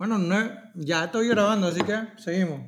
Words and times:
Bueno, 0.00 0.16
no, 0.16 0.50
ya 0.76 1.04
estoy 1.04 1.28
grabando, 1.28 1.66
así 1.66 1.82
que 1.82 1.94
seguimos. 2.16 2.62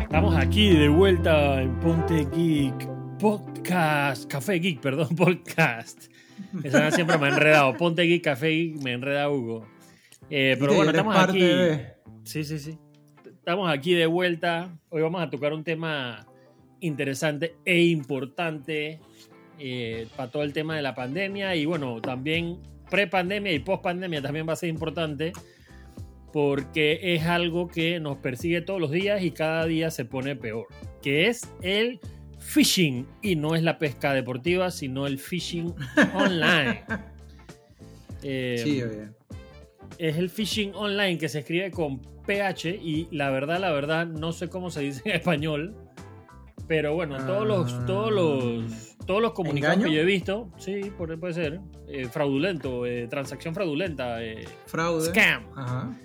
Estamos 0.00 0.36
aquí 0.36 0.70
de 0.70 0.88
vuelta 0.88 1.60
en 1.62 1.78
Ponte 1.80 2.26
Geek 2.32 2.88
Podcast, 3.18 4.30
Café 4.30 4.54
Geek, 4.54 4.80
perdón, 4.80 5.08
podcast. 5.16 6.04
Esa 6.62 6.90
siempre 6.90 7.18
me 7.18 7.26
ha 7.26 7.28
enredado. 7.30 7.76
Ponte 7.76 8.02
Geek, 8.02 8.22
Café 8.22 8.48
Geek, 8.48 8.82
me 8.82 8.92
enreda 8.92 9.28
Hugo. 9.30 9.66
Eh, 10.30 10.56
pero 10.58 10.74
bueno, 10.74 10.90
estamos 10.90 11.16
aquí. 11.16 11.40
de- 11.40 11.92
Sí, 12.24 12.44
sí, 12.44 12.58
sí. 12.58 12.78
Estamos 13.26 13.68
aquí 13.72 13.94
de 13.94 14.06
vuelta. 14.06 14.78
Hoy 14.90 15.02
vamos 15.02 15.20
a 15.22 15.28
tocar 15.30 15.52
un 15.52 15.64
tema 15.64 16.26
interesante 16.80 17.56
e 17.64 17.82
importante 17.84 19.00
eh, 19.64 20.08
para 20.16 20.28
todo 20.30 20.42
el 20.42 20.52
tema 20.52 20.74
de 20.74 20.82
la 20.82 20.94
pandemia 20.94 21.54
y 21.54 21.64
bueno, 21.66 22.00
también 22.00 22.58
pre-pandemia 22.90 23.52
y 23.52 23.60
post-pandemia 23.60 24.20
también 24.20 24.46
va 24.48 24.54
a 24.54 24.56
ser 24.56 24.68
importante 24.68 25.32
porque 26.32 27.14
es 27.14 27.24
algo 27.24 27.68
que 27.68 28.00
nos 28.00 28.16
persigue 28.18 28.60
todos 28.62 28.80
los 28.80 28.90
días 28.90 29.22
y 29.22 29.30
cada 29.30 29.66
día 29.66 29.90
se 29.90 30.04
pone 30.04 30.34
peor, 30.34 30.66
que 31.02 31.28
es 31.28 31.42
el 31.60 32.00
phishing 32.38 33.06
y 33.22 33.36
no 33.36 33.54
es 33.54 33.62
la 33.62 33.78
pesca 33.78 34.12
deportiva, 34.14 34.70
sino 34.70 35.06
el 35.06 35.18
phishing 35.18 35.72
online. 36.14 36.82
Eh, 38.22 38.60
Sí, 38.62 38.82
oye. 38.82 39.08
es 39.98 40.16
el 40.16 40.28
phishing 40.30 40.74
online 40.74 41.18
que 41.18 41.28
se 41.28 41.40
escribe 41.40 41.70
con 41.70 42.00
PH 42.26 42.70
y 42.82 43.08
la 43.10 43.30
verdad, 43.30 43.60
la 43.60 43.70
verdad, 43.72 44.06
no 44.06 44.32
sé 44.32 44.48
cómo 44.48 44.70
se 44.70 44.80
dice 44.80 45.02
en 45.04 45.16
español. 45.16 45.74
Pero 46.68 46.94
bueno, 46.94 47.16
todos 47.26 47.46
los, 47.46 47.72
Ah. 47.72 47.84
todos 47.86 48.12
los, 48.12 48.91
todos 49.06 49.20
los 49.22 49.32
comunicados 49.32 49.76
¿Engaño? 49.76 49.90
que 49.90 49.96
yo 49.96 50.02
he 50.02 50.04
visto, 50.06 50.50
sí, 50.58 50.92
puede 50.96 51.34
ser, 51.34 51.60
eh, 51.88 52.06
fraudulento, 52.08 52.86
eh, 52.86 53.06
transacción 53.08 53.54
fraudulenta, 53.54 54.22
eh, 54.22 54.44
Fraude. 54.66 55.08
scam. 55.10 55.44
Ajá. 55.56 55.98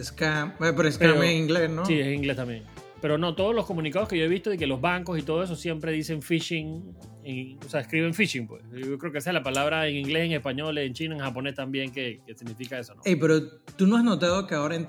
Scam. 0.00 0.52
Pero 0.58 0.90
scam 0.92 1.12
Pero- 1.12 1.22
en 1.24 1.36
inglés, 1.36 1.70
¿no? 1.70 1.84
Sí, 1.84 1.98
es 1.98 2.06
inglés 2.14 2.36
también. 2.36 2.62
Pero 3.00 3.16
no, 3.16 3.34
todos 3.36 3.54
los 3.54 3.64
comunicados 3.64 4.08
que 4.08 4.18
yo 4.18 4.24
he 4.24 4.28
visto 4.28 4.50
de 4.50 4.58
que 4.58 4.66
los 4.66 4.80
bancos 4.80 5.18
y 5.18 5.22
todo 5.22 5.42
eso 5.44 5.54
siempre 5.54 5.92
dicen 5.92 6.20
phishing, 6.20 6.96
en- 7.22 7.58
o 7.64 7.68
sea, 7.68 7.80
escriben 7.80 8.12
phishing, 8.12 8.46
pues. 8.48 8.62
Yo 8.72 8.98
creo 8.98 9.12
que 9.12 9.18
esa 9.18 9.30
es 9.30 9.34
la 9.34 9.42
palabra 9.42 9.86
en 9.86 9.96
inglés, 9.96 10.26
en 10.26 10.32
español, 10.32 10.76
en 10.78 10.92
chino, 10.94 11.14
en 11.14 11.20
japonés 11.20 11.54
también, 11.54 11.92
que, 11.92 12.20
que 12.26 12.34
significa 12.34 12.76
eso, 12.78 12.94
¿no? 12.96 13.02
Ey, 13.04 13.14
pero 13.16 13.40
tú 13.76 13.86
no 13.86 13.96
has 13.96 14.02
notado 14.04 14.46
que 14.48 14.54
ahora, 14.56 14.74
en 14.74 14.86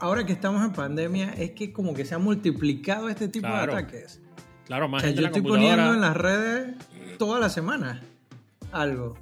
ahora 0.00 0.26
que 0.26 0.32
estamos 0.32 0.64
en 0.64 0.72
pandemia 0.72 1.34
es 1.34 1.52
que 1.52 1.72
como 1.72 1.94
que 1.94 2.04
se 2.04 2.14
ha 2.16 2.18
multiplicado 2.18 3.08
este 3.08 3.28
tipo 3.28 3.46
Claro. 3.46 3.74
de 3.74 3.78
ataques. 3.80 4.20
Claro, 4.66 4.86
O 4.86 4.88
más 4.88 5.02
sea, 5.02 5.08
gente 5.10 5.20
yo 5.22 5.26
en 5.26 5.32
la 5.32 5.36
estoy 5.38 5.50
poniendo 5.52 5.94
en 5.94 6.00
las 6.00 6.16
redes 6.16 6.74
toda 7.18 7.40
la 7.40 7.48
semana 7.48 8.00
algo. 8.72 9.16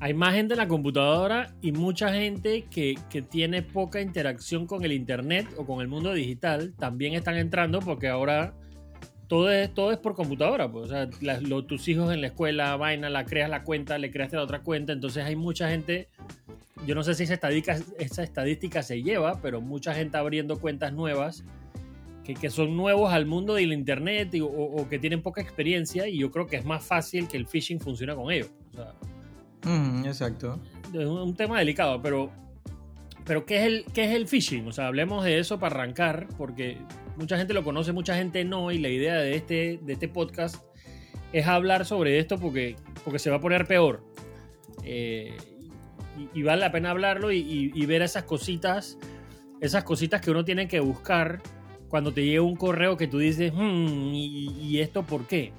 Hay 0.00 0.14
más 0.14 0.34
gente 0.34 0.54
en 0.54 0.58
la 0.58 0.66
computadora 0.66 1.54
y 1.62 1.70
mucha 1.70 2.12
gente 2.12 2.64
que, 2.68 2.96
que 3.08 3.22
tiene 3.22 3.62
poca 3.62 4.00
interacción 4.00 4.66
con 4.66 4.84
el 4.84 4.92
internet 4.92 5.46
o 5.56 5.64
con 5.64 5.80
el 5.80 5.86
mundo 5.86 6.12
digital 6.12 6.74
también 6.76 7.14
están 7.14 7.36
entrando 7.36 7.78
porque 7.80 8.08
ahora 8.08 8.52
todo 9.28 9.50
es, 9.52 9.72
todo 9.72 9.92
es 9.92 9.98
por 9.98 10.14
computadora. 10.14 10.70
Pues. 10.70 10.86
O 10.86 10.88
sea, 10.88 11.08
lo- 11.40 11.64
tus 11.64 11.86
hijos 11.86 12.12
en 12.12 12.20
la 12.20 12.26
escuela, 12.26 12.74
vaina, 12.76 13.08
la 13.10 13.24
creas 13.24 13.48
la 13.48 13.62
cuenta, 13.62 13.96
le 13.98 14.10
creaste 14.10 14.36
la 14.36 14.42
otra 14.42 14.62
cuenta. 14.62 14.92
Entonces 14.92 15.24
hay 15.24 15.36
mucha 15.36 15.68
gente, 15.70 16.08
yo 16.84 16.96
no 16.96 17.04
sé 17.04 17.14
si 17.14 17.22
esa 17.22 17.34
estadística, 17.34 17.78
esa 18.00 18.24
estadística 18.24 18.82
se 18.82 19.02
lleva, 19.04 19.40
pero 19.40 19.60
mucha 19.60 19.94
gente 19.94 20.16
abriendo 20.18 20.58
cuentas 20.58 20.92
nuevas 20.92 21.44
que, 22.24 22.34
que 22.34 22.50
son 22.50 22.76
nuevos 22.76 23.12
al 23.12 23.26
mundo 23.26 23.54
del 23.54 23.72
internet 23.72 24.34
y- 24.34 24.40
o, 24.40 24.46
o 24.48 24.88
que 24.88 24.98
tienen 24.98 25.22
poca 25.22 25.40
experiencia 25.40 26.06
y 26.08 26.18
yo 26.18 26.30
creo 26.30 26.46
que 26.46 26.56
es 26.56 26.64
más 26.64 26.84
fácil 26.84 27.26
que 27.28 27.36
el 27.36 27.46
phishing 27.46 27.80
funcione 27.80 28.14
con 28.14 28.30
ellos. 28.30 28.48
O 28.72 28.76
sea, 28.76 28.94
Ujú, 29.64 30.06
exacto. 30.06 30.60
es 30.88 31.06
un, 31.06 31.18
un 31.18 31.34
tema 31.34 31.58
delicado, 31.58 32.00
pero, 32.02 32.30
pero 33.24 33.44
¿qué, 33.46 33.58
es 33.58 33.62
el, 33.64 33.84
¿qué 33.92 34.04
es 34.04 34.10
el 34.12 34.26
phishing? 34.28 34.66
O 34.68 34.72
sea, 34.72 34.86
hablemos 34.88 35.24
de 35.24 35.38
eso 35.38 35.58
para 35.58 35.76
arrancar, 35.76 36.26
porque 36.36 36.78
mucha 37.16 37.36
gente 37.36 37.54
lo 37.54 37.62
conoce, 37.64 37.92
mucha 37.92 38.16
gente 38.16 38.44
no, 38.44 38.70
y 38.72 38.78
la 38.78 38.88
idea 38.88 39.14
de 39.16 39.34
este, 39.36 39.78
de 39.82 39.92
este 39.92 40.08
podcast 40.08 40.56
es 41.32 41.46
hablar 41.46 41.84
sobre 41.86 42.18
esto 42.18 42.38
porque, 42.38 42.76
porque 43.04 43.18
se 43.18 43.30
va 43.30 43.36
a 43.36 43.40
poner 43.40 43.66
peor. 43.66 44.04
Eh, 44.84 45.36
y, 46.34 46.40
y 46.40 46.42
vale 46.42 46.60
la 46.60 46.72
pena 46.72 46.90
hablarlo 46.90 47.30
y, 47.32 47.38
y- 47.38 47.70
y 47.74 47.86
ver 47.86 48.02
esas 48.02 48.24
cositas, 48.24 48.98
esas 49.60 49.84
cositas 49.84 50.20
que 50.20 50.30
uno 50.30 50.44
tiene 50.44 50.68
que 50.68 50.80
buscar 50.80 51.40
cuando 51.92 52.10
te 52.14 52.24
llega 52.24 52.40
un 52.40 52.56
correo 52.56 52.96
que 52.96 53.06
tú 53.06 53.18
dices, 53.18 53.52
"Hmm, 53.54 54.14
¿y, 54.14 54.48
y 54.62 54.80
esto 54.80 55.02
por 55.02 55.26
qué? 55.26 55.52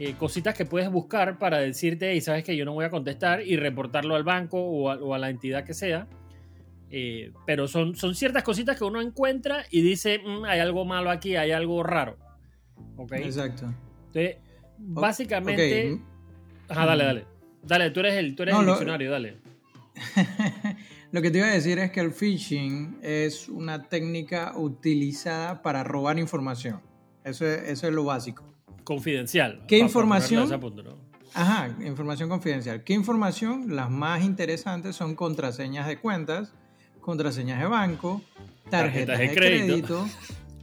eh, 0.00 0.14
cositas 0.16 0.54
que 0.56 0.64
puedes 0.64 0.88
buscar 0.90 1.38
para 1.38 1.58
decirte, 1.58 2.14
y 2.14 2.20
sabes 2.20 2.42
que 2.44 2.56
yo 2.56 2.64
no 2.64 2.72
voy 2.72 2.84
a 2.84 2.90
contestar 2.90 3.44
y 3.44 3.56
reportarlo 3.56 4.14
al 4.14 4.22
banco 4.22 4.58
o 4.62 4.90
a, 4.90 4.94
o 4.96 5.12
a 5.12 5.18
la 5.18 5.28
entidad 5.28 5.64
que 5.64 5.74
sea. 5.74 6.06
Eh, 6.90 7.32
pero 7.44 7.66
son, 7.66 7.96
son 7.96 8.14
ciertas 8.14 8.44
cositas 8.44 8.78
que 8.78 8.84
uno 8.84 9.00
encuentra 9.02 9.64
y 9.72 9.82
dice, 9.82 10.20
"Mm, 10.24 10.44
hay 10.44 10.60
algo 10.60 10.84
malo 10.84 11.10
aquí, 11.10 11.34
hay 11.36 11.50
algo 11.50 11.82
raro. 11.82 12.16
¿Ok? 12.96 13.12
Exacto. 13.14 13.74
Entonces, 14.06 14.36
básicamente... 14.78 15.92
Ok. 15.94 16.00
Ajá, 16.70 16.86
dale, 16.86 17.04
dale. 17.04 17.24
Dale, 17.64 17.90
tú 17.90 17.98
eres 18.00 18.14
el, 18.14 18.36
tú 18.36 18.44
eres 18.44 18.54
No, 18.54 18.60
el 18.60 18.66
lo- 18.66 18.72
diccionario, 18.72 19.10
dale. 19.10 19.36
Lo 21.10 21.22
que 21.22 21.30
te 21.30 21.38
iba 21.38 21.46
a 21.46 21.50
decir 21.52 21.78
es 21.78 21.90
que 21.90 22.00
el 22.00 22.12
phishing 22.12 22.98
es 23.02 23.48
una 23.48 23.88
técnica 23.88 24.52
utilizada 24.56 25.62
para 25.62 25.82
robar 25.84 26.18
información. 26.18 26.80
Eso 27.24 27.46
es, 27.46 27.62
eso 27.70 27.88
es 27.88 27.94
lo 27.94 28.04
básico. 28.04 28.44
Confidencial. 28.84 29.64
¿Qué 29.66 29.78
información? 29.78 30.48
Ajá, 31.34 31.74
información 31.84 32.28
confidencial. 32.28 32.84
¿Qué 32.84 32.94
información? 32.94 33.74
Las 33.76 33.90
más 33.90 34.22
interesantes 34.22 34.96
son 34.96 35.14
contraseñas 35.14 35.86
de 35.86 35.98
cuentas, 35.98 36.52
contraseñas 37.00 37.60
de 37.60 37.66
banco, 37.66 38.22
tarjetas, 38.70 39.18
Tarjetas 39.18 39.18
de 39.18 39.28
de 39.28 39.34
crédito. 39.34 39.66
crédito. 40.04 40.06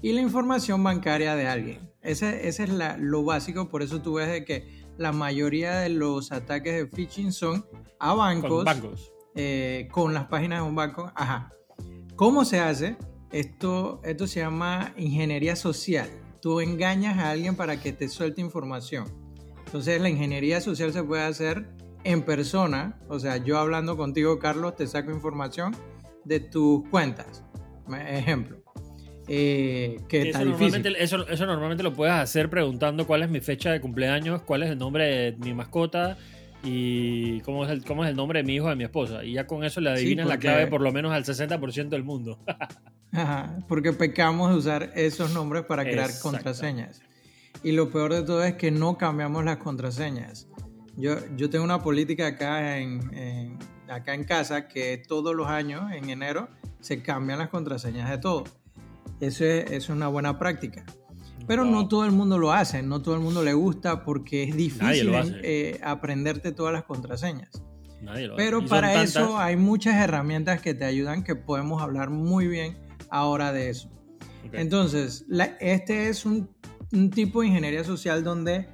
y 0.02 0.14
la 0.14 0.22
información 0.22 0.84
bancaria 0.84 1.36
de 1.36 1.48
alguien. 1.48 1.80
Ese, 2.04 2.48
ese 2.48 2.64
es 2.66 2.70
la- 2.70 2.98
lo 2.98 3.24
básico, 3.24 3.70
por 3.70 3.82
eso 3.82 4.02
tú 4.04 4.16
ves 4.16 4.28
de 4.30 4.46
que 4.46 4.84
la 4.98 5.12
mayoría 5.12 5.78
de 5.78 5.90
los 5.90 6.32
ataques 6.32 6.74
de 6.76 6.86
phishing 6.88 7.32
son 7.32 7.66
a 8.00 8.10
Con 8.10 8.18
bancos, 8.20 8.64
bancos. 8.66 9.12
Eh, 9.36 9.88
con 9.92 10.14
las 10.14 10.26
páginas 10.26 10.62
de 10.62 10.68
un 10.68 10.76
banco. 10.76 11.12
Ajá. 11.16 11.54
¿Cómo 12.16 12.46
se 12.46 12.60
hace? 12.60 12.96
Esto, 13.32 14.02
esto 14.06 14.28
se 14.28 14.40
llama 14.40 14.94
ingeniería 14.98 15.56
social. 15.56 16.10
Tú 16.42 16.62
engañas 16.62 17.18
a 17.18 17.32
alguien 17.32 17.56
para 17.56 17.82
que 17.82 17.92
te 17.92 18.08
suelte 18.08 18.40
información. 18.40 19.06
Entonces 19.66 20.00
la 20.00 20.10
ingeniería 20.10 20.62
social 20.62 20.94
se 20.94 21.04
puede 21.04 21.24
hacer 21.24 21.68
en 22.06 22.22
persona. 22.22 22.98
O 23.10 23.20
sea, 23.20 23.38
yo 23.38 23.58
hablando 23.58 23.98
contigo, 23.98 24.40
Carlos, 24.40 24.76
te 24.76 24.88
saco 24.88 25.12
información 25.12 25.76
de 26.24 26.40
tus 26.40 26.88
cuentas. 26.90 27.44
Ejemplo. 28.08 28.64
Eh, 29.28 29.98
que 30.08 30.22
Eso 30.22 30.28
está 30.30 30.46
normalmente, 30.46 31.04
eso, 31.04 31.28
eso 31.28 31.46
normalmente 31.48 31.84
lo 31.84 31.94
puedes 31.94 32.14
hacer 32.14 32.50
preguntando 32.50 33.08
cuál 33.08 33.24
es 33.24 33.30
mi 33.30 33.42
fecha 33.42 33.72
de 33.72 33.82
cumpleaños, 33.82 34.44
cuál 34.44 34.64
es 34.64 34.70
el 34.70 34.78
nombre 34.78 35.06
de 35.06 35.38
mi 35.38 35.54
mascota 35.56 36.16
y 36.66 37.40
cómo 37.42 37.64
es 37.64 37.72
el, 37.72 37.86
cómo 37.86 38.04
es 38.04 38.10
el 38.10 38.16
nombre 38.18 38.40
de 38.40 38.44
mi 38.44 38.56
hijo 38.56 38.68
de 38.68 38.76
mi 38.76 38.84
esposa. 38.84 39.24
Y 39.24 39.34
ya 39.34 39.46
con 39.48 39.64
eso 39.64 39.80
le 39.80 39.92
Sí, 39.92 40.02
adivinas 40.04 40.28
la 40.28 40.38
clave 40.40 40.68
por 40.68 40.82
lo 40.82 40.92
menos 40.92 41.14
al 41.14 41.24
60% 41.24 41.90
del 41.90 42.04
mundo. 42.04 42.40
Ajá, 43.14 43.60
porque 43.70 43.94
pecamos 43.94 44.52
de 44.52 44.58
usar 44.58 44.92
esos 44.96 45.32
nombres 45.34 45.64
para 45.64 45.84
crear 45.84 46.10
contraseñas. 46.22 47.02
Y 47.64 47.72
lo 47.72 47.90
peor 47.90 48.14
de 48.14 48.24
todo 48.24 48.44
es 48.44 48.56
que 48.56 48.72
no 48.72 48.98
cambiamos 48.98 49.46
las 49.46 49.58
contraseñas. 49.58 50.48
Yo, 50.98 51.16
yo 51.38 51.50
tengo 51.50 51.64
una 51.64 51.82
política 51.82 52.28
acá 52.28 52.78
en, 52.80 53.14
en- 53.16 53.58
acá 53.88 54.14
en 54.16 54.24
casa 54.24 54.68
que 54.68 54.98
todos 54.98 55.36
los 55.36 55.48
años, 55.48 55.92
en 55.94 56.10
enero, 56.10 56.50
se 56.80 57.02
cambian 57.04 57.38
las 57.40 57.50
contraseñas 57.50 58.10
de 58.10 58.18
todo. 58.18 58.44
Eso 59.22 59.46
es, 59.46 59.66
eso 59.66 59.76
es 59.76 59.90
una 59.90 60.08
buena 60.08 60.38
práctica. 60.40 60.84
Pero 61.48 61.64
no 61.66 61.80
Wow. 61.82 61.88
todo 61.88 62.06
el 62.06 62.12
mundo 62.12 62.38
lo 62.38 62.52
hace, 62.54 62.82
no 62.84 63.02
todo 63.02 63.16
el 63.16 63.22
mundo 63.22 63.44
le 63.44 63.54
gusta 63.54 64.04
porque 64.04 64.44
es 64.44 64.56
difícil 64.56 65.14
hace. 65.16 65.40
eh, 65.44 65.80
aprenderte 65.84 66.52
todas 66.52 66.74
las 66.74 66.84
contraseñas. 66.84 67.50
Nadie 68.02 68.28
lo 68.28 68.34
hace. 68.36 68.44
Pero 68.44 68.60
son 68.60 68.70
para 68.70 68.88
tantas- 68.94 69.10
eso 69.16 69.38
hay 69.38 69.56
muchas 69.56 69.96
herramientas 69.96 70.62
que 70.62 70.74
te 70.74 70.86
ayudan 70.86 71.24
que 71.24 71.36
podemos 71.36 71.82
hablar 71.82 72.10
muy 72.10 72.48
bien 72.48 72.78
ahora 73.10 73.52
de 73.52 73.70
eso. 73.70 73.90
Ok. 74.48 74.54
Entonces, 74.54 75.26
la- 75.28 75.56
este 75.60 76.10
es 76.10 76.26
un, 76.26 76.50
un 76.94 77.10
tipo 77.10 77.42
de 77.42 77.48
ingeniería 77.48 77.84
social 77.84 78.24
donde 78.24 78.68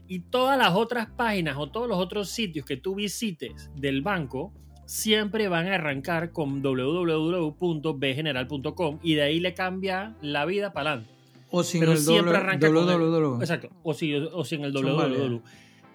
Y 0.07 0.19
todas 0.21 0.57
las 0.57 0.73
otras 0.73 1.07
páginas 1.07 1.57
o 1.57 1.69
todos 1.69 1.85
los 1.87 1.97
otros 1.97 2.29
sitios 2.29 2.65
que 2.65 2.77
tú 2.77 2.95
visites 2.95 3.69
del 3.75 4.01
banco 4.01 4.53
siempre 4.85 5.49
van 5.49 5.67
a 5.67 5.75
arrancar 5.75 6.31
con 6.31 6.63
www.bgeneral.com 6.63 8.99
y 9.03 9.13
de 9.13 9.21
ahí 9.21 9.39
le 9.39 9.53
cambia 9.53 10.15
la 10.21 10.45
vida 10.45 10.73
para 10.73 10.93
adelante. 10.93 11.13
O 11.51 11.63
sin 11.63 11.81
Pero 11.81 11.91
el 11.91 11.99
siempre 11.99 12.37
arranca 12.37 12.71
con 12.71 13.41
Exacto, 13.41 13.69
o, 13.83 13.93
si, 13.93 14.15
o 14.15 14.43
sin 14.43 14.63
el 14.63 14.73
www. 14.73 15.43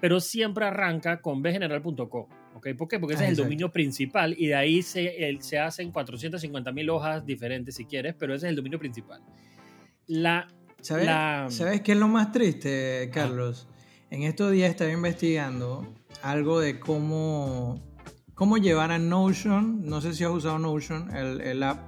Pero 0.00 0.20
siempre 0.20 0.67
arranca 0.67 1.20
con 1.20 1.43
bgeneral.com. 1.43 2.26
¿okay? 2.55 2.75
¿Por 2.75 2.87
qué? 2.88 3.00
Porque 3.00 3.14
ese 3.14 3.25
es 3.25 3.31
el 3.31 3.37
dominio 3.37 3.73
principal 3.73 4.37
y 4.38 4.46
de 4.46 4.55
ahí 4.55 4.82
se, 4.82 5.37
se 5.41 5.58
hacen 5.58 5.91
450 5.91 6.70
mil 6.70 6.91
hojas 6.91 7.26
diferentes 7.26 7.75
si 7.75 7.87
quieres, 7.87 8.14
pero 8.17 8.32
ese 8.35 8.46
es 8.46 8.50
el 8.50 8.56
dominio 8.56 8.79
principal. 8.79 9.20
La, 10.06 10.46
¿Sabes, 10.84 11.08
¿Sabes 11.54 11.81
qué 11.81 11.92
es 11.92 11.98
lo 11.98 12.08
más 12.08 12.31
triste, 12.31 13.10
Carlos? 13.12 13.66
En 14.10 14.22
estos 14.22 14.52
días 14.52 14.70
estaba 14.70 14.92
investigando 14.92 15.94
algo 16.22 16.60
de 16.60 16.78
cómo 16.78 17.82
cómo 18.34 18.58
llevar 18.58 18.90
a 18.90 18.98
Notion. 18.98 19.86
No 19.86 20.00
sé 20.00 20.12
si 20.12 20.25
has 20.25 20.31
usado 20.31 20.58
Notion, 20.58 21.14
el, 21.16 21.40
el 21.40 21.62
app. 21.62 21.78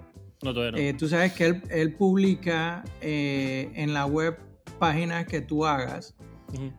No, 0.43 0.54
todavía 0.54 0.72
no. 0.72 0.78
Eh, 0.78 0.94
tú 0.94 1.08
sabes 1.08 1.32
que 1.34 1.44
él, 1.44 1.62
él 1.70 1.94
publica 1.94 2.84
eh, 3.00 3.70
en 3.75 3.93
la 3.93 4.06
web 4.06 4.38
páginas 4.78 5.26
que 5.26 5.40
tú 5.40 5.66
hagas. 5.66 6.14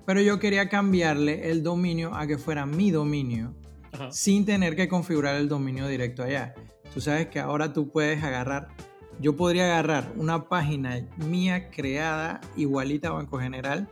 Pero 0.05 0.21
yo 0.21 0.39
quería 0.39 0.69
cambiarle 0.69 1.51
el 1.51 1.61
dominio 1.61 2.15
a 2.15 2.25
que 2.25 2.39
fuera 2.39 2.65
mi 2.65 2.89
dominio 2.89 3.53
sin 4.09 4.45
tener 4.45 4.75
que 4.75 4.87
configurar 4.87 5.35
el 5.35 5.47
dominio 5.47 5.87
directo 5.87 6.23
allá. 6.23 6.55
Tú 6.93 7.01
sabes 7.01 7.27
que 7.27 7.39
ahora 7.39 7.73
tú 7.73 7.91
puedes 7.91 8.23
agarrar, 8.23 8.69
yo 9.19 9.35
podría 9.35 9.65
agarrar 9.65 10.13
una 10.15 10.47
página 10.47 11.07
mía 11.17 11.69
creada 11.69 12.41
igualita 12.55 13.09
a 13.09 13.11
Banco 13.11 13.39
General 13.39 13.87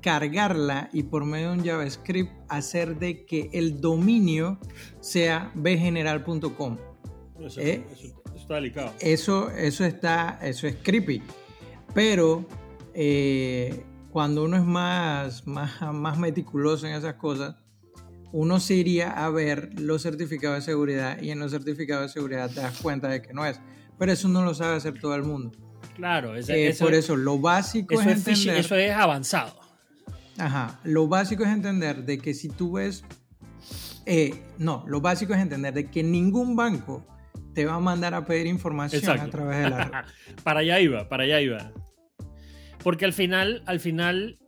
cargarla 0.00 0.88
y 0.92 1.04
por 1.04 1.24
medio 1.24 1.50
de 1.50 1.58
un 1.58 1.64
JavaScript 1.64 2.32
hacer 2.48 2.98
de 2.98 3.24
que 3.24 3.50
el 3.52 3.80
dominio 3.80 4.58
sea 5.00 5.50
bgeneral.com. 5.54 6.78
Eso, 7.40 7.60
¿Eh? 7.60 7.84
está 8.34 8.54
delicado. 8.56 8.92
Eso, 9.00 9.50
eso, 9.50 9.84
está, 9.84 10.38
eso 10.42 10.66
es 10.66 10.76
creepy. 10.82 11.22
Pero 11.94 12.46
eh, 12.94 13.84
cuando 14.10 14.44
uno 14.44 14.56
es 14.56 14.64
más, 14.64 15.46
más, 15.46 15.80
más 15.92 16.18
meticuloso 16.18 16.86
en 16.86 16.94
esas 16.94 17.14
cosas, 17.14 17.56
uno 18.32 18.60
se 18.60 18.74
iría 18.74 19.10
a 19.10 19.28
ver 19.30 19.70
los 19.80 20.02
certificados 20.02 20.58
de 20.58 20.62
seguridad 20.62 21.20
y 21.20 21.30
en 21.30 21.40
los 21.40 21.50
certificados 21.50 22.04
de 22.04 22.08
seguridad 22.12 22.48
te 22.48 22.60
das 22.60 22.78
cuenta 22.80 23.08
de 23.08 23.22
que 23.22 23.32
no 23.32 23.44
es. 23.44 23.60
Pero 24.00 24.12
eso 24.12 24.28
no 24.28 24.42
lo 24.42 24.54
sabe 24.54 24.76
hacer 24.76 24.98
todo 24.98 25.14
el 25.14 25.24
mundo. 25.24 25.52
Claro, 25.94 26.34
eh, 26.34 26.74
por 26.80 26.94
eso 26.94 27.16
lo 27.16 27.38
básico 27.38 28.00
es, 28.00 28.26
eso 28.26 28.74
es 28.74 28.92
avanzado. 28.92 29.60
Ajá, 30.38 30.80
lo 30.84 31.06
básico 31.06 31.44
es 31.44 31.50
entender 31.50 32.06
de 32.06 32.16
que 32.16 32.32
si 32.32 32.48
tú 32.48 32.72
ves, 32.72 33.04
eh, 34.06 34.42
no, 34.56 34.84
lo 34.88 35.02
básico 35.02 35.34
es 35.34 35.40
entender 35.40 35.74
de 35.74 35.90
que 35.90 36.02
ningún 36.02 36.56
banco 36.56 37.06
te 37.52 37.66
va 37.66 37.74
a 37.74 37.78
mandar 37.78 38.14
a 38.14 38.24
pedir 38.24 38.46
información 38.46 39.20
a 39.20 39.28
través 39.28 39.64
de 39.64 39.68
la 39.68 39.84
red. 39.84 40.36
para 40.42 40.60
allá 40.60 40.80
iba, 40.80 41.06
para 41.10 41.24
allá 41.24 41.42
iba. 41.42 41.70
Porque 42.82 43.04
al 43.04 43.12
final, 43.12 43.62
al 43.66 43.80
final, 43.80 44.38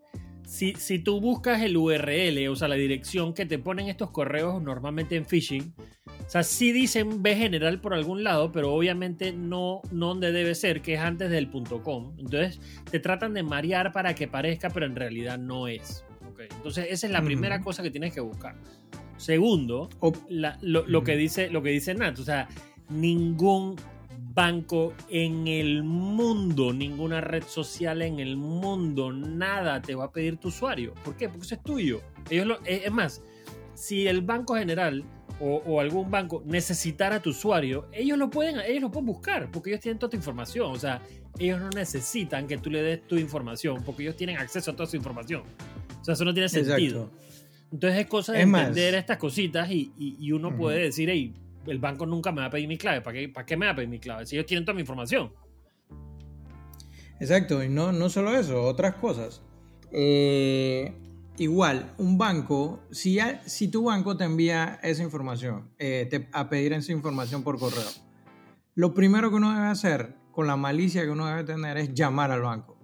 si, 0.52 0.74
si 0.74 0.98
tú 0.98 1.18
buscas 1.18 1.62
el 1.62 1.78
URL, 1.78 2.46
o 2.48 2.56
sea, 2.56 2.68
la 2.68 2.74
dirección 2.74 3.32
que 3.32 3.46
te 3.46 3.58
ponen 3.58 3.88
estos 3.88 4.10
correos 4.10 4.62
normalmente 4.62 5.16
en 5.16 5.24
phishing, 5.24 5.72
o 6.26 6.28
sea, 6.28 6.42
sí 6.42 6.72
dicen 6.72 7.22
B 7.22 7.34
general 7.34 7.80
por 7.80 7.94
algún 7.94 8.22
lado, 8.22 8.52
pero 8.52 8.70
obviamente 8.74 9.32
no, 9.32 9.80
no 9.90 10.08
donde 10.08 10.30
debe 10.30 10.54
ser, 10.54 10.82
que 10.82 10.92
es 10.92 11.00
antes 11.00 11.30
del 11.30 11.50
.com. 11.50 12.14
Entonces 12.18 12.60
te 12.90 13.00
tratan 13.00 13.32
de 13.32 13.42
marear 13.42 13.92
para 13.92 14.14
que 14.14 14.28
parezca, 14.28 14.68
pero 14.68 14.84
en 14.84 14.94
realidad 14.94 15.38
no 15.38 15.68
es. 15.68 16.04
Entonces 16.38 16.88
esa 16.90 17.06
es 17.06 17.12
la 17.14 17.22
primera 17.22 17.62
cosa 17.62 17.82
que 17.82 17.90
tienes 17.90 18.12
que 18.12 18.20
buscar. 18.20 18.54
Segundo, 19.16 19.88
lo, 20.28 21.02
que 21.02 21.16
dice, 21.16 21.48
lo 21.48 21.62
que 21.62 21.70
dice 21.70 21.94
Nat, 21.94 22.18
o 22.18 22.24
sea, 22.24 22.46
ningún 22.90 23.76
banco 24.34 24.94
en 25.08 25.46
el 25.46 25.82
mundo, 25.82 26.72
ninguna 26.72 27.20
red 27.20 27.44
social 27.44 28.02
en 28.02 28.20
el 28.20 28.36
mundo, 28.36 29.12
nada 29.12 29.80
te 29.82 29.94
va 29.94 30.04
a 30.04 30.12
pedir 30.12 30.36
tu 30.36 30.48
usuario. 30.48 30.94
¿Por 31.04 31.16
qué? 31.16 31.28
Porque 31.28 31.46
eso 31.46 31.54
es 31.54 31.62
tuyo. 31.62 32.00
Ellos 32.30 32.58
es 32.64 32.92
más, 32.92 33.22
si 33.74 34.06
el 34.06 34.22
banco 34.22 34.54
general 34.54 35.04
o, 35.40 35.80
algún 35.80 36.10
banco 36.10 36.42
necesitara 36.46 37.20
tu 37.20 37.30
usuario, 37.30 37.88
ellos 37.92 38.16
lo 38.16 38.30
pueden, 38.30 38.60
ellos 38.60 38.82
lo 38.82 38.90
pueden 38.90 39.06
buscar 39.06 39.50
porque 39.50 39.70
ellos 39.70 39.80
tienen 39.80 39.98
toda 39.98 40.10
tu 40.10 40.16
información. 40.16 40.70
O 40.70 40.78
sea, 40.78 41.02
ellos 41.38 41.60
no 41.60 41.70
necesitan 41.70 42.46
que 42.46 42.58
tú 42.58 42.70
le 42.70 42.82
des 42.82 43.06
tu 43.06 43.16
información 43.16 43.82
porque 43.84 44.02
ellos 44.02 44.16
tienen 44.16 44.36
acceso 44.36 44.70
a 44.70 44.76
toda 44.76 44.88
su 44.88 44.96
información. 44.96 45.42
O 46.00 46.04
sea, 46.04 46.14
eso 46.14 46.24
no 46.24 46.32
tiene 46.32 46.48
sentido. 46.48 47.10
Entonces 47.72 48.00
es 48.00 48.06
cosa 48.06 48.32
de 48.34 48.42
entender 48.42 48.94
estas 48.94 49.16
cositas 49.16 49.68
y, 49.70 50.30
uno 50.32 50.54
puede 50.54 50.82
decir, 50.82 51.08
hey, 51.08 51.32
el 51.66 51.78
banco 51.78 52.06
nunca 52.06 52.32
me 52.32 52.40
va 52.40 52.46
a 52.46 52.50
pedir 52.50 52.68
mi 52.68 52.78
clave. 52.78 53.00
¿Para 53.00 53.18
qué, 53.18 53.28
¿Para 53.28 53.46
qué 53.46 53.56
me 53.56 53.66
va 53.66 53.72
a 53.72 53.74
pedir 53.74 53.88
mi 53.88 53.98
clave? 53.98 54.26
Si 54.26 54.36
ellos 54.36 54.46
tienen 54.46 54.64
toda 54.64 54.74
mi 54.74 54.80
información. 54.80 55.32
Exacto, 57.20 57.62
y 57.62 57.68
no, 57.68 57.92
no 57.92 58.08
solo 58.10 58.34
eso, 58.34 58.62
otras 58.62 58.96
cosas. 58.96 59.42
Eh, 59.92 60.92
igual, 61.38 61.94
un 61.98 62.18
banco, 62.18 62.80
si, 62.90 63.18
si 63.46 63.68
tu 63.68 63.84
banco 63.84 64.16
te 64.16 64.24
envía 64.24 64.80
esa 64.82 65.02
información, 65.02 65.70
eh, 65.78 66.28
a 66.32 66.48
pedir 66.48 66.72
esa 66.72 66.90
información 66.90 67.44
por 67.44 67.58
correo, 67.58 67.88
lo 68.74 68.92
primero 68.94 69.30
que 69.30 69.36
uno 69.36 69.54
debe 69.54 69.66
hacer 69.66 70.16
con 70.32 70.46
la 70.46 70.56
malicia 70.56 71.02
que 71.02 71.10
uno 71.10 71.26
debe 71.26 71.44
tener 71.44 71.76
es 71.76 71.94
llamar 71.94 72.32
al 72.32 72.40
banco. 72.40 72.76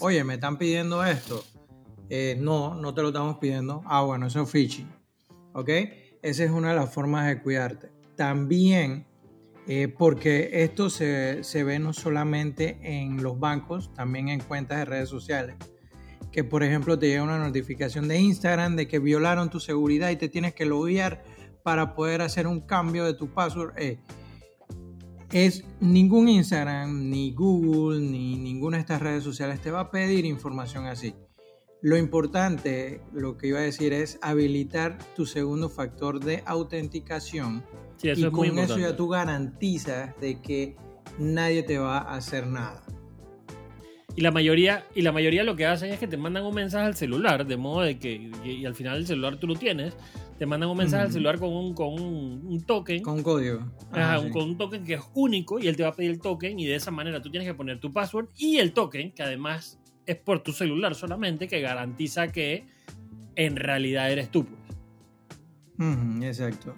Oye, 0.00 0.24
me 0.24 0.34
están 0.34 0.58
pidiendo 0.58 1.04
esto. 1.04 1.44
Eh, 2.10 2.36
no, 2.38 2.74
no 2.74 2.92
te 2.92 3.02
lo 3.02 3.08
estamos 3.08 3.38
pidiendo. 3.38 3.82
Ah, 3.86 4.02
bueno, 4.02 4.26
eso 4.26 4.42
es 4.42 4.50
phishing. 4.50 4.92
¿Ok? 5.52 5.70
Esa 6.22 6.44
es 6.44 6.50
una 6.50 6.70
de 6.70 6.76
las 6.76 6.92
formas 6.92 7.26
de 7.26 7.40
cuidarte. 7.40 7.95
También, 8.16 9.06
eh, 9.66 9.88
porque 9.88 10.62
esto 10.64 10.90
se, 10.90 11.44
se 11.44 11.64
ve 11.64 11.78
no 11.78 11.92
solamente 11.92 12.78
en 12.82 13.22
los 13.22 13.38
bancos, 13.38 13.92
también 13.94 14.28
en 14.28 14.40
cuentas 14.40 14.78
de 14.78 14.84
redes 14.84 15.08
sociales 15.08 15.56
que 16.36 16.44
por 16.44 16.62
ejemplo 16.62 16.98
te 16.98 17.08
llega 17.08 17.22
una 17.22 17.38
notificación 17.38 18.08
de 18.08 18.20
Instagram 18.20 18.76
de 18.76 18.86
que 18.86 18.98
violaron 18.98 19.48
tu 19.48 19.58
seguridad 19.58 20.10
y 20.10 20.16
te 20.16 20.28
tienes 20.28 20.52
que 20.52 20.66
loguear 20.66 21.24
para 21.62 21.94
poder 21.94 22.20
hacer 22.20 22.46
un 22.46 22.60
cambio 22.60 23.06
de 23.06 23.14
tu 23.14 23.32
password. 23.32 23.72
Eh, 23.78 23.98
es 25.32 25.64
ningún 25.80 26.28
Instagram, 26.28 27.08
ni 27.08 27.32
Google, 27.32 28.00
ni 28.00 28.36
ninguna 28.36 28.76
de 28.76 28.82
estas 28.82 29.00
redes 29.00 29.24
sociales 29.24 29.62
te 29.62 29.70
va 29.70 29.80
a 29.80 29.90
pedir 29.90 30.26
información 30.26 30.84
así. 30.84 31.14
Lo 31.80 31.96
importante, 31.96 33.00
lo 33.14 33.38
que 33.38 33.46
iba 33.48 33.60
a 33.60 33.62
decir 33.62 33.94
es 33.94 34.18
habilitar 34.20 34.98
tu 35.16 35.24
segundo 35.24 35.70
factor 35.70 36.20
de 36.20 36.42
autenticación. 36.44 37.64
Y 38.02 38.30
con 38.30 38.58
eso 38.58 38.78
ya 38.78 38.96
tú 38.96 39.08
garantizas 39.08 40.18
de 40.20 40.40
que 40.40 40.76
nadie 41.18 41.62
te 41.62 41.78
va 41.78 41.98
a 41.98 42.16
hacer 42.16 42.46
nada. 42.46 42.82
Y 44.16 44.22
la 44.22 44.30
mayoría, 44.30 44.86
y 44.94 45.02
la 45.02 45.12
mayoría 45.12 45.44
lo 45.44 45.56
que 45.56 45.66
hacen 45.66 45.92
es 45.92 45.98
que 45.98 46.08
te 46.08 46.16
mandan 46.16 46.44
un 46.44 46.54
mensaje 46.54 46.86
al 46.86 46.96
celular, 46.96 47.46
de 47.46 47.56
modo 47.58 47.82
de 47.82 47.98
que, 47.98 48.30
y, 48.44 48.64
al 48.64 48.74
final 48.74 48.96
el 48.96 49.06
celular 49.06 49.36
tú 49.36 49.46
lo 49.46 49.56
tienes, 49.56 49.94
te 50.38 50.46
mandan 50.46 50.70
un 50.70 50.76
mensaje 50.78 51.04
al 51.04 51.12
celular 51.12 51.38
con 51.38 51.52
un, 51.52 51.74
con 51.74 52.00
un, 52.00 52.64
token. 52.66 53.02
Con 53.02 53.16
un 53.16 53.22
código. 53.22 53.60
Ajá, 53.92 54.26
con 54.30 54.44
un 54.44 54.56
token 54.56 54.84
que 54.84 54.94
es 54.94 55.02
único 55.14 55.58
y 55.58 55.68
él 55.68 55.76
te 55.76 55.82
va 55.82 55.90
a 55.90 55.92
pedir 55.94 56.12
el 56.12 56.20
token 56.20 56.58
y 56.58 56.64
de 56.64 56.76
esa 56.76 56.90
manera 56.90 57.20
tú 57.20 57.30
tienes 57.30 57.46
que 57.46 57.54
poner 57.54 57.78
tu 57.78 57.92
password 57.92 58.28
y 58.36 58.56
el 58.56 58.72
token, 58.72 59.12
que 59.12 59.22
además 59.22 59.78
es 60.06 60.16
por 60.16 60.42
tu 60.42 60.52
celular 60.52 60.94
solamente, 60.94 61.46
que 61.46 61.60
garantiza 61.60 62.28
que 62.28 62.66
en 63.34 63.56
realidad 63.56 64.10
eres 64.10 64.30
tú. 64.30 64.46
Pues. 64.46 65.96
exacto. 66.22 66.74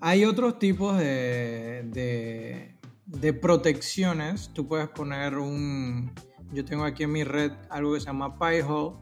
Hay 0.00 0.24
otros 0.24 0.58
tipos 0.58 0.98
de, 0.98 2.74
de, 3.06 3.32
protecciones. 3.32 4.50
Tú 4.52 4.68
puedes 4.68 4.88
poner 4.88 5.38
un 5.38 6.12
yo 6.52 6.64
tengo 6.64 6.84
aquí 6.84 7.02
en 7.02 7.12
mi 7.12 7.24
red 7.24 7.52
algo 7.68 7.94
que 7.94 8.00
se 8.00 8.06
llama 8.06 8.38
Pi-hole 8.38 8.96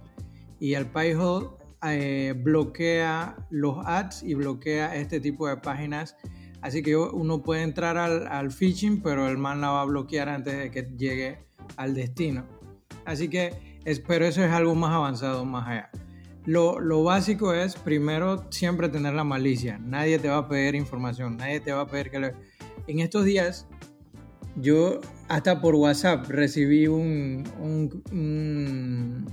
y 0.59 0.75
el 0.75 0.87
Pi-hole 0.87 1.49
eh, 1.85 2.35
bloquea 2.37 3.37
los 3.51 3.85
ads 3.85 4.23
y 4.23 4.35
bloquea 4.35 4.95
este 4.97 5.21
tipo 5.21 5.49
de 5.49 5.57
páginas. 5.57 6.17
Así 6.61 6.83
que 6.83 6.97
uno 6.97 7.43
puede 7.43 7.63
entrar 7.63 7.99
al, 7.99 8.53
phishing, 8.53 9.03
pero 9.03 9.29
el 9.29 9.37
man 9.37 9.61
la 9.61 9.71
va 9.71 9.83
a 9.83 9.85
bloquear 9.85 10.29
antes 10.29 10.57
de 10.57 10.71
que 10.71 10.95
llegue 10.97 11.45
al 11.77 11.95
destino. 11.95 12.47
Así 13.05 13.29
que, 13.29 13.81
pero 14.07 14.25
eso 14.25 14.45
es 14.45 14.53
algo 14.53 14.75
más 14.77 14.93
avanzado, 14.93 15.45
más 15.45 15.67
allá. 15.67 15.91
Lo, 16.45 16.81
lo, 16.81 17.05
básico 17.05 17.55
es 17.55 17.77
primero 17.77 18.47
siempre 18.51 18.89
tener 18.89 19.15
la 19.15 19.25
malicia. 19.25 19.79
Nadie 19.79 20.19
te 20.19 20.29
va 20.29 20.39
a 20.39 20.49
pedir 20.49 20.75
información, 20.75 21.37
nadie 21.37 21.61
te 21.61 21.73
va 21.73 21.83
a 21.83 21.87
pedir 21.87 22.11
que 22.11 22.19
le... 22.19 22.35
En 22.89 22.99
estos 22.99 23.25
días 23.25 23.69
yo 24.57 25.01
hasta 25.29 25.61
por 25.61 25.75
WhatsApp 25.77 26.29
recibí 26.29 26.87
un, 26.87 27.45
un, 28.11 29.25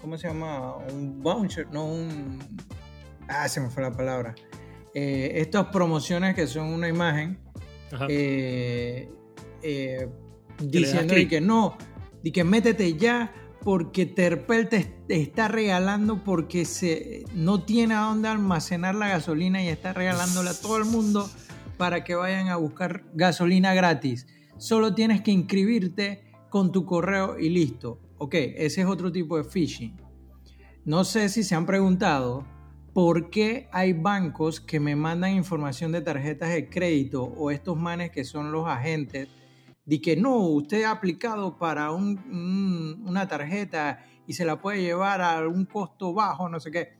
¿cómo 0.00 0.16
se 0.16 0.28
llama? 0.28 0.76
Un 0.76 1.20
voucher, 1.22 1.66
no 1.72 1.86
un... 1.86 2.38
Ah, 3.28 3.48
se 3.48 3.60
me 3.60 3.68
fue 3.68 3.82
la 3.82 3.92
palabra. 3.92 4.34
Eh, 4.94 5.32
estas 5.36 5.66
promociones 5.66 6.34
que 6.34 6.46
son 6.46 6.68
una 6.68 6.88
imagen 6.88 7.38
eh, 8.08 9.08
eh, 9.62 10.08
diciendo 10.58 11.14
que 11.28 11.40
no, 11.40 11.76
y 12.22 12.30
que 12.30 12.44
métete 12.44 12.94
ya 12.94 13.32
porque 13.62 14.06
Terpel 14.06 14.68
te, 14.68 14.92
está 15.08 15.48
regalando 15.48 16.24
porque 16.24 16.64
se, 16.64 17.24
no 17.34 17.62
tiene 17.62 17.94
a 17.94 18.00
dónde 18.00 18.28
almacenar 18.28 18.94
la 18.94 19.08
gasolina 19.08 19.62
y 19.62 19.68
está 19.68 19.92
regalándola 19.92 20.50
a 20.50 20.60
todo 20.60 20.78
el 20.78 20.84
mundo 20.84 21.30
para 21.76 22.02
que 22.04 22.14
vayan 22.14 22.48
a 22.48 22.56
buscar 22.56 23.04
gasolina 23.14 23.72
gratis. 23.74 24.26
Solo 24.58 24.94
tienes 24.94 25.22
que 25.22 25.30
inscribirte 25.30 26.24
con 26.50 26.72
tu 26.72 26.84
correo 26.84 27.38
y 27.38 27.50
listo. 27.50 28.00
Ok, 28.18 28.34
ese 28.34 28.82
es 28.82 28.86
otro 28.86 29.10
tipo 29.12 29.36
de 29.36 29.44
phishing. 29.44 29.96
No 30.84 31.04
sé 31.04 31.28
si 31.28 31.44
se 31.44 31.54
han 31.54 31.66
preguntado 31.66 32.44
por 32.92 33.30
qué 33.30 33.68
hay 33.72 33.92
bancos 33.92 34.60
que 34.60 34.80
me 34.80 34.96
mandan 34.96 35.34
información 35.34 35.92
de 35.92 36.02
tarjetas 36.02 36.50
de 36.50 36.68
crédito 36.68 37.22
o 37.22 37.50
estos 37.50 37.78
manes 37.78 38.10
que 38.10 38.24
son 38.24 38.52
los 38.52 38.66
agentes 38.68 39.28
de 39.84 40.00
que 40.00 40.16
no, 40.16 40.36
usted 40.36 40.84
ha 40.84 40.92
aplicado 40.92 41.58
para 41.58 41.90
una 41.92 43.26
tarjeta 43.28 44.04
y 44.26 44.34
se 44.34 44.44
la 44.44 44.60
puede 44.60 44.82
llevar 44.82 45.20
a 45.20 45.46
un 45.48 45.64
costo 45.64 46.12
bajo, 46.12 46.48
no 46.48 46.60
sé 46.60 46.70
qué. 46.70 46.92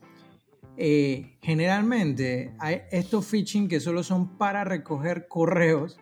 Eh, 0.75 1.37
generalmente 1.41 2.55
hay 2.59 2.81
estos 2.91 3.27
phishing 3.27 3.67
que 3.67 3.79
solo 3.79 4.01
son 4.01 4.37
para 4.37 4.63
recoger 4.63 5.27
correos 5.27 5.99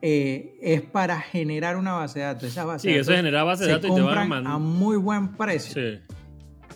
eh, 0.00 0.56
es 0.62 0.80
para 0.80 1.20
generar 1.20 1.76
una 1.76 1.92
base 1.92 2.20
de 2.20 2.24
datos. 2.26 2.44
Esa 2.44 2.64
base 2.64 2.88
sí, 2.88 2.94
eso 2.94 3.12
genera 3.12 3.42
base 3.42 3.64
de 3.64 3.72
datos 3.72 3.90
y 3.90 3.94
te 3.94 4.00
van 4.00 4.46
a. 4.46 4.54
A 4.54 4.58
muy 4.58 4.96
buen 4.96 5.36
precio. 5.36 5.74
Sí. 5.74 6.14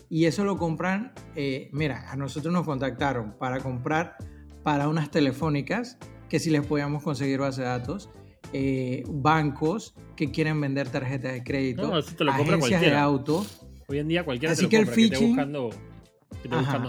Y 0.09 0.25
eso 0.25 0.43
lo 0.43 0.57
compran, 0.57 1.13
eh, 1.35 1.69
mira, 1.71 2.11
a 2.11 2.15
nosotros 2.15 2.53
nos 2.53 2.65
contactaron 2.65 3.35
para 3.39 3.59
comprar 3.59 4.17
para 4.61 4.87
unas 4.87 5.09
telefónicas 5.09 5.97
que 6.29 6.39
si 6.39 6.51
les 6.51 6.65
podíamos 6.65 7.01
conseguir 7.01 7.39
base 7.39 7.61
de 7.61 7.67
datos 7.67 8.09
eh, 8.51 9.03
bancos 9.07 9.95
que 10.15 10.31
quieren 10.31 10.59
vender 10.59 10.89
tarjetas 10.89 11.33
de 11.33 11.43
crédito, 11.43 11.93
agencias 11.93 12.81
de 12.81 12.95
auto. 12.95 13.45
Hoy 13.87 13.99
en 13.99 14.07
día 14.07 14.23
cualquiera 14.23 14.53
Así 14.53 14.67
que 14.67 14.77
el 14.77 14.87
phishing, 14.87 15.37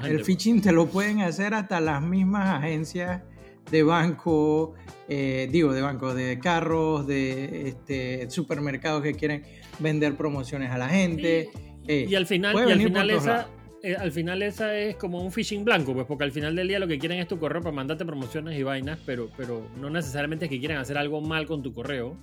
el 0.05 0.25
phishing 0.25 0.61
te 0.61 0.73
lo 0.73 0.87
pueden 0.87 1.21
hacer 1.21 1.55
hasta 1.55 1.81
las 1.81 2.03
mismas 2.03 2.63
agencias 2.63 3.23
de 3.71 3.83
banco, 3.83 4.75
eh, 5.09 5.49
digo, 5.51 5.73
de 5.73 5.83
banco, 5.83 6.15
de 6.15 6.39
carros, 6.39 7.07
de 7.07 7.69
este, 7.69 8.31
supermercados 8.31 9.03
que 9.03 9.15
quieren 9.15 9.43
vender 9.79 10.17
promociones 10.17 10.71
a 10.71 10.79
la 10.79 10.89
gente. 10.89 11.51
y 11.87 12.13
eh, 12.13 12.17
al 12.17 12.27
final, 12.27 12.55
y 12.57 12.73
al 12.73 12.81
final 12.81 13.11
esa, 13.11 13.49
eh, 13.85 13.97
al 13.97 14.13
final 14.13 14.43
esa 14.43 14.75
es 14.75 14.97
como 14.97 15.21
un 15.21 15.31
phishing 15.31 15.63
blanco, 15.63 15.93
pues 15.93 16.07
porque 16.07 16.25
al 16.25 16.33
final 16.33 16.57
del 16.57 16.69
día 16.69 16.79
lo 16.79 16.87
que 16.87 16.99
quieren 16.99 17.19
es 17.19 17.29
tu 17.29 17.39
correo 17.39 17.61
para 17.61 17.77
mandarte 17.77 18.07
promociones 18.07 18.59
y 18.59 18.63
vainas, 18.63 18.99
pero, 19.05 19.29
pero 19.37 19.69
no 19.79 19.91
necesariamente 19.91 20.47
es 20.47 20.51
que 20.51 20.59
quieran 20.59 20.79
hacer 20.79 20.97
algo 20.97 21.21
mal 21.21 21.45
con 21.45 21.63
tu 21.63 21.75
correo. 21.75 22.17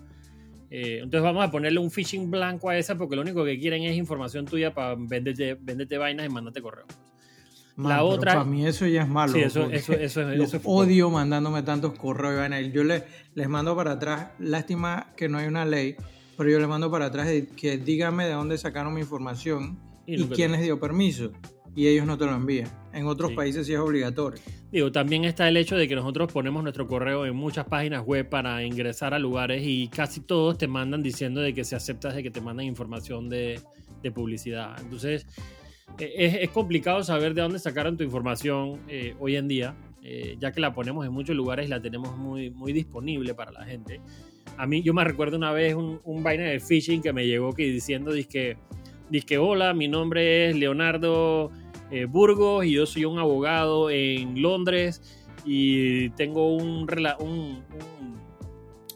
Eh, 0.71 1.01
entonces 1.03 1.21
vamos 1.21 1.47
a 1.47 1.51
ponerle 1.51 1.79
un 1.79 1.91
phishing 1.91 2.31
blanco 2.31 2.71
a 2.71 2.77
esa 2.79 2.97
porque 2.97 3.15
lo 3.15 3.21
único 3.21 3.45
que 3.45 3.59
quieren 3.59 3.83
es 3.83 3.95
información 3.95 4.45
tuya 4.45 4.73
para 4.73 4.95
venderte, 4.95 5.53
venderte 5.53 5.99
vainas 5.99 6.25
y 6.25 6.29
mandarte 6.29 6.63
correo. 6.63 6.85
la 7.77 8.03
otra. 8.03 8.33
Para 8.33 8.45
mí 8.45 8.65
eso 8.65 8.87
ya 8.87 9.03
es 9.03 9.07
malo. 9.07 9.31
Sí, 9.31 9.41
eso, 9.41 9.69
eso, 9.69 9.93
eso, 9.93 10.31
eso, 10.31 10.61
odio 10.63 11.11
mandándome 11.11 11.61
tantos 11.61 11.93
correos 11.93 12.33
y 12.33 12.37
vainas. 12.37 12.73
Yo 12.73 12.83
les, 12.83 13.03
les 13.35 13.47
mando 13.47 13.75
para 13.75 13.91
atrás. 13.91 14.31
Lástima 14.39 15.13
que 15.15 15.29
no 15.29 15.37
hay 15.37 15.45
una 15.45 15.65
ley, 15.65 15.95
pero 16.37 16.49
yo 16.49 16.57
les 16.57 16.67
mando 16.67 16.89
para 16.89 17.05
atrás 17.05 17.29
que 17.55 17.77
dígame 17.77 18.25
de 18.25 18.33
dónde 18.33 18.57
sacaron 18.57 18.95
mi 18.95 19.01
información 19.01 19.90
y, 20.13 20.25
quién 20.27 20.51
les 20.51 20.61
dio 20.61 20.79
permiso. 20.79 21.31
Y 21.73 21.87
ellos 21.87 22.05
no 22.05 22.17
te 22.17 22.25
lo 22.25 22.35
envían. 22.35 22.67
En 22.91 23.05
otros 23.07 23.31
países 23.31 23.65
sí 23.65 23.73
es 23.73 23.79
obligatorio. 23.79 24.41
Digo, 24.71 24.91
también 24.91 25.23
está 25.23 25.47
el 25.47 25.55
hecho 25.55 25.77
de 25.77 25.87
que 25.87 25.95
nosotros 25.95 26.31
ponemos 26.31 26.63
nuestro 26.63 26.85
correo 26.85 27.25
en 27.25 27.35
muchas 27.35 27.65
páginas 27.65 28.05
web 28.05 28.27
para 28.27 28.63
ingresar 28.63 29.13
a 29.13 29.19
lugares 29.19 29.63
y 29.65 29.87
casi 29.87 30.19
todos 30.19 30.57
te 30.57 30.67
mandan 30.67 31.01
diciendo 31.01 31.39
de 31.39 31.53
que 31.53 31.63
se 31.63 31.77
aceptas 31.77 32.15
de 32.15 32.23
que 32.23 32.31
te 32.31 32.41
mandan 32.41 32.65
información 32.65 33.29
de, 33.29 33.61
de 34.01 34.11
publicidad. 34.11 34.75
Entonces, 34.81 35.25
e, 35.97 36.13
es, 36.17 36.35
es, 36.35 36.49
complicado 36.49 37.03
saber 37.03 37.33
de 37.33 37.41
dónde 37.41 37.59
sacaron 37.59 37.97
tu 37.97 38.03
información 38.03 38.79
eh, 38.87 39.15
hoy 39.19 39.35
en 39.35 39.47
día, 39.47 39.75
eh, 40.03 40.35
ya 40.39 40.51
que 40.51 40.59
la 40.59 40.73
ponemos 40.73 41.05
en 41.05 41.13
muchos 41.13 41.35
lugares 41.35 41.67
y 41.67 41.69
la 41.69 41.81
tenemos 41.81 42.17
muy, 42.17 42.49
muy 42.49 42.73
disponible 42.73 43.33
para 43.33 43.51
la 43.51 43.65
gente. 43.65 44.01
A 44.57 44.65
mí, 44.67 44.81
yo 44.83 44.93
me 44.93 45.03
recuerdo 45.03 45.37
una 45.37 45.51
vez 45.51 45.75
un, 45.75 46.01
un 46.03 46.23
vaina 46.23 46.43
de 46.43 46.59
phishing 46.59 47.01
que 47.01 47.13
me 47.13 47.25
llegó 47.25 47.53
que 47.53 47.63
diciendo 47.63 48.11
que 48.29 48.57
Dice 49.11 49.37
hola, 49.37 49.73
mi 49.73 49.89
nombre 49.89 50.47
es 50.47 50.55
Leonardo 50.55 51.51
eh, 51.91 52.05
Burgos 52.05 52.63
y 52.63 52.71
yo 52.71 52.85
soy 52.85 53.03
un 53.03 53.19
abogado 53.19 53.89
en 53.89 54.41
Londres 54.41 55.01
y 55.43 56.11
tengo 56.11 56.55
un, 56.55 56.87
un, 57.19 57.61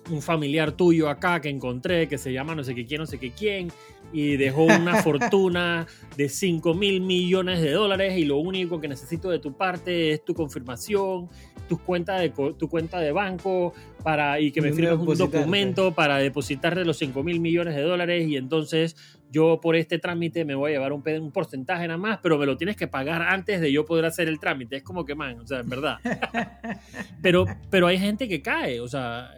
un, 0.10 0.22
familiar 0.22 0.72
tuyo 0.72 1.10
acá 1.10 1.41
que 1.41 1.50
encontré 1.50 2.07
que 2.07 2.17
se 2.17 2.31
llama 2.31 2.55
no 2.55 2.63
sé 2.63 2.74
qué 2.74 2.86
quién, 2.86 3.01
no 3.01 3.05
sé 3.05 3.17
qué 3.17 3.31
quién 3.31 3.67
y 4.15 4.38
dejó 4.38 4.63
una 4.63 4.95
fortuna 5.03 5.88
de 6.15 6.29
5 6.29 6.74
mil 6.74 7.01
millones 7.01 7.62
de 7.62 7.72
dólares 7.72 8.17
y 8.17 8.24
lo 8.24 8.38
único 8.38 8.79
que 8.79 8.88
necesito 8.88 9.29
de 9.29 9.39
tu 9.39 9.57
parte 9.57 10.12
es 10.12 10.24
tu 10.24 10.34
confirmación, 10.34 11.27
tu 11.67 11.77
cuenta 11.79 12.17
de, 12.17 12.29
tu 12.29 12.69
cuenta 12.69 13.00
de 13.01 13.12
banco 13.12 13.74
para, 14.03 14.39
y 14.39 14.53
que 14.53 14.62
me 14.62 14.72
firmes 14.72 14.98
un 15.00 15.17
documento 15.17 15.93
para 15.93 16.17
depositarle 16.17 16.86
los 16.86 16.98
5 16.98 17.24
mil 17.24 17.41
millones 17.41 17.75
de 17.75 17.81
dólares 17.81 18.25
y 18.25 18.38
entonces 18.38 18.95
yo 19.31 19.60
por 19.62 19.75
este 19.75 20.00
trámite 20.00 20.45
me 20.45 20.55
voy 20.55 20.72
a 20.72 20.75
llevar 20.75 20.93
un, 20.93 21.03
un, 21.05 21.31
porcentaje 21.34 21.86
nada 21.86 21.98
más, 21.98 22.19
pero 22.24 22.38
me 22.38 22.45
lo 22.45 22.55
tienes 22.55 22.77
que 22.77 22.88
pagar 22.88 23.22
antes 23.22 23.60
de 23.60 23.69
yo 23.69 23.84
poder 23.84 24.05
hacer 24.05 24.29
el 24.29 24.39
trámite. 24.39 24.77
Es 24.77 24.84
como 24.84 25.03
que, 25.03 25.13
man, 25.13 25.41
o 25.41 25.48
sea, 25.48 25.60
en 25.60 25.67
verdad. 25.67 25.98
pero, 27.22 27.45
pero 27.69 27.88
hay 27.88 27.98
gente 27.98 28.29
que 28.29 28.41
cae, 28.41 28.79
o 28.79 28.88
sea, 28.88 29.29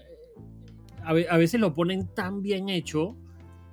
a, 1.03 1.10
a 1.10 1.38
veces 1.38 1.60
lo 1.60 1.74
ponen 1.74 2.13
tan 2.13 2.43
bien 2.43 2.69
hecho 2.69 3.17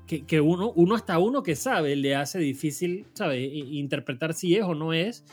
que, 0.07 0.41
uno, 0.41 0.71
uno 0.73 0.95
hasta 0.95 1.19
uno 1.19 1.43
que 1.43 1.57
sabe 1.57 1.97
le 1.97 2.15
hace 2.15 2.39
difícil, 2.39 3.07
¿sabe? 3.15 3.43
Interpretar 3.43 4.35
si 4.35 4.57
es 4.57 4.63
o 4.63 4.75
no 4.75 4.93
es. 4.93 5.25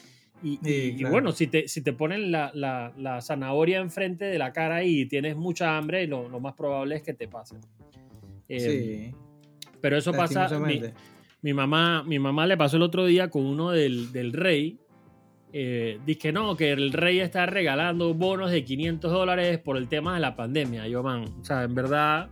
Y, 0.44 1.04
bueno, 1.04 1.34
si 1.34 1.46
te, 1.48 1.68
si 1.68 1.82
te 1.82 1.94
ponen 1.94 2.32
la, 2.32 2.52
la, 2.54 3.22
zanahoria 3.22 3.80
enfrente 3.80 4.26
de 4.26 4.40
la 4.40 4.52
cara 4.52 4.84
y 4.84 5.06
tienes 5.06 5.36
mucha 5.36 5.78
hambre, 5.78 6.08
lo, 6.08 6.30
lo 6.30 6.40
más 6.40 6.56
probable 6.56 6.96
es 6.96 7.04
que 7.04 7.14
te 7.14 7.28
pase. 7.28 7.58
Eh, 8.50 9.14
pero 9.80 9.98
eso 9.98 10.12
pasa. 10.14 10.50
Mi, 11.44 11.54
mamá, 11.54 12.04
mi 12.04 12.20
mamá 12.20 12.46
le 12.46 12.56
pasó 12.56 12.78
el 12.78 12.84
otro 12.84 13.06
día 13.06 13.30
con 13.30 13.46
uno 13.46 13.72
del, 13.72 14.12
del 14.12 14.34
rey. 14.34 14.78
Eh, 15.54 16.00
dice 16.06 16.20
que 16.20 16.32
no, 16.32 16.56
que 16.56 16.72
el 16.72 16.94
rey 16.94 17.20
está 17.20 17.46
regalando 17.46 18.14
bonos 18.14 18.52
de 18.52 18.64
500 18.64 19.12
dólares 19.12 19.60
por 19.60 19.78
el 19.78 19.88
tema 19.90 20.14
de 20.16 20.22
la 20.22 20.36
pandemia. 20.36 20.88
Yo, 20.88 21.04
man, 21.04 21.26
o 21.42 21.44
sea, 21.44 21.64
en 21.64 21.76
verdad 21.76 22.30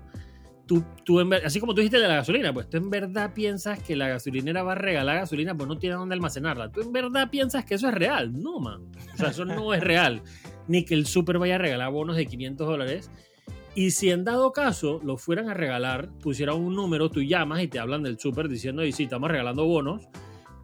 tú, 0.70 1.20
así 1.44 1.60
como 1.60 1.74
tú 1.74 1.82
dijiste 1.82 2.00
de 2.00 2.08
la 2.08 2.18
gasolina, 2.18 2.54
pues 2.54 2.70
tú 2.70 2.78
en 2.78 2.92
verdad 2.92 3.34
piensas 3.34 3.82
que 3.82 3.96
la 3.96 4.08
gasolinera 4.08 4.62
va 4.62 4.74
a 4.74 4.76
regalar 4.76 5.18
gasolina, 5.18 5.56
pues 5.58 5.68
no 5.68 5.80
tiene 5.80 5.96
dónde 5.96 6.14
almacenarla. 6.14 6.72
Tú 6.72 6.82
en 6.82 6.92
verdad 6.92 7.30
piensas 7.32 7.66
que 7.66 7.76
eso 7.76 7.88
es 7.88 7.94
real. 7.96 8.32
No, 8.40 8.60
man. 8.60 8.84
O 9.14 9.18
sea, 9.18 9.30
eso 9.30 9.46
no 9.46 9.74
es 9.74 9.82
real. 9.82 10.22
Ni 10.68 10.86
que 10.86 10.94
el 10.94 11.08
super 11.08 11.40
vaya 11.40 11.56
a 11.56 11.58
regalar 11.58 11.92
bonos 11.92 12.16
de 12.16 12.28
500 12.28 12.68
dólares. 12.68 13.12
Y 13.74 13.92
si 13.92 14.12
en 14.12 14.24
dado 14.24 14.52
caso 14.52 15.00
lo 15.04 15.18
fueran 15.18 15.50
a 15.50 15.54
regalar, 15.54 16.10
pusieran 16.20 16.58
un 16.58 16.76
número, 16.76 17.10
tú 17.10 17.24
llamas 17.24 17.64
y 17.64 17.68
te 17.68 17.80
hablan 17.80 18.04
del 18.04 18.20
super 18.20 18.48
diciendo, 18.48 18.84
y 18.86 18.92
sí, 18.92 19.04
estamos 19.04 19.32
regalando 19.32 19.66
bonos, 19.66 20.08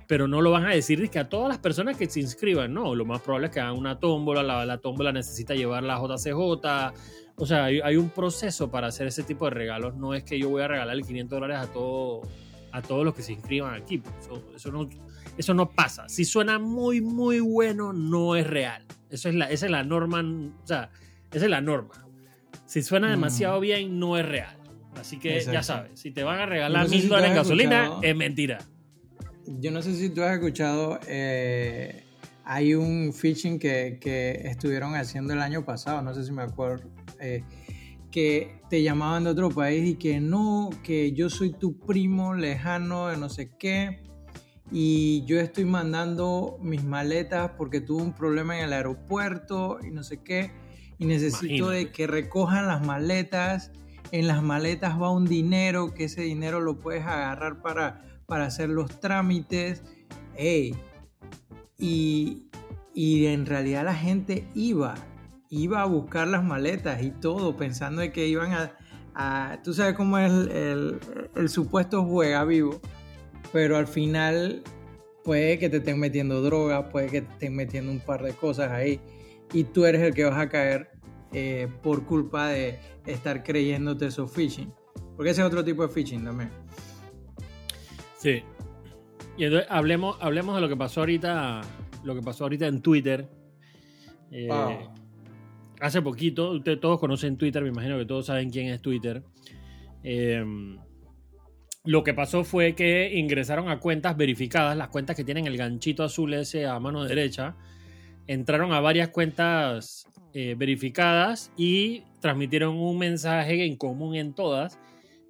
pero 0.08 0.28
no 0.28 0.42
lo 0.42 0.52
van 0.52 0.66
a 0.66 0.72
decir 0.72 1.10
que 1.10 1.20
a 1.20 1.30
todas 1.30 1.50
las 1.50 1.58
personas 1.58 1.98
que 1.98 2.10
se 2.10 2.20
inscriban, 2.20 2.74
no, 2.74 2.96
lo 2.96 3.06
más 3.06 3.22
probable 3.22 3.48
es 3.48 3.54
que 3.54 3.60
hagan 3.60 3.78
una 3.78 4.00
tómbola, 4.00 4.44
la, 4.44 4.66
la 4.66 4.78
tómbola 4.78 5.12
necesita 5.12 5.56
llevar 5.56 5.84
la 5.84 6.00
JCJ, 6.00 6.94
o 7.38 7.46
sea, 7.46 7.66
hay, 7.66 7.98
un 7.98 8.10
proceso 8.10 8.72
para 8.72 8.88
hacer 8.88 9.08
ese 9.08 9.24
tipo 9.24 9.46
de 9.46 9.52
regalos. 9.52 9.96
No 9.96 10.14
es 10.14 10.24
que 10.24 10.40
yo 10.40 10.50
voy 10.50 10.62
a 10.62 10.68
regalar 10.68 10.98
500 11.02 11.30
dólares 11.30 11.58
a, 11.58 11.72
todo, 11.72 12.22
a 12.72 12.82
todos 12.82 13.04
los 13.04 13.14
que 13.14 13.24
se 13.24 13.34
inscriban 13.34 13.74
aquí. 13.74 14.02
Eso, 14.56 14.72
no, 14.72 14.88
eso 15.38 15.54
no 15.54 15.70
pasa. 15.70 16.08
Si 16.08 16.24
suena 16.24 16.60
muy, 16.60 17.02
muy 17.02 17.42
bueno, 17.42 17.92
no 17.92 18.38
es 18.38 18.48
real. 18.48 18.86
Eso 19.10 19.28
es 19.28 19.36
la, 19.36 19.50
esa 19.50 19.66
es 19.66 19.72
la 19.72 19.84
norma. 19.84 20.22
O 20.22 20.68
sea, 20.68 20.90
esa 21.32 21.46
es 21.46 21.52
la 21.52 21.60
norma. 21.60 22.08
Si 22.66 22.82
suena 22.82 23.10
demasiado 23.10 23.58
mm. 23.58 23.62
bien, 23.62 24.00
no 24.00 24.18
es 24.18 24.26
real. 24.26 24.56
Así 24.98 25.20
que 25.20 25.44
ya 25.44 25.62
sabes, 25.62 26.00
si 26.00 26.12
te 26.12 26.24
van 26.24 26.40
a 26.40 26.46
regalar 26.46 26.88
mil 26.88 27.10
dólares 27.10 27.32
en 27.32 27.36
gasolina, 27.36 27.92
es 28.02 28.16
mentira. 28.16 28.60
Yo 29.48 29.72
no 29.72 29.82
sé 29.82 29.96
si 29.96 30.10
tú 30.10 30.24
has 30.24 30.34
escuchado, 30.34 31.00
eh, 31.08 32.04
hay 32.44 32.74
un 32.74 33.14
phishing 33.14 33.60
que, 33.60 33.98
que, 34.02 34.42
estuvieron 34.46 34.96
haciendo 34.96 35.34
el 35.34 35.42
año 35.42 35.66
pasado, 35.66 36.02
no 36.02 36.14
sé 36.14 36.24
si 36.24 36.32
me 36.32 36.44
acuerdo, 36.44 36.90
eh, 37.20 37.44
que 38.12 38.60
te 38.70 38.82
llamaban 38.82 39.24
de 39.24 39.32
otro 39.32 39.50
país 39.50 39.88
y 39.88 39.96
que 39.96 40.20
no, 40.20 40.70
que 40.84 41.12
yo 41.12 41.30
soy 41.30 41.52
tu 41.52 41.78
primo 41.78 42.34
lejano 42.34 43.08
de 43.08 43.18
no 43.18 43.30
sé 43.30 43.52
qué 43.58 44.02
y 44.72 45.24
yo 45.25 45.40
estoy 45.40 45.66
mandando 45.66 46.58
mis 46.62 46.84
maletas 46.84 47.52
porque 47.58 47.82
tuve 47.82 48.02
un 48.02 48.14
problema 48.14 48.58
en 48.58 48.66
el 48.66 48.74
aeropuerto 48.74 49.80
y 49.84 49.92
no 49.92 50.04
sé 50.04 50.24
qué 50.24 50.52
y 50.98 51.06
necesito 51.06 51.70
de 51.70 51.92
que 51.92 52.08
recojan 52.08 52.68
las 52.68 52.86
maletas. 52.86 53.72
En 54.12 54.28
las 54.28 54.42
maletas 54.42 55.00
va 55.02 55.10
un 55.12 55.25
dinero, 55.25 55.94
que 55.94 56.06
ese 56.06 56.22
dinero 56.22 56.62
lo 56.62 56.80
puedes 56.80 57.04
agarrar 57.06 57.62
para 57.62 58.02
para 58.25 58.46
hacer 58.46 58.70
los 58.70 59.00
trámites. 59.00 59.84
Y, 60.38 60.75
y 62.94 63.25
en 63.25 63.46
realidad 63.46 63.86
la 63.86 63.96
gente 63.96 64.48
iba, 64.53 64.96
iba 65.50 65.82
a 65.82 65.86
buscar 65.86 66.27
las 66.27 66.44
maletas 66.44 67.01
y 67.03 67.12
todo, 67.12 67.58
pensando 67.58 68.01
de 68.01 68.12
que 68.12 68.27
iban 68.27 68.51
a... 69.15 69.60
tú 69.63 69.74
sabes 69.74 69.96
cómo 69.96 70.17
es 70.17 70.32
el, 70.32 71.00
el, 71.36 71.50
supuesto 71.50 72.03
juega 72.03 72.44
vivo, 72.44 72.82
pero 73.51 73.77
al 73.77 73.88
final 73.88 74.63
puede 75.24 75.58
que 75.58 75.70
te 75.70 75.77
estén 75.77 76.00
metiendo 76.00 76.41
droga, 76.41 76.89
puede 76.89 77.08
que 77.08 77.22
te 77.22 77.34
estén 77.34 77.55
metiendo 77.55 77.91
un 77.91 78.00
par 78.00 78.24
de 78.24 78.34
cosas 78.34 78.72
ahí 78.72 79.00
y 79.53 79.63
tú 79.63 79.86
eres 79.86 80.01
el 80.01 80.13
que 80.13 80.25
vas 80.25 80.38
a 80.38 80.50
caer 80.50 80.89
eh, 81.32 81.67
por 81.82 82.05
culpa 82.05 82.48
de 82.48 82.79
estar 83.05 83.44
creyéndote 83.44 84.08
eso 84.08 84.27
phishing. 84.27 84.74
Porque 85.15 85.32
ese 85.32 85.41
es 85.41 85.48
otro 85.48 85.63
tipo 85.63 85.86
de 85.86 85.94
phishing 85.94 86.24
también. 86.24 86.50
Sí. 88.25 88.41
Y 89.38 89.44
entonces 89.44 89.70
hablemos, 89.70 90.17
hablemos 90.20 90.55
de 90.55 90.62
lo 90.62 90.67
que 90.67 90.75
pasó 90.75 91.01
ahorita, 91.01 91.62
lo 92.03 92.15
que 92.15 92.24
pasó 92.24 92.46
ahorita 92.46 92.65
en 92.65 92.82
Twitter. 92.82 93.27
Eh, 94.32 94.50
hace 95.79 96.01
poquito, 96.01 96.53
ustedes 96.53 96.79
todos 96.79 97.00
conocen 97.00 97.38
Twitter, 97.38 97.62
me 97.62 97.70
imagino 97.70 98.00
que 98.00 98.05
todos 98.08 98.25
saben 98.25 98.50
quién 98.50 98.70
es 98.70 98.82
Twitter. 98.82 99.22
Em, 100.01 100.79
lo 101.84 102.03
que 102.03 102.15
pasó 102.15 102.44
fue 102.44 102.74
que 102.74 103.15
ingresaron 103.15 103.70
a 103.70 103.79
cuentas 103.79 104.17
verificadas, 104.17 104.75
las 104.75 104.88
cuentas 104.88 105.15
que 105.15 105.24
tienen 105.24 105.46
el 105.46 105.55
ganchito 105.55 106.03
azul 106.03 106.34
ese 106.34 106.65
a 106.65 106.79
mano 106.79 107.03
derecha, 107.03 107.55
entraron 108.25 108.74
a 108.74 108.79
varias 108.79 109.10
cuentas 109.10 110.08
eh, 110.34 110.55
verificadas 110.58 111.51
y 111.58 112.01
transmitieron 112.22 112.75
un 112.75 112.98
mensaje 112.98 113.67
en 113.67 113.75
común 113.75 114.15
en 114.15 114.34
todas 114.34 114.79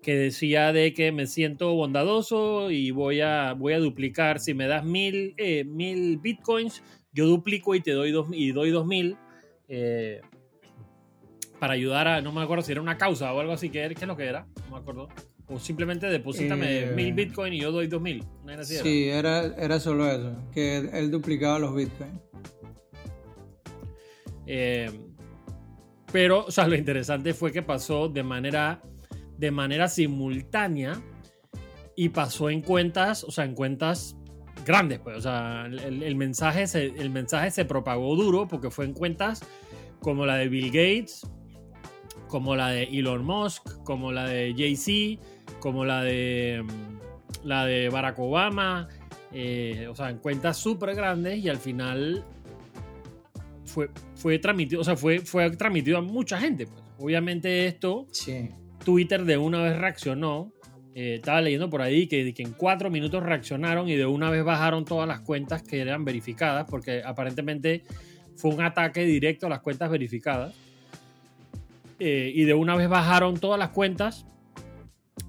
que 0.06 0.16
decía 0.16 0.72
de 0.72 0.94
que 0.94 1.12
me 1.12 1.26
siento 1.26 1.74
bondadoso 1.74 2.70
y 2.70 2.92
voy 2.92 3.22
a, 3.22 3.54
voy 3.54 3.74
a 3.74 3.80
duplicar, 3.80 4.40
si 4.40 4.54
me 4.54 4.68
das 4.68 4.86
mil, 4.86 5.34
eh, 5.38 5.64
mil 5.64 6.20
bitcoins, 6.20 6.84
yo 7.12 7.26
duplico 7.26 7.74
y 7.74 7.82
te 7.82 7.90
doy 7.94 8.12
dos, 8.12 8.28
y 8.32 8.52
doy 8.52 8.70
dos 8.70 8.86
mil 8.86 9.18
eh, 9.68 10.22
para 11.60 11.74
ayudar 11.74 12.08
a, 12.08 12.22
no 12.22 12.32
me 12.32 12.44
acuerdo 12.44 12.64
si 12.64 12.72
era 12.72 12.82
una 12.82 13.00
causa 13.00 13.34
o 13.34 13.40
algo 13.40 13.54
así, 13.54 13.72
¿qué, 13.72 13.92
qué 13.98 14.02
es 14.02 14.08
lo 14.08 14.16
que 14.16 14.26
era? 14.26 14.46
No 14.66 14.76
me 14.76 14.78
acuerdo. 14.78 15.08
O 15.48 15.58
simplemente 15.58 16.06
deposítame 16.06 16.92
mil 16.92 17.12
bitcoins 17.14 17.56
y 17.56 17.62
yo 17.62 17.72
doy 17.72 17.88
dos 17.88 18.02
mil. 18.02 18.24
Sí, 18.62 19.06
era, 19.06 19.56
era 19.58 19.80
solo 19.80 20.08
eso, 20.08 20.38
que 20.54 20.78
él 20.78 21.10
duplicaba 21.10 21.58
los 21.58 21.74
bitcoins. 21.74 22.22
Eh, 24.46 24.92
pero, 26.12 26.46
o 26.46 26.52
sea, 26.52 26.68
lo 26.68 26.76
interesante 26.76 27.34
fue 27.34 27.52
que 27.52 27.64
pasó 27.64 28.08
de 28.08 28.22
manera, 28.22 28.84
de 29.38 29.52
manera 29.52 29.88
simultánea 29.88 31.02
y 31.96 32.10
pasó 32.10 32.50
en 32.50 32.62
cuentas, 32.62 33.24
o 33.24 33.32
sea, 33.32 33.46
en 33.46 33.56
cuentas 33.56 34.16
grandes, 34.66 35.00
pues, 35.00 35.18
o 35.18 35.22
sea, 35.22 35.66
el, 35.66 36.16
mensaje, 36.16 36.68
se, 36.68 36.86
el 36.86 37.10
mensaje 37.10 37.52
se 37.52 37.66
propagó 37.66 38.16
duro 38.16 38.48
porque 38.48 38.70
fue 38.70 38.86
en 38.86 38.94
cuentas 38.94 39.42
como 40.02 40.26
la 40.26 40.36
de 40.36 40.50
Bill 40.50 40.68
Gates, 40.68 41.28
como 42.28 42.56
la 42.56 42.70
de 42.70 42.84
Elon 42.84 43.24
Musk, 43.24 43.84
como 43.84 44.12
la 44.12 44.28
de 44.28 44.54
Jay-Z, 44.58 45.22
como 45.60 45.86
la 45.86 46.04
de, 46.04 46.64
mm, 46.64 47.48
la 47.48 47.66
de 47.66 47.90
Barack 47.90 48.20
Obama, 48.20 48.88
eh, 49.32 49.88
o 49.90 49.96
sea, 49.96 50.10
en 50.10 50.18
cuentas 50.18 50.58
súper 50.58 50.96
grandes 50.96 51.44
y 51.44 51.50
al 51.50 51.58
final 51.58 52.24
fue, 53.66 53.90
fue 54.16 54.40
transmitido, 54.40 54.82
o 54.82 54.84
sea, 54.84 54.96
fue, 54.96 55.20
fue 55.20 55.50
transmitido 55.52 55.98
a 55.98 56.02
mucha 56.02 56.40
gente. 56.40 56.68
Pues. 56.68 56.84
Obviamente 56.98 57.68
esto, 57.68 58.08
Twitter 58.86 59.26
de 59.26 59.36
una 59.36 59.62
vez 59.62 59.78
reaccionó. 59.78 60.54
Eh, 60.94 61.16
estaba 61.16 61.42
leyendo 61.42 61.70
por 61.70 61.82
ahí 61.82 62.08
que, 62.08 62.34
en 62.38 62.54
cuatro 62.54 62.90
minutos 62.90 63.22
reaccionaron 63.22 63.90
y 63.90 63.96
de 63.96 64.06
una 64.06 64.30
vez 64.30 64.46
bajaron 64.46 64.86
todas 64.86 65.06
las 65.10 65.20
cuentas 65.20 65.62
que 65.62 65.82
eran 65.82 66.06
verificadas, 66.06 66.66
porque 66.70 67.02
aparentemente 67.04 67.84
fue 68.38 68.52
un 68.52 68.62
ataque 68.62 69.04
directo 69.04 69.48
a 69.48 69.50
las 69.50 69.60
cuentas 69.60 69.92
verificadas. 69.92 70.54
Eh, 72.00 72.32
y 72.34 72.46
de 72.46 72.54
una 72.54 72.78
vez 72.78 72.88
bajaron 72.88 73.38
todas 73.38 73.60
las 73.60 73.72
cuentas. 73.72 74.26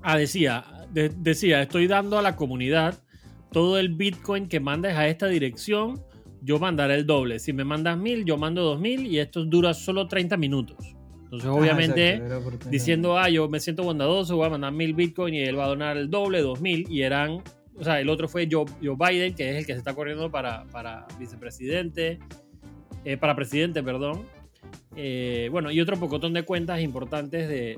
Ah, 0.03 0.17
decía, 0.17 0.65
decía, 0.93 1.63
estoy 1.63 1.89
dando 1.89 2.17
a 2.17 2.23
la 2.23 2.37
comunidad 2.37 3.03
todo 3.51 3.79
el 3.79 3.89
Bitcoin 3.89 4.49
que 4.49 4.61
mandes 4.61 4.95
a 4.95 5.09
esta 5.09 5.27
dirección 5.27 6.05
yo 6.47 6.61
mandaré 6.61 6.95
el 6.95 7.07
doble. 7.07 7.41
Si 7.41 7.53
me 7.53 7.65
mandas 7.65 7.99
mil, 7.99 8.25
yo 8.25 8.39
mando 8.39 8.63
dos 8.63 8.81
mil 8.81 9.05
y 9.05 9.19
esto 9.19 9.45
dura 9.45 9.75
solo 9.75 10.07
30 10.07 10.37
minutos. 10.37 10.96
Entonces, 11.27 11.49
ah, 11.49 11.55
obviamente, 11.55 12.23
diciendo, 12.71 13.19
ah, 13.19 13.29
yo 13.29 13.49
me 13.49 13.59
siento 13.59 13.83
bondadoso, 13.83 14.37
voy 14.37 14.47
a 14.47 14.51
mandar 14.51 14.73
mil 14.73 14.95
bitcoin 14.95 15.35
y 15.35 15.41
él 15.41 15.59
va 15.59 15.65
a 15.65 15.69
donar 15.69 15.97
el 15.97 16.09
doble, 16.09 16.41
dos 16.41 16.61
mil, 16.61 16.87
y 16.89 17.03
eran, 17.03 17.43
o 17.75 17.83
sea, 17.83 18.01
el 18.01 18.09
otro 18.09 18.29
fue 18.29 18.49
Joe, 18.51 18.65
Biden, 18.81 19.35
que 19.35 19.51
es 19.51 19.57
el 19.57 19.67
que 19.67 19.73
se 19.73 19.79
está 19.79 19.93
corriendo 19.93 20.31
para, 20.31 20.65
para 20.67 21.05
vicepresidente, 21.19 22.21
eh, 23.05 23.17
para 23.17 23.35
presidente, 23.35 23.83
perdón. 23.83 24.25
Eh, 24.95 25.49
bueno, 25.51 25.71
y 25.73 25.81
otro 25.81 25.97
pocotón 25.97 26.33
de 26.33 26.45
cuentas 26.45 26.81
importantes 26.81 27.49
de, 27.49 27.77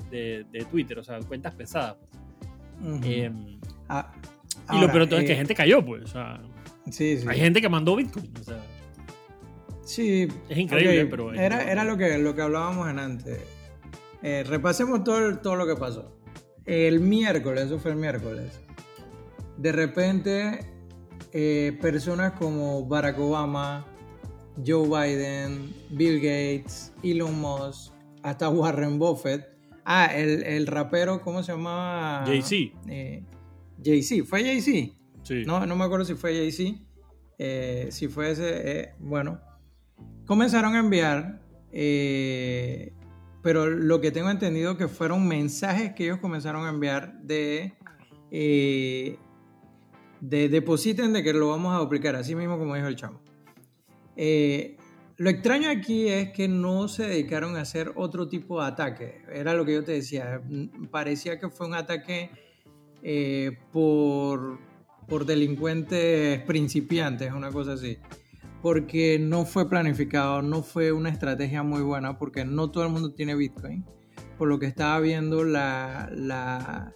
de, 0.51 0.65
Twitter, 0.65 0.99
o 0.99 1.03
sea, 1.03 1.19
cuentas 1.19 1.55
pesadas. 1.55 1.97
Em, 3.03 3.59
ah, 3.89 4.11
y 4.71 4.79
lo 4.79 4.91
peor 4.91 5.07
todo 5.07 5.19
es 5.19 5.25
que 5.25 5.33
eh, 5.33 5.37
gente 5.37 5.55
cayó, 5.55 5.83
pues. 5.83 6.03
O 6.03 6.07
sea, 6.07 6.39
hay 7.27 7.39
gente 7.39 7.61
que 7.61 7.67
mandó 7.67 7.95
Bitcoin. 7.95 8.31
Sí. 9.89 10.27
Es 10.47 10.57
increíble, 10.57 11.05
pero. 11.07 11.33
era, 11.33 11.71
era 11.71 11.83
lo, 11.83 11.97
que, 11.97 12.17
lo 12.17 12.35
que 12.35 12.41
hablábamos 12.41 12.89
en 12.89 12.99
antes. 12.99 13.39
Eh, 14.21 14.43
repasemos 14.45 15.03
todo, 15.03 15.39
todo 15.39 15.55
lo 15.55 15.65
que 15.65 15.75
pasó. 15.75 16.17
El 16.65 16.99
miércoles, 16.99 17.65
eso 17.65 17.79
fue 17.79 17.91
el 17.91 17.97
miércoles. 17.97 18.59
De 19.57 19.71
repente, 19.71 20.59
eh, 21.33 21.77
personas 21.81 22.33
como 22.33 22.85
Barack 22.85 23.17
Obama, 23.19 23.85
Joe 24.65 24.87
Biden, 24.87 25.73
Bill 25.89 26.17
Gates, 26.17 26.93
Elon 27.03 27.39
Musk, 27.39 27.93
hasta 28.23 28.49
Warren 28.49 28.99
Buffett. 28.99 29.47
Ah, 29.85 30.11
el, 30.13 30.43
el 30.43 30.67
rapero, 30.67 31.21
¿cómo 31.21 31.41
se 31.41 31.53
llamaba? 31.53 32.23
Jay-Z. 32.25 32.77
Eh, 32.87 33.23
Jay-Z, 33.83 34.25
¿fue 34.25 34.43
Jay-Z? 34.43 34.93
No, 35.45 35.65
no 35.65 35.75
me 35.75 35.85
acuerdo 35.85 36.05
si 36.05 36.15
fue 36.15 36.33
Jay-Z. 36.33 36.79
Eh, 37.37 37.87
si 37.89 38.07
fue 38.07 38.31
ese. 38.31 38.81
Eh, 38.81 38.93
bueno. 38.99 39.39
Comenzaron 40.29 40.75
a 40.75 40.79
enviar. 40.79 41.41
Eh, 41.71 42.93
pero 43.41 43.65
lo 43.65 43.99
que 43.99 44.11
tengo 44.11 44.29
entendido 44.29 44.77
que 44.77 44.87
fueron 44.87 45.27
mensajes 45.27 45.95
que 45.95 46.03
ellos 46.03 46.19
comenzaron 46.19 46.67
a 46.67 46.69
enviar 46.69 47.19
de. 47.23 47.73
de 48.29 49.17
depositen 50.49 51.13
de 51.13 51.23
que 51.23 51.33
lo 51.33 51.47
vamos 51.47 51.75
a 51.75 51.79
duplicar, 51.79 52.15
así 52.15 52.35
mismo 52.35 52.59
como 52.59 52.75
dijo 52.75 52.85
el 52.85 52.95
chamo. 52.95 53.23
lo 54.15 55.29
extraño 55.31 55.71
aquí 55.71 56.09
es 56.09 56.29
que 56.29 56.47
no 56.47 56.87
se 56.87 57.07
dedicaron 57.07 57.57
a 57.57 57.61
hacer 57.61 57.91
otro 57.95 58.27
tipo 58.27 58.61
de 58.61 58.67
ataque. 58.67 59.23
Era 59.33 59.55
lo 59.55 59.65
que 59.65 59.73
yo 59.73 59.83
te 59.83 59.93
decía. 59.93 60.43
Parecía 60.91 61.39
que 61.39 61.49
fue 61.49 61.65
un 61.65 61.73
ataque 61.73 62.29
por 63.71 64.59
por 65.07 65.25
delincuentes 65.25 66.43
principiantes, 66.43 67.33
una 67.33 67.51
cosa 67.51 67.73
así. 67.73 67.97
Porque 68.61 69.19
no 69.19 69.45
fue 69.45 69.69
planificado, 69.69 70.41
no 70.41 70.63
fue 70.63 70.91
una 70.91 71.09
estrategia 71.09 71.63
muy 71.63 71.81
buena, 71.81 72.17
porque 72.17 72.43
no 72.45 72.71
todo 72.71 72.85
el 72.85 72.91
mundo 72.91 73.13
tiene 73.13 73.35
Bitcoin. 73.35 73.85
Por 74.37 74.47
lo 74.47 74.59
que 74.59 74.65
estaba 74.65 74.99
viendo, 74.99 75.43
la, 75.43 76.93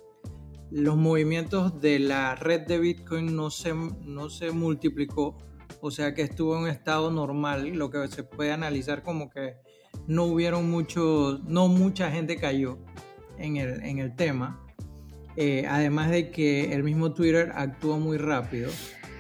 los 0.72 0.98
movimientos 0.98 1.80
de 1.82 2.00
la 2.00 2.36
red 2.36 2.62
de 2.62 2.80
Bitcoin 2.80 3.36
no 3.36 3.50
se, 3.50 3.74
no 3.74 4.30
se 4.30 4.52
multiplicó. 4.52 5.38
O 5.82 5.92
sea 5.92 6.14
que 6.14 6.22
estuvo 6.22 6.56
en 6.56 6.64
un 6.64 6.70
estado 6.70 7.12
normal, 7.12 7.68
lo 7.70 7.90
que 7.90 8.08
se 8.08 8.24
puede 8.24 8.52
analizar 8.52 9.04
como 9.04 9.30
que 9.30 9.56
no 10.08 10.26
hubieron 10.26 10.70
muchos, 10.70 11.44
no 11.44 11.68
mucha 11.68 12.12
gente 12.12 12.38
cayó 12.38 12.80
en 13.38 13.58
el, 13.58 13.84
en 13.84 14.00
el 14.00 14.16
tema. 14.16 14.60
Eh, 15.36 15.66
además 15.68 16.12
de 16.12 16.30
que 16.32 16.74
el 16.74 16.84
mismo 16.84 17.14
Twitter 17.14 17.52
actúa 17.56 17.98
muy 17.98 18.18
rápido, 18.18 18.70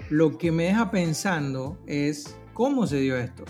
lo 0.09 0.37
que 0.37 0.51
me 0.51 0.65
deja 0.65 0.91
pensando 0.91 1.77
es 1.87 2.37
cómo 2.53 2.87
se 2.87 2.99
dio 2.99 3.17
esto. 3.17 3.45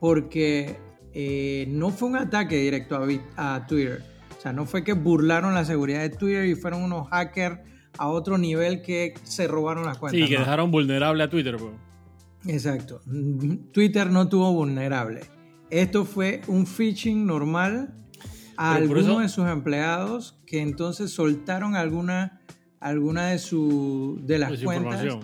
Porque 0.00 0.78
eh, 1.14 1.66
no 1.68 1.90
fue 1.90 2.08
un 2.08 2.16
ataque 2.16 2.56
directo 2.56 2.96
a, 2.96 3.54
a, 3.54 3.66
Twitter. 3.66 4.02
O 4.36 4.40
sea, 4.40 4.52
no 4.52 4.66
fue 4.66 4.82
que 4.82 4.94
burlaron 4.94 5.54
la 5.54 5.64
seguridad 5.64 6.00
de 6.00 6.10
Twitter 6.10 6.46
y 6.46 6.54
fueron 6.54 6.82
unos 6.82 7.08
hackers 7.08 7.60
a 7.98 8.08
otro 8.08 8.38
nivel 8.38 8.82
que 8.82 9.14
se 9.22 9.46
robaron 9.46 9.84
las 9.84 9.98
cuentas. 9.98 10.20
Sí, 10.20 10.28
que 10.28 10.38
dejaron 10.38 10.70
vulnerable 10.70 11.22
a 11.22 11.30
Twitter. 11.30 11.56
Exacto. 12.46 13.02
Twitter 13.72 14.10
no 14.10 14.28
tuvo 14.28 14.52
vulnerable. 14.52 15.20
Esto 15.70 16.04
fue 16.04 16.42
un 16.48 16.66
phishing 16.66 17.26
normal 17.26 17.94
a 18.56 18.74
algunos 18.74 19.22
de 19.22 19.28
sus 19.28 19.46
empleados 19.46 20.38
que 20.46 20.60
entonces 20.60 21.12
soltaron 21.12 21.76
alguna, 21.76 22.42
alguna 22.80 23.28
de, 23.28 23.38
su, 23.38 24.20
de 24.22 24.38
las 24.38 24.60
cuentas. 24.62 25.18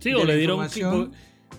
Sí, 0.00 0.12
o 0.12 0.24
le 0.24 0.36
dieron... 0.36 0.68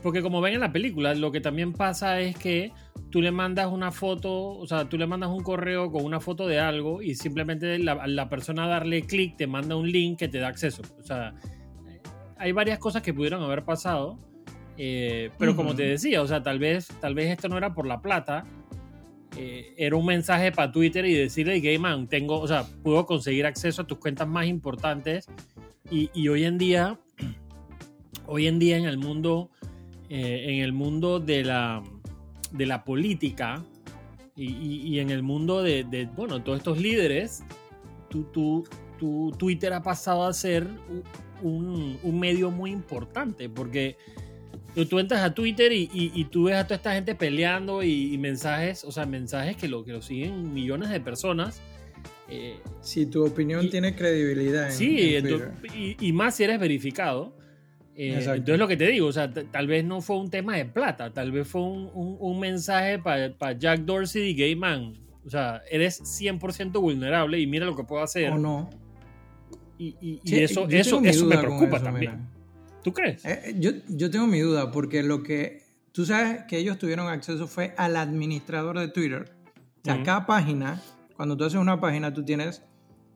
Porque 0.04 0.21
como 0.21 0.41
ven 0.41 0.56
en 0.56 0.62
la 0.62 0.71
película, 0.71 1.13
lo 1.13 1.32
que 1.32 1.41
también 1.41 1.73
pasa 1.73 2.21
es 2.21 2.36
que 2.38 2.71
tú 3.12 3.21
le 3.21 3.32
mandas 3.32 3.71
una 3.71 3.91
foto, 3.91 4.58
o 4.58 4.65
sea, 4.65 4.88
tú 4.88 4.97
le 4.97 5.06
mandas 5.06 5.30
un 5.30 5.43
correo 5.43 5.91
con 5.91 6.06
una 6.06 6.19
foto 6.19 6.47
de 6.47 6.60
algo 6.60 7.01
y 7.01 7.15
simplemente 7.15 7.77
la, 7.77 8.08
la 8.08 8.30
persona 8.30 8.67
darle 8.67 9.04
clic 9.04 9.36
te 9.36 9.47
manda 9.47 9.75
un 9.75 9.91
link 9.91 10.17
que 10.17 10.27
te 10.27 10.39
da 10.39 10.47
acceso. 10.47 10.82
O 10.97 11.04
sea, 11.04 11.36
hay 12.38 12.51
varias 12.54 12.80
cosas 12.80 13.04
que 13.04 13.13
pudieron 13.13 13.43
haber 13.43 13.63
pasado. 13.63 14.17
Eh, 14.77 15.30
pero 15.38 15.56
como 15.56 15.75
te 15.75 15.84
decía, 15.84 16.23
o 16.23 16.27
sea, 16.27 16.41
tal 16.41 16.58
vez, 16.58 16.88
tal 16.99 17.13
vez 17.13 17.30
esto 17.30 17.47
no 17.49 17.58
era 17.58 17.75
por 17.75 17.86
la 17.86 18.01
plata. 18.01 18.45
Eh, 19.38 19.73
era 19.77 19.95
un 19.95 20.06
mensaje 20.06 20.51
para 20.51 20.71
Twitter 20.71 21.06
y 21.06 21.13
decirle, 21.13 21.60
Gay 21.60 21.77
man, 21.77 22.08
tengo, 22.08 22.39
o 22.39 22.47
sea, 22.47 22.65
puedo 22.82 23.06
conseguir 23.06 23.45
acceso 23.45 23.84
a 23.84 23.88
tus 23.88 23.99
cuentas 23.99 24.27
más 24.27 24.47
importantes. 24.47 25.27
Y, 25.91 26.10
y 26.13 26.30
hoy 26.30 26.45
en 26.45 26.58
día, 26.58 26.99
hoy 28.32 28.48
en 28.48 28.60
día 28.60 28.78
en 28.78 28.86
el 28.86 28.98
mundo, 28.98 29.50
eh, 30.10 30.46
en 30.48 30.60
el 30.63 30.72
mundo 30.72 31.20
de 31.20 31.44
la, 31.44 31.84
de 32.54 32.65
la 32.65 32.86
política 32.86 33.62
y, 34.38 34.48
y, 34.88 35.00
en 35.00 35.10
el 35.10 35.22
mundo 35.22 35.62
de, 35.62 35.84
de, 35.84 36.06
bueno, 36.06 36.41
todos 36.41 36.60
estos 36.60 36.80
líderes, 36.80 37.44
tú, 38.10 38.24
tú, 38.32 38.63
tu 38.98 39.34
Twitter 39.38 39.74
ha 39.74 39.84
pasado 39.84 40.24
a 40.24 40.34
ser 40.34 40.65
un, 41.41 42.00
un 42.02 42.20
medio 42.20 42.52
muy 42.52 42.72
importante 42.72 43.50
porque 43.50 43.98
tú 44.89 45.00
entras 45.00 45.22
a 45.22 45.34
Twitter 45.34 45.74
y, 45.74 45.89
y, 45.94 46.24
tú 46.26 46.46
ves 46.46 46.56
a 46.56 46.63
toda 46.63 46.78
esta 46.78 46.94
gente 46.94 47.13
peleando 47.15 47.84
y, 47.84 48.17
mensajes, 48.17 48.86
o 48.86 48.94
sea, 48.94 49.06
mensajes 49.06 49.58
que 49.58 49.67
lo, 49.67 49.84
que 49.84 49.91
lo 49.91 50.02
siguen 50.02 50.54
millones 50.54 50.89
de 50.89 51.02
personas. 51.02 51.60
Eh, 52.30 52.58
si 52.80 53.08
tu 53.08 53.26
opinión 53.26 53.70
tiene 53.70 53.94
credibilidad. 53.94 54.67
En, 54.67 54.72
sí, 54.72 55.17
y, 56.00 56.13
más 56.13 56.36
si 56.36 56.46
eres 56.46 56.62
verificado. 56.62 57.40
Eh, 58.03 58.15
entonces 58.15 58.57
lo 58.57 58.67
que 58.67 58.77
te 58.77 58.87
digo, 58.87 59.05
o 59.05 59.13
sea, 59.13 59.31
tal 59.31 59.67
vez 59.67 59.85
no 59.85 60.01
fue 60.01 60.17
un 60.17 60.31
tema 60.31 60.55
de 60.57 60.65
plata, 60.65 61.13
tal 61.13 61.31
vez 61.31 61.47
fue 61.47 61.61
un, 61.61 61.91
un, 61.93 62.39
mensaje 62.39 62.97
para 62.97 63.51
Jack 63.51 63.81
Dorsey 63.81 64.31
y 64.31 64.33
Gay 64.33 64.55
Man. 64.55 64.95
O 65.23 65.29
sea, 65.29 65.61
eres 65.69 66.01
100% 66.01 66.71
vulnerable 66.81 67.39
y 67.39 67.45
mira 67.45 67.67
lo 67.67 67.75
que 67.75 67.83
puedo 67.83 68.01
hacer. 68.01 68.31
O 68.31 68.39
no. 68.39 68.71
Y, 69.77 70.19
eso, 70.25 70.67
eso, 70.67 70.99
eso 71.03 71.25
me 71.27 71.37
preocupa 71.37 71.79
también. 71.79 72.27
¿Tú 72.83 72.91
crees? 72.91 73.23
Eh, 73.23 73.55
yo, 73.59 73.69
yo 73.87 74.09
tengo 74.09 74.25
mi 74.25 74.39
duda 74.39 74.71
porque 74.71 75.03
lo 75.03 75.21
que 75.21 75.61
tú 75.91 76.03
sabes 76.03 76.45
que 76.47 76.57
ellos 76.57 76.79
tuvieron 76.79 77.07
acceso 77.07 77.47
fue 77.47 77.75
al 77.77 77.97
administrador 77.97 78.79
de 78.79 78.87
Twitter. 78.87 79.31
O 79.81 79.85
sea, 79.85 80.01
cada 80.01 80.25
página, 80.25 80.81
cuando 81.15 81.37
tú 81.37 81.43
haces 81.43 81.59
una 81.59 81.79
página, 81.79 82.11
tú 82.11 82.25
tienes 82.25 82.63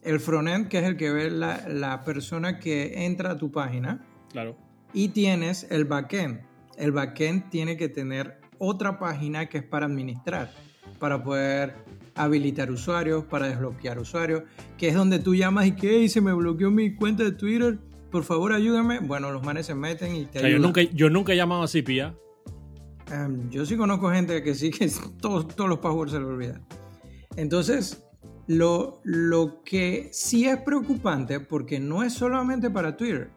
el 0.03 0.19
frontend, 0.19 0.67
que 0.67 0.77
es 0.77 0.83
el 0.83 0.95
que 0.95 1.09
ve 1.09 1.31
la, 1.31 1.67
la, 1.67 2.03
persona 2.03 2.59
que 2.59 3.05
entra 3.05 3.31
a 3.31 3.37
tu 3.37 3.51
página. 3.51 4.05
Claro. 4.31 4.55
Y 4.95 5.10
tienes 5.10 5.67
el 5.69 5.86
backend. 5.86 6.41
El 6.77 6.91
backend 6.91 7.51
tiene 7.51 7.77
que 7.77 7.88
tener 7.88 8.39
otra 8.58 8.97
página 8.97 9.45
que 9.45 9.60
es 9.60 9.63
para 9.63 9.86
administrar, 9.86 10.51
para 10.97 11.23
poder 11.23 11.75
habilitar 12.15 12.71
usuarios, 12.71 13.25
para 13.25 13.47
desbloquear 13.47 13.99
usuarios, 13.99 14.41
que 14.77 14.88
es 14.88 14.95
donde 14.95 15.19
tú 15.19 15.36
llamas 15.36 15.67
y 15.67 15.73
que 15.73 16.10
se 16.10 16.21
me 16.21 16.34
bloqueó 16.34 16.71
mi 16.71 16.95
cuenta 16.95 17.23
de 17.23 17.34
Twitter 17.34 17.77
por 18.15 18.23
favor 18.23 18.53
ayúdame. 18.53 18.99
Bueno, 18.99 19.29
los 19.34 19.43
manes 19.43 19.65
se 19.65 19.75
meten 19.75 20.15
y 20.15 20.25
te 20.25 20.39
ayudan. 20.39 20.53
Yo 20.53 20.60
nunca, 20.60 20.81
yo 20.84 21.10
nunca 21.10 21.34
he 21.34 21.36
llamado 21.36 21.63
así, 21.63 21.81
Pía. 21.81 22.15
Um, 23.12 23.49
yo 23.49 23.65
sí 23.65 23.75
conozco 23.75 24.10
gente 24.10 24.41
que 24.41 24.55
sí, 24.55 24.71
que 24.71 24.89
todos, 25.19 25.53
todos 25.53 25.69
los 25.69 25.79
passwords 25.79 26.13
se 26.13 26.19
lo 26.21 26.29
olvidan. 26.29 26.65
Entonces, 27.36 28.08
lo, 28.47 29.01
lo 29.03 29.62
que 29.63 30.08
sí 30.13 30.45
es 30.45 30.55
preocupante, 30.62 31.41
porque 31.41 31.81
no 31.81 32.03
es 32.03 32.13
solamente 32.13 32.69
para 32.69 32.95
Twitter. 32.95 33.31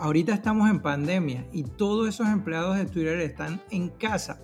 Ahorita 0.00 0.32
estamos 0.32 0.70
en 0.70 0.80
pandemia 0.80 1.46
y 1.52 1.62
todos 1.62 2.08
esos 2.08 2.26
empleados 2.28 2.78
de 2.78 2.86
Twitter 2.86 3.20
están 3.20 3.60
en 3.70 3.90
casa. 3.90 4.40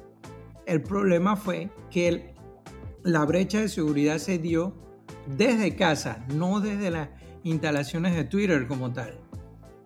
El 0.67 0.83
problema 0.83 1.35
fue 1.35 1.71
que 1.91 2.35
la 3.03 3.25
brecha 3.25 3.61
de 3.61 3.71
seguridad 3.71 4.19
se 4.19 4.37
dio 4.37 4.77
desde 5.27 5.75
casa, 5.75 6.27
no 6.35 6.61
desde 6.61 6.91
las 6.91 7.09
instalaciones 7.43 8.15
de 8.15 8.25
Twitter 8.25 8.67
como 8.67 8.93
tal. 8.93 9.19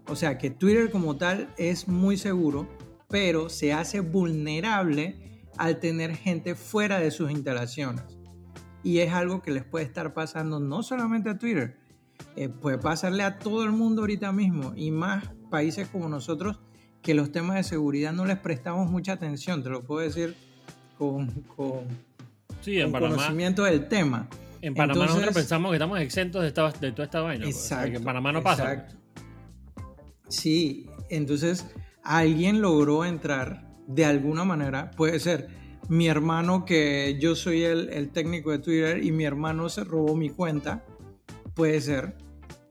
O 0.09 0.17
sea 0.17 0.39
que 0.39 0.51
Twitter 0.51 0.91
como 0.91 1.17
tal 1.17 1.55
es 1.57 1.87
muy 1.87 2.17
seguro, 2.17 2.67
pero 3.09 3.49
se 3.49 3.73
hace 3.73 4.01
vulnerable 4.01 5.47
al 5.57 5.79
tener 5.79 6.17
gente 6.17 6.57
fuera 6.57 6.99
de 6.99 7.13
sus 7.13 7.31
instalaciones. 7.31 8.03
Y 8.83 8.99
es 8.99 9.13
algo 9.13 9.41
que 9.41 9.53
les 9.53 9.63
puede 9.63 9.85
estar 9.85 10.15
pasando 10.15 10.59
no 10.59 10.83
solamente 10.83 11.31
a 11.31 11.39
Twitter, 11.39 11.79
eh, 12.35 12.49
puede 12.49 12.79
pasarle 12.79 13.23
a 13.23 13.39
todo 13.39 13.63
el 13.63 13.71
mundo 13.71 14.03
ahorita 14.03 14.33
mismo 14.33 14.73
y 14.75 14.91
más 14.91 15.31
países 15.51 15.89
como 15.89 16.09
nosotros 16.09 16.59
que 17.03 17.15
los 17.15 17.33
temas 17.33 17.57
de 17.57 17.65
seguridad 17.65 18.13
no 18.13 18.25
les 18.25 18.39
prestamos 18.39 18.91
mucha 18.91 19.13
atención, 19.13 19.63
te 19.63 19.71
lo 19.71 19.83
puedo 19.83 20.01
decir 20.01 20.37
con, 20.99 21.29
con, 21.57 21.87
conocimiento 22.93 23.65
del 23.65 23.89
tema. 23.89 24.29
En 24.63 24.75
Panamá 24.75 25.07
nosotros 25.07 25.35
pensamos 25.35 25.71
que 25.71 25.77
estamos 25.77 26.01
exentos 26.01 26.43
de, 26.43 26.49
esta, 26.49 26.71
de 26.71 26.93
toda 26.93 27.05
esta 27.05 27.21
vaina. 27.21 27.45
Pues, 27.45 27.57
exacto. 27.57 27.97
en 27.97 28.05
Panamá 28.05 28.33
no 28.33 28.43
pasa. 28.43 28.73
Exacto. 28.73 28.97
Sí, 30.29 30.87
entonces 31.09 31.67
alguien 32.03 32.61
logró 32.61 33.05
entrar 33.05 33.67
de 33.87 34.05
alguna 34.05 34.45
manera, 34.45 34.91
puede 34.93 35.19
ser 35.19 35.49
mi 35.89 36.07
hermano 36.07 36.65
que 36.65 37.19
yo 37.21 37.35
soy 37.35 37.65
el, 37.65 38.11
técnico 38.11 38.53
de 38.53 38.61
Twitter 38.61 39.05
y 39.05 39.11
mi 39.11 39.25
hermano 39.25 39.69
se 39.69 39.83
robó 39.83 40.15
mi 40.15 40.31
cuenta, 40.31 40.85
puede 41.55 41.81
ser, 41.81 42.15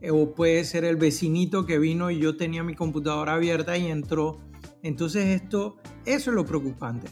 o 0.09 0.33
puede 0.33 0.63
ser 0.63 0.85
el 0.85 0.95
vecinito 0.95 1.65
que 1.65 1.79
vino 1.79 2.11
y 2.11 2.19
yo 2.19 2.37
tenía 2.37 2.63
mi 2.63 2.75
computadora 2.75 3.33
abierta 3.33 3.77
y 3.77 3.87
entró. 3.87 4.39
Entonces 4.81 5.41
esto, 5.41 5.77
eso 6.05 6.31
es 6.31 6.35
lo 6.35 6.45
preocupante, 6.45 7.09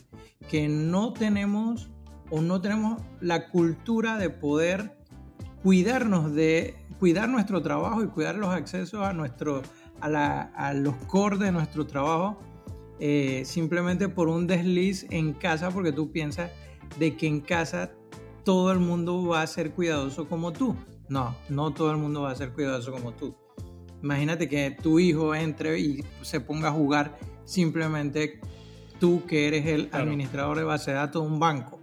que 0.49 0.67
no 0.67 1.13
tenemos 1.13 1.89
o 2.29 2.41
no 2.41 2.61
tenemos 2.61 3.01
la 3.19 3.49
cultura 3.49 4.17
de 4.17 4.29
poder 4.29 4.97
cuidarnos 5.63 6.33
de 6.33 6.75
cuidar 6.99 7.29
nuestro 7.29 7.61
trabajo 7.61 8.03
y 8.03 8.07
cuidar 8.07 8.35
los 8.35 8.49
accesos 8.49 9.01
a 9.01 9.13
nuestro 9.13 9.61
a, 9.99 10.73
los 10.75 10.95
core 11.07 11.37
de 11.37 11.51
nuestro 11.51 11.87
trabajo 11.87 12.39
eh, 12.99 13.43
simplemente 13.45 14.09
por 14.09 14.27
un 14.27 14.47
desliz 14.47 15.05
en 15.09 15.33
casa 15.33 15.71
porque 15.71 15.91
tú 15.91 16.11
piensas 16.11 16.51
de 16.99 17.15
que 17.15 17.27
en 17.27 17.41
casa 17.41 17.91
todo 18.43 18.71
el 18.71 18.79
mundo 18.79 19.25
va 19.25 19.41
a 19.41 19.47
ser 19.47 19.71
cuidadoso 19.71 20.27
como 20.27 20.53
tú. 20.53 20.75
No, 21.09 21.35
no 21.49 21.73
todo 21.73 21.91
el 21.91 21.97
mundo 21.97 22.23
va 22.23 22.31
a 22.31 22.35
ser 22.35 22.53
cuidadoso 22.53 22.91
como 22.91 23.13
tú. 23.13 23.35
Imagínate 24.01 24.47
que 24.47 24.71
tu 24.71 24.99
hijo 24.99 25.33
entre 25.33 25.79
y 25.79 26.03
se 26.21 26.39
ponga 26.39 26.69
a 26.69 26.71
jugar 26.71 27.17
simplemente 27.45 28.39
tú 28.99 29.25
que 29.25 29.47
eres 29.47 29.65
el 29.65 29.89
administrador 29.91 30.57
de 30.57 30.63
base 30.63 30.91
de 30.91 30.97
datos 30.97 31.23
de 31.23 31.29
un 31.29 31.39
banco. 31.39 31.79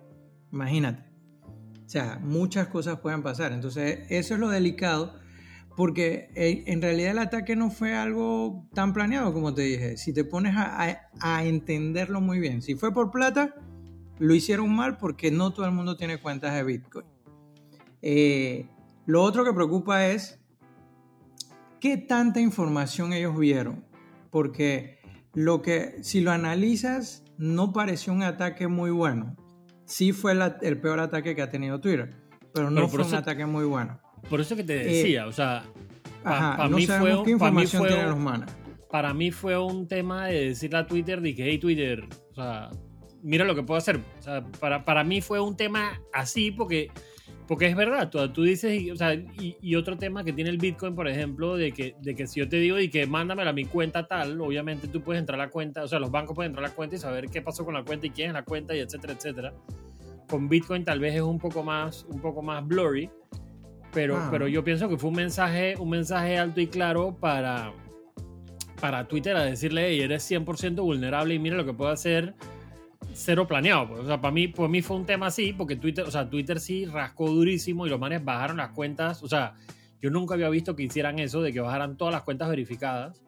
Imagínate. 0.53 1.03
O 1.85 1.89
sea, 1.89 2.19
muchas 2.23 2.69
cosas 2.69 3.01
pueden 3.01 3.23
pasar. 3.23 3.53
Entonces, 3.53 4.01
eso 4.09 4.35
es 4.35 4.41
lo 4.41 4.49
delicado 4.49 5.15
porque 5.77 6.31
eh, 6.35 6.63
en 6.67 6.81
realidad 6.81 7.13
el 7.13 7.19
ataque 7.19 7.57
no 7.57 7.71
fue 7.71 7.95
algo 7.95 8.69
tan 8.75 8.93
planeado 8.93 9.33
como 9.33 9.55
te 9.55 9.63
dije. 9.63 9.97
Si 9.97 10.13
te 10.13 10.25
pones 10.25 10.55
a, 10.57 11.45
entenderlo 11.45 12.21
muy 12.21 12.39
bien, 12.39 12.63
si 12.63 12.75
fue 12.75 12.93
por 12.93 13.11
plata, 13.11 13.55
lo 14.19 14.35
hicieron 14.35 14.75
mal 14.75 14.99
porque 14.99 15.31
no 15.31 15.53
todo 15.53 15.67
el 15.67 15.73
mundo 15.73 15.97
tiene 15.97 16.19
cuentas 16.19 16.55
de 16.55 16.63
Bitcoin. 16.63 17.07
Eh, 18.03 18.69
lo 19.07 19.23
otro 19.23 19.45
que 19.45 19.53
preocupa 19.53 20.07
es 20.07 20.41
qué 21.81 21.97
tanta 21.97 22.41
información 22.41 23.13
ellos 23.13 23.39
vieron, 23.39 23.85
porque 24.31 24.99
lo 25.35 25.63
que 25.63 25.97
si 26.03 26.21
lo 26.21 26.31
analizas 26.31 27.25
no 27.37 27.73
pareció 27.73 28.13
un 28.13 28.23
ataque 28.23 28.69
muy 28.69 28.91
bueno. 28.91 29.37
Sí 29.85 30.13
fue 30.13 30.33
el 30.63 30.81
peor 30.81 31.01
ataque 31.01 31.35
que 31.35 31.43
ha 31.43 31.51
tenido 31.51 31.81
Twitter, 31.81 32.15
pero 32.55 32.71
no 32.71 32.89
fue 32.89 33.05
un 33.05 33.15
ataque 33.15 33.45
muy 33.45 33.65
bueno. 33.65 34.01
Por 34.31 34.41
eso 34.41 34.57
que 34.57 34.65
te 34.65 34.79
decía, 34.79 35.27
o 35.27 35.33
sea, 35.33 35.65
para 36.23 36.69
mí 36.69 36.87
fue, 36.87 37.23
qué 37.25 37.31
información 37.31 37.87
los 37.87 38.45
Para 38.91 39.13
mí 39.13 39.31
fue 39.31 39.59
un 39.59 39.87
tema 39.87 40.27
de 40.29 40.49
decirle 40.49 40.79
a 40.79 40.87
Twitter, 40.87 41.21
que, 41.21 41.45
hey 41.45 41.59
Twitter, 41.59 42.09
o 42.31 42.35
sea, 42.35 42.71
mira 43.23 43.45
lo 43.45 43.55
que 43.55 43.63
puedo 43.63 43.77
hacer. 43.77 44.01
O 44.19 44.23
sea, 44.23 44.43
para, 44.59 44.85
para 44.85 45.05
mí 45.05 45.21
fue 45.21 45.41
un 45.41 45.57
tema 45.57 46.01
así 46.13 46.51
porque, 46.51 46.91
porque 47.47 47.67
es 47.67 47.77
verdad, 47.77 48.09
tú, 48.09 48.27
tú 48.33 48.43
dices, 48.43 48.81
y, 48.81 48.91
o 48.91 48.97
sea, 48.97 49.15
y, 49.15 49.75
otro 49.75 49.99
tema 49.99 50.25
que 50.25 50.33
tiene 50.33 50.49
el 50.49 50.57
Bitcoin, 50.57 50.95
por 50.95 51.09
ejemplo, 51.09 51.57
de 51.57 51.73
que, 51.73 51.95
de 52.01 52.15
que 52.15 52.27
si 52.27 52.41
yo 52.41 52.49
te 52.49 52.57
digo 52.57 52.79
y 52.79 52.89
que 52.89 53.07
mándamela 53.07 53.51
a 53.51 53.53
mi 53.53 53.67
cuenta 53.67 54.07
tal, 54.07 54.41
obviamente 54.41 54.89
tú 54.89 55.03
puedes 55.03 55.21
entrar 55.21 55.39
a 55.39 55.45
la 55.45 55.51
cuenta, 55.51 55.83
o 55.83 55.89
sea, 55.89 55.99
los 55.99 56.11
bancos 56.11 56.35
pueden 56.35 56.53
entrar 56.53 56.65
a 56.65 56.69
la 56.69 56.75
cuenta 56.75 56.97
y 56.97 56.99
saber 56.99 57.29
qué 57.29 57.43
pasó 57.43 57.65
con 57.65 57.75
la 57.75 57.85
cuenta 57.85 58.07
y 58.07 58.11
quién 58.11 58.29
es 58.29 58.35
la 58.35 58.45
cuenta 58.45 58.75
y 58.75 58.81
etcétera, 58.81 59.13
etcétera. 59.13 59.53
Con 60.29 60.49
Bitcoin 60.49 60.85
tal 60.85 61.01
vez 61.01 61.15
es 61.15 61.21
un 61.21 61.39
poco 61.39 61.63
más, 61.63 62.07
un 62.09 62.21
poco 62.21 62.41
más 62.41 62.67
blurry. 62.67 63.11
Pero, 63.93 64.17
ah. 64.17 64.29
pero 64.31 64.49
yo 64.49 64.65
pienso 64.65 64.89
que 64.89 64.97
fue 64.97 65.11
un 65.11 65.17
mensaje, 65.17 65.77
un 65.79 65.91
mensaje 65.91 66.39
alto 66.39 66.61
y 66.61 66.67
claro 66.67 67.17
para, 67.21 67.73
para 68.81 69.07
Twitter 69.07 69.37
a 69.37 69.45
decirle, 69.45 69.89
hey, 69.89 70.01
eres 70.01 70.29
100% 70.29 70.77
vulnerable 70.83 71.35
y 71.35 71.39
mira 71.39 71.57
lo 71.57 71.65
que 71.65 71.75
puedo 71.75 71.91
hacer 71.91 72.35
cero 73.15 73.47
planeado. 73.47 73.89
Pues. 73.89 74.01
O 74.01 74.07
sea, 74.07 74.21
para 74.21 74.33
mí, 74.33 74.49
para 74.49 74.69
mí 74.69 74.83
fue 74.83 74.97
un 74.97 75.07
tema 75.07 75.27
así, 75.27 75.53
porque 75.53 75.77
Twitter, 75.77 76.05
o 76.05 76.11
sea, 76.11 76.29
Twitter 76.29 76.61
sí 76.61 76.85
rascó 76.85 77.31
durísimo 77.31 77.87
y 77.87 77.91
los 77.91 77.99
manes 77.99 78.25
bajaron 78.25 78.59
las 78.59 78.71
cuentas. 78.71 79.23
O 79.23 79.29
sea, 79.29 79.55
yo 80.01 80.11
nunca 80.11 80.35
había 80.35 80.49
visto 80.49 80.77
que 80.77 80.83
hicieran 80.83 81.19
eso, 81.19 81.41
de 81.43 81.53
que 81.53 81.61
bajaran 81.61 81.97
todas 81.97 82.13
las 82.13 82.23
cuentas 82.23 82.49
verificadas. 82.49 83.23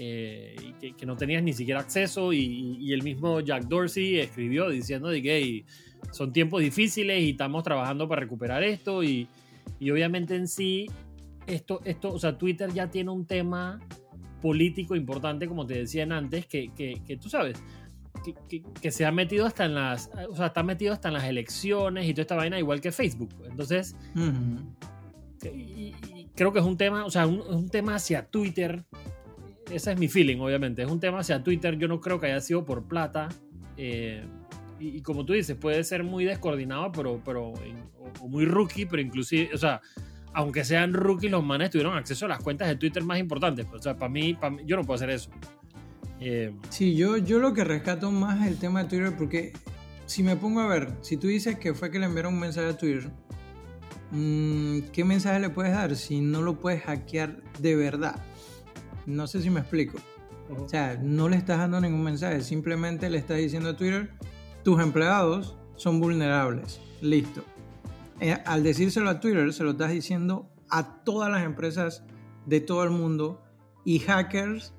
Eh, 0.00 0.54
y 0.80 0.92
que, 0.92 1.06
no 1.06 1.16
tenías 1.16 1.42
ni 1.42 1.52
siquiera 1.52 1.80
acceso 1.80 2.32
y, 2.32 2.76
y, 2.78 2.92
el 2.92 3.02
mismo 3.02 3.40
Jack 3.40 3.64
Dorsey 3.64 4.20
escribió 4.20 4.70
diciendo 4.70 5.08
de 5.08 5.20
que 5.20 5.64
son 6.12 6.32
tiempos 6.32 6.60
difíciles 6.60 7.20
y 7.20 7.30
estamos 7.30 7.64
trabajando 7.64 8.08
para 8.08 8.20
recuperar 8.20 8.62
esto 8.62 9.02
y, 9.02 9.26
y 9.80 9.90
obviamente 9.90 10.36
en 10.36 10.46
sí, 10.46 10.86
esto, 11.46 11.80
esto, 11.84 12.12
o 12.12 12.18
sea, 12.18 12.36
Twitter 12.36 12.72
ya 12.72 12.90
tiene 12.90 13.10
un 13.10 13.26
tema 13.26 13.80
político 14.40 14.94
importante, 14.94 15.48
como 15.48 15.66
te 15.66 15.74
decían 15.74 16.12
antes, 16.12 16.46
que, 16.46 16.70
tú 17.20 17.28
sabes, 17.28 17.62
que, 18.80 18.90
se 18.90 19.06
ha 19.06 19.12
metido 19.12 19.46
hasta 19.46 19.64
en 19.64 19.74
las, 19.74 20.10
o 20.28 20.36
sea, 20.36 20.46
está 20.46 20.62
metido 20.62 20.92
hasta 20.92 21.08
en 21.08 21.14
las 21.14 21.24
elecciones 21.24 22.06
y 22.06 22.12
toda 22.12 22.22
esta 22.22 22.36
vaina, 22.36 22.58
igual 22.58 22.80
que 22.80 22.92
Facebook. 22.92 23.30
Entonces, 23.48 23.96
creo 26.34 26.52
que 26.52 26.58
es 26.58 26.64
un 26.64 26.76
tema, 26.76 27.04
o 27.04 27.10
sea, 27.10 27.26
un, 27.26 27.40
un 27.40 27.68
tema 27.68 27.96
hacia 27.96 28.26
Twitter. 28.26 28.84
Ese 29.70 29.92
es 29.92 29.98
mi 29.98 30.08
feeling, 30.08 30.38
obviamente. 30.38 30.82
Es 30.82 30.90
un 30.90 31.00
tema 31.00 31.20
hacia 31.20 31.42
Twitter. 31.42 31.76
Yo 31.76 31.88
no 31.88 32.00
creo 32.00 32.18
que 32.18 32.26
haya 32.26 32.40
sido 32.40 32.64
por 32.64 32.84
plata. 32.88 33.28
Eh, 33.76 34.24
y, 34.80 35.02
como 35.02 35.24
tú 35.24 35.32
dices, 35.32 35.56
puede 35.56 35.82
ser 35.84 36.04
muy 36.04 36.24
descoordinado, 36.24 36.92
pero, 36.92 37.20
pero 37.24 37.52
o, 38.20 38.28
muy 38.28 38.44
rookie, 38.44 38.86
pero 38.86 39.02
inclusive, 39.02 39.50
o 39.52 39.58
sea, 39.58 39.80
aunque 40.32 40.64
sean 40.64 40.92
rookies, 40.92 41.30
los 41.30 41.44
manes 41.44 41.70
tuvieron 41.70 41.96
acceso 41.96 42.26
a 42.26 42.28
las 42.28 42.42
cuentas 42.42 42.68
de 42.68 42.76
Twitter 42.76 43.02
más 43.02 43.18
importantes. 43.18 43.66
O 43.72 43.78
sea, 43.82 43.96
para 43.96 44.08
mí, 44.08 44.36
yo 44.64 44.76
no 44.76 44.84
puedo 44.84 44.94
hacer 44.94 45.10
eso. 45.10 45.30
Eh, 46.20 46.52
sí, 46.70 46.96
yo, 46.96 47.16
yo 47.16 47.38
lo 47.38 47.54
que 47.54 47.64
rescato 47.64 48.10
más 48.10 48.40
es 48.42 48.48
el 48.48 48.58
tema 48.58 48.82
de 48.82 48.88
Twitter, 48.88 49.16
porque 49.16 49.52
si 50.06 50.22
me 50.22 50.36
pongo 50.36 50.60
a 50.60 50.66
ver, 50.66 50.92
si 51.00 51.16
tú 51.16 51.28
dices 51.28 51.58
que 51.58 51.74
fue 51.74 51.90
que 51.90 51.98
le 51.98 52.06
enviaron 52.06 52.34
un 52.34 52.40
mensaje 52.40 52.68
a 52.68 52.76
Twitter, 52.76 53.10
mm, 54.10 54.90
¿qué 54.92 55.04
mensaje 55.04 55.38
le 55.38 55.50
puedes 55.50 55.72
dar 55.72 55.94
si 55.96 56.20
no 56.20 56.42
lo 56.42 56.58
puedes 56.58 56.82
hackear 56.82 57.42
de 57.60 57.76
verdad? 57.76 58.16
No 59.06 59.26
sé 59.26 59.42
si 59.42 59.50
me 59.50 59.60
explico. 59.60 59.98
O 60.50 60.68
sea, 60.68 60.98
no 61.00 61.28
le 61.28 61.36
estás 61.36 61.58
dando 61.58 61.80
ningún 61.80 62.02
mensaje, 62.02 62.40
simplemente 62.40 63.10
le 63.10 63.18
estás 63.18 63.36
diciendo 63.36 63.70
a 63.70 63.76
Twitter, 63.76 64.10
tus 64.64 64.80
empleados 64.80 65.56
son 65.76 66.00
vulnerables. 66.00 66.80
Listo. 67.00 67.44
Eh, 68.20 68.36
al 68.46 68.62
decírselo 68.62 69.10
a 69.10 69.20
Twitter, 69.20 69.52
se 69.52 69.62
lo 69.62 69.72
estás 69.72 69.92
diciendo 69.92 70.50
a 70.70 71.04
todas 71.04 71.30
las 71.30 71.44
empresas 71.44 72.02
de 72.46 72.60
todo 72.60 72.82
el 72.82 72.90
mundo 72.90 73.42
y 73.84 74.00
hackers 74.00 74.74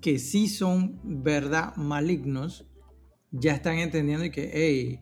que 0.00 0.18
sí 0.18 0.48
son 0.48 1.00
verdad 1.04 1.74
malignos, 1.76 2.66
ya 3.30 3.52
están 3.52 3.78
entendiendo 3.78 4.30
que, 4.30 4.50
hey, 4.52 5.00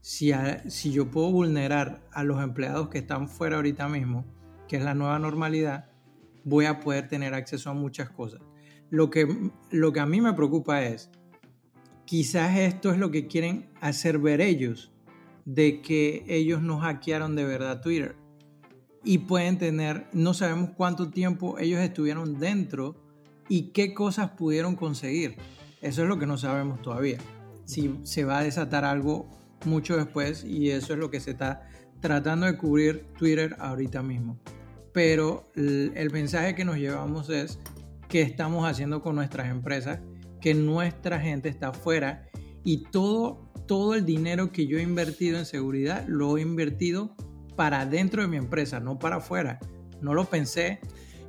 si, 0.00 0.32
si 0.68 0.92
yo 0.92 1.10
puedo 1.10 1.30
vulnerar 1.30 2.06
a 2.12 2.24
los 2.24 2.42
empleados 2.42 2.88
que 2.88 2.98
están 2.98 3.28
fuera 3.28 3.56
ahorita 3.56 3.88
mismo, 3.88 4.24
que 4.66 4.76
es 4.76 4.82
la 4.82 4.94
nueva 4.94 5.18
normalidad, 5.18 5.90
voy 6.44 6.64
a 6.64 6.80
poder 6.80 7.08
tener 7.08 7.34
acceso 7.34 7.70
a 7.70 7.74
muchas 7.74 8.10
cosas. 8.10 8.40
Lo 8.90 9.10
que, 9.10 9.50
lo 9.70 9.92
que 9.92 10.00
a 10.00 10.06
mí 10.06 10.20
me 10.20 10.32
preocupa 10.32 10.82
es, 10.82 11.10
quizás 12.06 12.56
esto 12.58 12.90
es 12.90 12.98
lo 12.98 13.10
que 13.10 13.26
quieren 13.26 13.70
hacer 13.80 14.18
ver 14.18 14.40
ellos, 14.40 14.92
de 15.44 15.82
que 15.82 16.24
ellos 16.26 16.62
no 16.62 16.78
hackearon 16.78 17.36
de 17.36 17.44
verdad 17.44 17.82
Twitter. 17.82 18.16
Y 19.04 19.18
pueden 19.18 19.58
tener, 19.58 20.06
no 20.12 20.34
sabemos 20.34 20.70
cuánto 20.76 21.10
tiempo 21.10 21.58
ellos 21.58 21.80
estuvieron 21.80 22.38
dentro 22.38 23.07
y 23.48 23.70
qué 23.72 23.94
cosas 23.94 24.30
pudieron 24.30 24.76
conseguir. 24.76 25.36
Eso 25.80 26.02
es 26.02 26.08
lo 26.08 26.18
que 26.18 26.26
no 26.26 26.38
sabemos 26.38 26.82
todavía. 26.82 27.18
Si 27.64 28.00
se 28.02 28.24
va 28.24 28.38
a 28.38 28.44
desatar 28.44 28.84
algo 28.84 29.28
mucho 29.64 29.96
después 29.96 30.44
y 30.44 30.70
eso 30.70 30.92
es 30.92 30.98
lo 30.98 31.10
que 31.10 31.20
se 31.20 31.32
está 31.32 31.68
tratando 32.00 32.46
de 32.46 32.56
cubrir 32.56 33.06
Twitter 33.18 33.56
ahorita 33.58 34.02
mismo. 34.02 34.38
Pero 34.92 35.50
el, 35.54 36.10
mensaje 36.10 36.54
que 36.54 36.64
nos 36.64 36.76
llevamos 36.76 37.30
es 37.30 37.58
que 38.08 38.22
estamos 38.22 38.68
haciendo 38.68 39.02
con 39.02 39.16
nuestras 39.16 39.50
empresas 39.50 40.00
que 40.40 40.54
nuestra 40.54 41.20
gente 41.20 41.48
está 41.48 41.68
afuera 41.68 42.26
y 42.64 42.84
todo, 42.84 43.52
todo 43.66 43.94
el 43.94 44.04
dinero 44.04 44.52
que 44.52 44.66
yo 44.66 44.78
he 44.78 44.82
invertido 44.82 45.38
en 45.38 45.46
seguridad 45.46 46.04
lo 46.06 46.38
he 46.38 46.42
invertido 46.42 47.14
para 47.56 47.86
dentro 47.86 48.22
de 48.22 48.28
mi 48.28 48.36
empresa, 48.36 48.80
no 48.80 48.98
para 48.98 49.16
afuera. 49.16 49.58
No 50.00 50.14
lo 50.14 50.24
pensé 50.26 50.78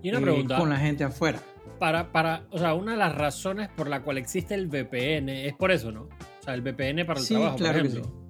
y 0.03 0.09
una 0.09 0.21
pregunta, 0.21 0.57
con 0.57 0.69
la 0.69 0.77
gente 0.77 1.03
afuera. 1.03 1.41
Para, 1.79 2.11
para, 2.11 2.43
o 2.51 2.57
sea, 2.57 2.73
una 2.73 2.91
de 2.91 2.97
las 2.97 3.15
razones 3.15 3.69
por 3.69 3.89
la 3.89 4.01
cual 4.01 4.17
existe 4.17 4.53
el 4.53 4.67
VPN 4.67 5.29
es 5.29 5.53
por 5.55 5.71
eso, 5.71 5.91
¿no? 5.91 6.03
O 6.03 6.43
sea, 6.43 6.53
el 6.53 6.61
VPN 6.61 7.05
para 7.05 7.19
el 7.19 7.27
trabajo, 7.27 7.57
claro 7.57 7.79
por 7.79 7.87
ejemplo. 7.87 8.29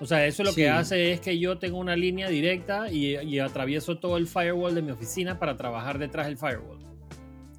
O 0.00 0.06
sea, 0.06 0.26
eso 0.26 0.44
lo 0.44 0.54
que 0.54 0.70
hace 0.70 1.12
es 1.12 1.20
que 1.20 1.38
yo 1.38 1.58
tengo 1.58 1.78
una 1.78 1.94
línea 1.94 2.28
directa 2.28 2.90
y, 2.90 3.16
y, 3.18 3.38
atravieso 3.38 3.98
todo 3.98 4.16
el 4.16 4.26
firewall 4.26 4.74
de 4.74 4.80
mi 4.80 4.92
oficina 4.92 5.38
para 5.38 5.56
trabajar 5.56 5.98
detrás 5.98 6.26
del 6.26 6.38
firewall. 6.38 6.78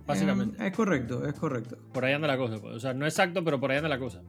Básicamente. 0.08 0.65
es 0.65 0.75
correcto, 0.75 1.25
es 1.27 1.34
correcto. 1.34 1.77
Por 1.93 2.06
ahí 2.06 2.13
anda 2.13 2.27
la 2.27 2.38
cosa. 2.38 2.60
Pues. 2.60 2.75
O 2.75 2.80
sea, 2.80 2.93
no 2.93 3.06
exacto, 3.06 3.43
pero 3.43 3.60
por 3.60 3.71
ahí 3.71 3.77
anda 3.77 3.89
la 3.89 3.99
cosa. 3.99 4.21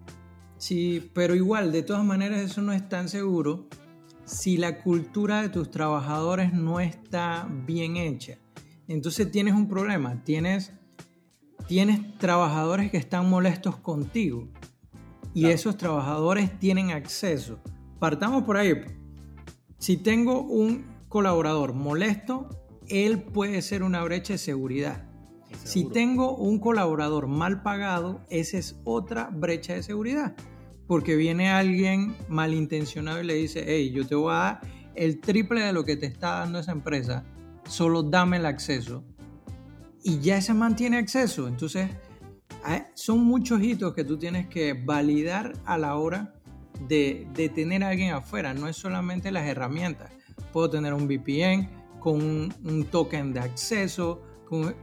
Sí, 0.59 1.11
pero 1.15 1.35
igual, 1.35 1.73
de 1.73 1.83
todas 1.83 2.05
maneras, 2.05 2.41
eso 2.41 2.63
no 2.63 2.73
es 2.73 2.89
tan 2.89 3.09
seguro 3.09 3.69
si 4.25 4.57
la 4.57 4.81
cultura 4.83 5.43
de 5.43 5.49
tus 5.49 5.71
trabajadores 5.71 6.53
no 6.53 6.81
está 6.81 7.49
bien 7.67 7.97
hecha. 7.97 8.39
Entonces 8.89 9.31
tienes 9.31 9.55
un 9.55 9.69
problema. 9.69 10.23
Tienes, 10.23 10.73
tienes 11.73 12.19
trabajadores 12.19 12.91
que 12.91 12.99
están 12.99 13.31
molestos 13.31 13.79
contigo. 13.79 14.47
Y 15.33 15.47
esos 15.47 15.79
trabajadores 15.79 16.59
tienen 16.59 16.91
acceso. 16.91 17.61
Partamos 17.99 18.43
por 18.43 18.59
ahí. 18.59 18.75
Si 19.79 19.97
tengo 19.97 20.43
un 20.43 20.85
colaborador 21.09 21.73
molesto, 21.73 22.47
él 22.91 23.23
puede 23.23 23.63
ser 23.63 23.83
una 23.85 24.05
brecha 24.05 24.35
de 24.35 24.39
seguridad. 24.39 25.09
Si 25.65 25.85
tengo 25.89 26.37
un 26.37 26.59
colaborador 26.59 27.27
mal 27.27 27.63
pagado, 27.63 28.21
esa 28.29 28.59
es 28.59 28.79
otra 28.85 29.31
brecha 29.33 29.73
de 29.73 29.83
seguridad. 29.83 30.35
Porque 30.87 31.17
viene 31.17 31.49
alguien 31.49 32.15
malintencionado 32.29 33.23
y 33.23 33.25
le 33.25 33.35
dice, 33.37 33.65
hey, 33.67 33.93
yo 33.93 34.07
te 34.07 34.15
voy 34.15 34.35
a 34.35 34.37
dar 34.37 34.61
el 34.95 35.23
triple 35.23 35.63
de 35.63 35.73
lo 35.73 35.87
que 35.87 35.97
te 35.97 36.05
está 36.05 36.41
dando 36.41 36.59
esa 36.59 36.73
empresa, 36.73 37.25
solo 37.67 38.03
dame 38.03 38.37
el 38.37 38.45
acceso. 38.45 39.05
Y 40.03 40.21
ya 40.21 40.37
ese 40.37 40.55
man 40.55 40.77
tiene 40.77 40.99
acceso. 40.99 41.49
Entonces, 41.49 41.91
son 42.95 43.25
muchos 43.25 43.63
hitos 43.63 43.95
que 43.95 44.05
tú 44.05 44.19
tienes 44.19 44.49
que 44.49 44.73
validar 44.75 45.53
a 45.65 45.79
la 45.79 45.97
hora 45.97 46.35
de, 46.89 47.27
de 47.35 47.49
tener 47.49 47.85
a 47.85 47.91
alguien 47.91 48.13
afuera. 48.13 48.55
No 48.55 48.69
es 48.69 48.77
solamente 48.77 49.31
las 49.31 49.47
herramientas. 49.47 50.11
Puedo 50.53 50.71
tener 50.71 50.93
un 50.93 51.07
VPN 51.07 51.69
con 52.01 52.53
un 52.65 52.85
token 52.91 53.33
de 53.33 53.41
acceso, 53.41 54.23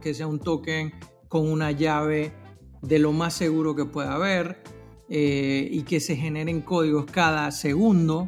que 0.00 0.14
sea 0.14 0.26
un 0.26 0.40
token 0.40 0.92
con 1.28 1.48
una 1.48 1.70
llave 1.70 2.32
de 2.82 2.98
lo 2.98 3.12
más 3.12 3.34
seguro 3.34 3.76
que 3.76 3.84
pueda 3.84 4.14
haber 4.14 4.62
eh, 5.08 5.68
y 5.70 5.82
que 5.82 6.00
se 6.00 6.16
generen 6.16 6.62
códigos 6.62 7.04
cada 7.04 7.50
segundo 7.50 8.26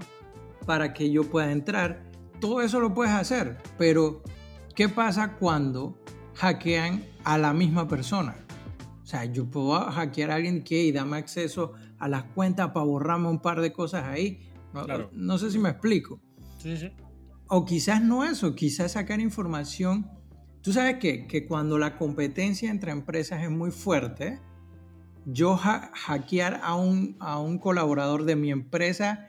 para 0.67 0.93
que 0.93 1.11
yo 1.11 1.25
pueda 1.25 1.51
entrar. 1.51 2.05
Todo 2.41 2.61
eso 2.61 2.81
lo 2.81 2.93
puedes 2.93 3.13
hacer, 3.13 3.59
pero 3.79 4.23
¿qué 4.75 4.89
pasa 4.89 5.37
cuando 5.37 6.02
hackean 6.43 7.05
a 7.25 7.39
la 7.39 7.53
misma 7.53 7.89
persona? 7.89 8.37
O 9.03 9.07
sea, 9.07 9.25
yo 9.25 9.51
puedo 9.51 9.79
hackear 9.91 10.31
a 10.31 10.35
alguien 10.35 10.63
que 10.63 10.83
y 10.83 10.93
dame 10.93 11.17
acceso 11.17 11.73
a 11.99 12.09
las 12.09 12.25
cuentas 12.25 12.71
para 12.73 12.85
borrarme 12.85 13.29
un 13.29 13.41
par 13.41 13.61
de 13.61 13.73
cosas 13.73 14.05
ahí. 14.05 14.51
No, 14.75 14.85
no 15.13 15.39
sé 15.39 15.51
si 15.51 15.59
me 15.59 15.71
explico. 15.71 16.21
Sí, 16.59 16.77
sí. 16.77 16.91
O 17.49 17.65
quizás 17.65 18.03
no 18.03 18.25
eso, 18.25 18.55
quizás 18.55 18.93
sacar 18.93 19.21
información 19.21 20.11
Tú 20.63 20.73
sabes 20.73 20.99
que, 20.99 21.27
que 21.27 21.45
cuando 21.45 21.77
la 21.77 21.99
competencia 21.99 22.71
entre 22.71 22.93
empresas 22.93 23.43
es 23.43 23.51
muy 23.51 23.73
fuerte, 23.73 24.39
yo 25.27 25.57
hackear 25.57 26.61
a 26.63 26.77
un, 26.77 27.17
a 27.19 27.41
un 27.41 27.59
colaborador 27.59 28.25
de 28.25 28.37
mi 28.37 28.53
empresa 28.53 29.27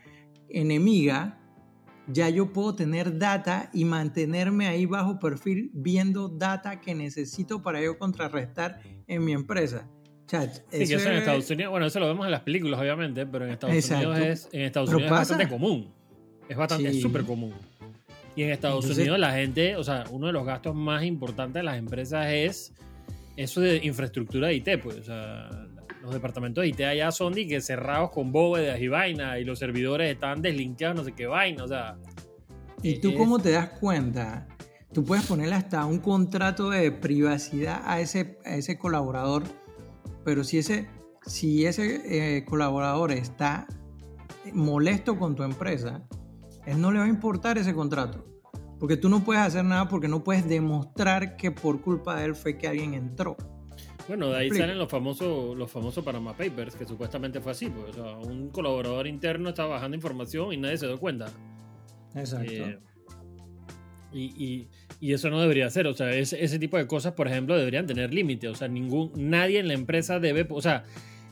enemiga, 0.47 1.39
ya 2.07 2.29
yo 2.29 2.51
puedo 2.51 2.75
tener 2.75 3.17
data 3.17 3.69
y 3.73 3.85
mantenerme 3.85 4.67
ahí 4.67 4.85
bajo 4.85 5.19
perfil 5.19 5.71
viendo 5.73 6.27
data 6.27 6.81
que 6.81 6.95
necesito 6.95 7.61
para 7.61 7.81
yo 7.81 7.97
contrarrestar 7.97 8.79
en 9.07 9.23
mi 9.23 9.31
empresa. 9.33 9.87
Chat, 10.27 10.53
sí, 10.71 10.87
que 10.87 10.95
eso 10.95 11.09
en 11.09 11.17
Estados 11.17 11.49
Unidos, 11.49 11.71
bueno, 11.71 11.85
eso 11.85 11.99
lo 11.99 12.07
vemos 12.07 12.25
en 12.25 12.31
las 12.31 12.41
películas, 12.41 12.79
obviamente, 12.79 13.25
pero 13.25 13.45
en 13.45 13.51
Estados 13.51 13.89
Unidos 13.89 14.19
es, 14.19 14.49
en 14.51 14.61
Estados 14.61 14.89
Unidos 14.89 15.05
es 15.05 15.11
bastante 15.11 15.47
común. 15.47 15.93
Es 16.47 16.57
bastante, 16.57 16.93
súper 16.93 17.23
común. 17.23 17.53
Y 18.35 18.43
en 18.43 18.51
Estados 18.51 18.85
Unidos 18.85 19.19
la 19.19 19.33
gente, 19.33 19.75
o 19.75 19.83
sea, 19.83 20.05
uno 20.11 20.27
de 20.27 20.33
los 20.33 20.45
gastos 20.45 20.75
más 20.75 21.03
importantes 21.03 21.55
de 21.55 21.63
las 21.63 21.77
empresas 21.77 22.27
es 22.31 22.73
eso 23.35 23.61
de 23.61 23.77
infraestructura 23.83 24.47
de 24.47 24.55
IT, 24.55 24.69
pues, 24.81 24.97
o 24.97 25.03
sea, 25.03 25.49
los 26.03 26.13
departamentos 26.13 26.61
de 26.61 26.67
IT 26.67 26.81
allá 26.81 27.11
son 27.11 27.33
de 27.33 27.47
que 27.47 27.61
cerrados 27.61 28.11
con 28.11 28.33
bóvedas 28.33 28.79
y 28.81 28.89
vaina 28.89 29.39
y 29.39 29.45
los 29.45 29.57
servidores 29.57 30.11
están 30.11 30.41
deslinkeados, 30.41 30.97
no 30.97 31.03
sé 31.05 31.13
qué 31.13 31.27
vaina, 31.27 31.63
o 31.63 31.67
sea. 31.67 31.97
¿Y 32.81 32.99
tú 32.99 33.15
cómo 33.15 33.39
te 33.39 33.51
das 33.51 33.69
cuenta? 33.79 34.45
Tú 34.91 35.05
puedes 35.05 35.25
ponerle 35.25 35.55
hasta 35.55 35.85
un 35.85 35.99
contrato 35.99 36.69
de 36.69 36.91
privacidad 36.91 37.81
a 37.85 38.01
ese, 38.01 38.37
a 38.43 38.55
ese 38.55 38.77
colaborador, 38.77 39.43
pero 40.25 40.43
si 40.43 40.57
ese, 40.57 40.89
si 41.25 41.65
ese 41.65 42.37
eh, 42.37 42.43
colaborador 42.43 43.13
está 43.13 43.65
molesto 44.51 45.17
con 45.17 45.35
tu 45.35 45.43
empresa, 45.43 46.05
él 46.65 46.81
no 46.81 46.91
le 46.91 46.99
va 46.99 47.05
a 47.05 47.09
importar 47.09 47.57
ese 47.57 47.73
contrato. 47.73 48.25
Porque 48.77 48.97
tú 48.97 49.07
no 49.07 49.23
puedes 49.23 49.41
hacer 49.41 49.63
nada 49.63 49.87
porque 49.87 50.09
no 50.09 50.21
puedes 50.25 50.49
demostrar 50.49 51.37
que 51.37 51.51
por 51.51 51.81
culpa 51.81 52.17
de 52.17 52.25
él 52.25 52.35
fue 52.35 52.57
que 52.57 52.67
alguien 52.67 52.93
entró. 52.93 53.37
Bueno, 54.07 54.29
de 54.29 54.37
ahí 54.37 54.49
salen 54.49 54.77
los 54.77 54.89
famosos, 54.89 55.57
los 55.57 55.71
famosos 55.71 56.03
Panama 56.03 56.35
Papers, 56.35 56.75
que 56.75 56.85
supuestamente 56.85 57.39
fue 57.39 57.53
así. 57.53 57.69
Pues, 57.69 57.95
un 58.25 58.49
colaborador 58.49 59.07
interno 59.07 59.49
estaba 59.49 59.69
bajando 59.69 59.95
información 59.95 60.53
y 60.53 60.57
nadie 60.57 60.77
se 60.77 60.87
dio 60.87 60.99
cuenta. 60.99 61.31
Exacto. 62.15 62.51
Eh, 62.51 62.79
y, 64.13 64.67
Y 64.99 65.13
eso 65.13 65.29
no 65.29 65.41
debería 65.41 65.69
ser, 65.69 65.87
o 65.87 65.93
sea, 65.93 66.11
ese, 66.11 66.43
ese 66.43 66.59
tipo 66.59 66.77
de 66.77 66.85
cosas, 66.85 67.13
por 67.13 67.27
ejemplo, 67.27 67.57
deberían 67.57 67.87
tener 67.87 68.13
límite, 68.13 68.47
o 68.47 68.55
sea, 68.55 68.67
ningún, 68.67 69.11
nadie 69.15 69.59
en 69.59 69.67
la 69.67 69.73
empresa 69.73 70.19
debe, 70.19 70.45
o 70.49 70.61
sea, 70.61 70.83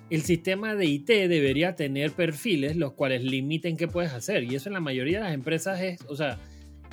el 0.10 0.24
sistema 0.24 0.76
de 0.76 0.88
IT 0.88 1.08
debería 1.08 1.76
tener 1.76 2.12
perfiles 2.12 2.76
los 2.76 2.94
cuales 2.94 3.24
limiten 3.24 3.78
qué 3.78 3.88
puedes 3.88 4.12
hacer. 4.12 4.44
Y 4.44 4.56
eso 4.56 4.68
en 4.68 4.74
la 4.74 4.82
mayoría 4.82 5.20
de 5.20 5.24
las 5.24 5.34
empresas 5.34 5.80
es, 5.80 6.00
o 6.08 6.16
sea, 6.18 6.38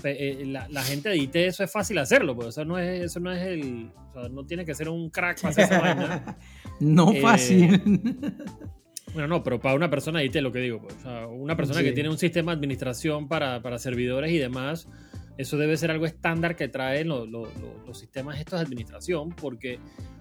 eh, 0.05 0.45
la, 0.47 0.83
gente 0.83 1.09
de 1.09 1.17
IT 1.19 1.35
eso 1.37 1.65
es 1.65 1.71
fácil 1.73 1.99
hacerlo, 1.99 2.35
pues 2.35 2.49
eso 2.49 2.65
no 2.65 2.79
es, 2.79 3.03
eso 3.03 3.21
no 3.21 3.33
es 3.33 3.43
el, 3.47 3.91
o 4.11 4.13
sea, 4.21 4.29
no 4.29 4.45
tiene 4.45 4.65
que 4.65 4.75
ser 4.75 4.89
un 4.89 5.11
crack 5.11 5.41
para 5.41 5.51
hacer 5.51 5.65
esa 5.65 5.81
vaina. 5.81 6.37
No 6.81 7.13
Eh, 7.13 7.21
fácil. 7.21 7.83
Bueno, 9.15 9.27
no, 9.27 9.43
pero 9.43 9.59
para 9.59 9.75
una 9.75 9.89
persona 9.89 10.19
de 10.21 10.27
IT 10.27 10.37
lo 10.37 10.53
que 10.53 10.59
digo, 10.61 10.81
pues, 10.83 10.95
o 10.97 11.01
sea, 11.01 11.27
una 11.27 11.57
persona 11.57 11.79
Sí. 11.81 11.85
que 11.87 11.93
tiene 11.93 12.11
un 12.11 12.19
sistema 12.19 12.53
de 12.53 12.57
administración 12.57 13.27
para, 13.27 13.63
para 13.63 13.79
servidores 13.79 14.31
y 14.31 14.37
demás, 14.39 14.87
eso 15.39 15.57
debe 15.57 15.77
ser 15.79 15.91
algo 15.91 16.05
estándar 16.05 16.57
que 16.57 16.69
traen 16.69 17.09
lo- 17.09 17.25
lo- 17.25 17.47
lo- 17.47 17.87
los 17.87 17.99
sistemas 17.99 18.39
estos 18.39 18.61
de 18.61 18.67
administración, 18.67 19.31
porque, 19.31 19.79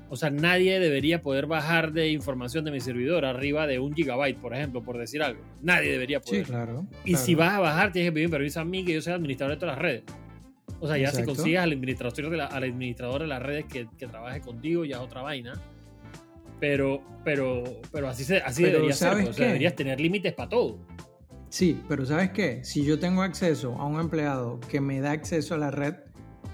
o 0.09 0.15
sea, 0.15 0.29
nadie 0.29 0.79
debería 0.79 1.21
poder 1.21 1.45
bajar 1.47 1.91
de 1.91 2.09
información 2.11 2.63
de 2.65 2.71
mi 2.71 2.79
servidor 2.79 3.25
arriba 3.25 3.67
de 3.67 3.79
un 3.79 3.93
gigabyte, 3.93 4.37
por 4.39 4.53
ejemplo, 4.53 4.81
por 4.81 4.97
decir 4.97 5.21
algo. 5.21 5.41
Nadie 5.61 5.91
debería 5.91 6.19
Sí, 6.23 6.29
poder. 6.31 6.43
claro. 6.45 6.87
Y 7.03 7.11
claro. 7.11 7.25
si 7.25 7.35
vas 7.35 7.53
a 7.53 7.59
bajar, 7.59 7.91
tienes 7.91 8.11
que 8.11 8.13
pedir 8.13 8.29
permiso 8.29 8.59
a 8.61 8.65
mí, 8.65 8.85
que 8.85 8.93
yo 8.93 9.01
sea 9.01 9.15
administrador 9.15 9.55
de 9.55 9.59
todas 9.59 9.75
las 9.75 9.81
redes. 9.81 10.03
O 10.79 10.87
sea, 10.87 10.97
ya 10.97 11.09
Exacto. 11.09 11.31
si 11.31 11.35
consigues 11.35 11.59
al 11.59 11.71
administrador 11.71 12.29
de, 12.29 12.37
la- 12.37 12.45
al 12.45 12.63
administrador 12.63 13.21
de 13.21 13.27
las 13.27 13.41
redes 13.41 13.65
que, 13.65 13.87
que 13.97 14.07
trabaje 14.07 14.41
contigo, 14.41 14.85
ya 14.85 14.97
es 14.97 15.01
otra 15.01 15.21
vaina. 15.23 15.53
Pero, 16.59 17.01
pero, 17.23 17.63
pero 17.91 18.07
así, 18.07 18.23
se, 18.23 18.37
así 18.37 18.63
Pero, 18.63 18.73
debería 18.75 18.95
ser. 18.95 19.09
¿sabes 19.09 19.23
pues, 19.25 19.35
o 19.35 19.37
sea, 19.37 19.47
deberías 19.47 19.75
tener 19.75 19.99
límites 19.99 20.33
para 20.33 20.49
todo. 20.49 20.79
Sí, 21.49 21.79
pero 21.87 22.05
¿sabes 22.05 22.31
qué? 22.31 22.63
Si 22.63 22.83
yo 22.83 22.99
tengo 22.99 23.21
acceso 23.21 23.75
a 23.75 23.85
un 23.85 23.99
empleado 23.99 24.59
que 24.69 24.81
me 24.81 24.99
da 24.99 25.11
acceso 25.11 25.53
a 25.55 25.57
la 25.57 25.71
red, 25.71 25.93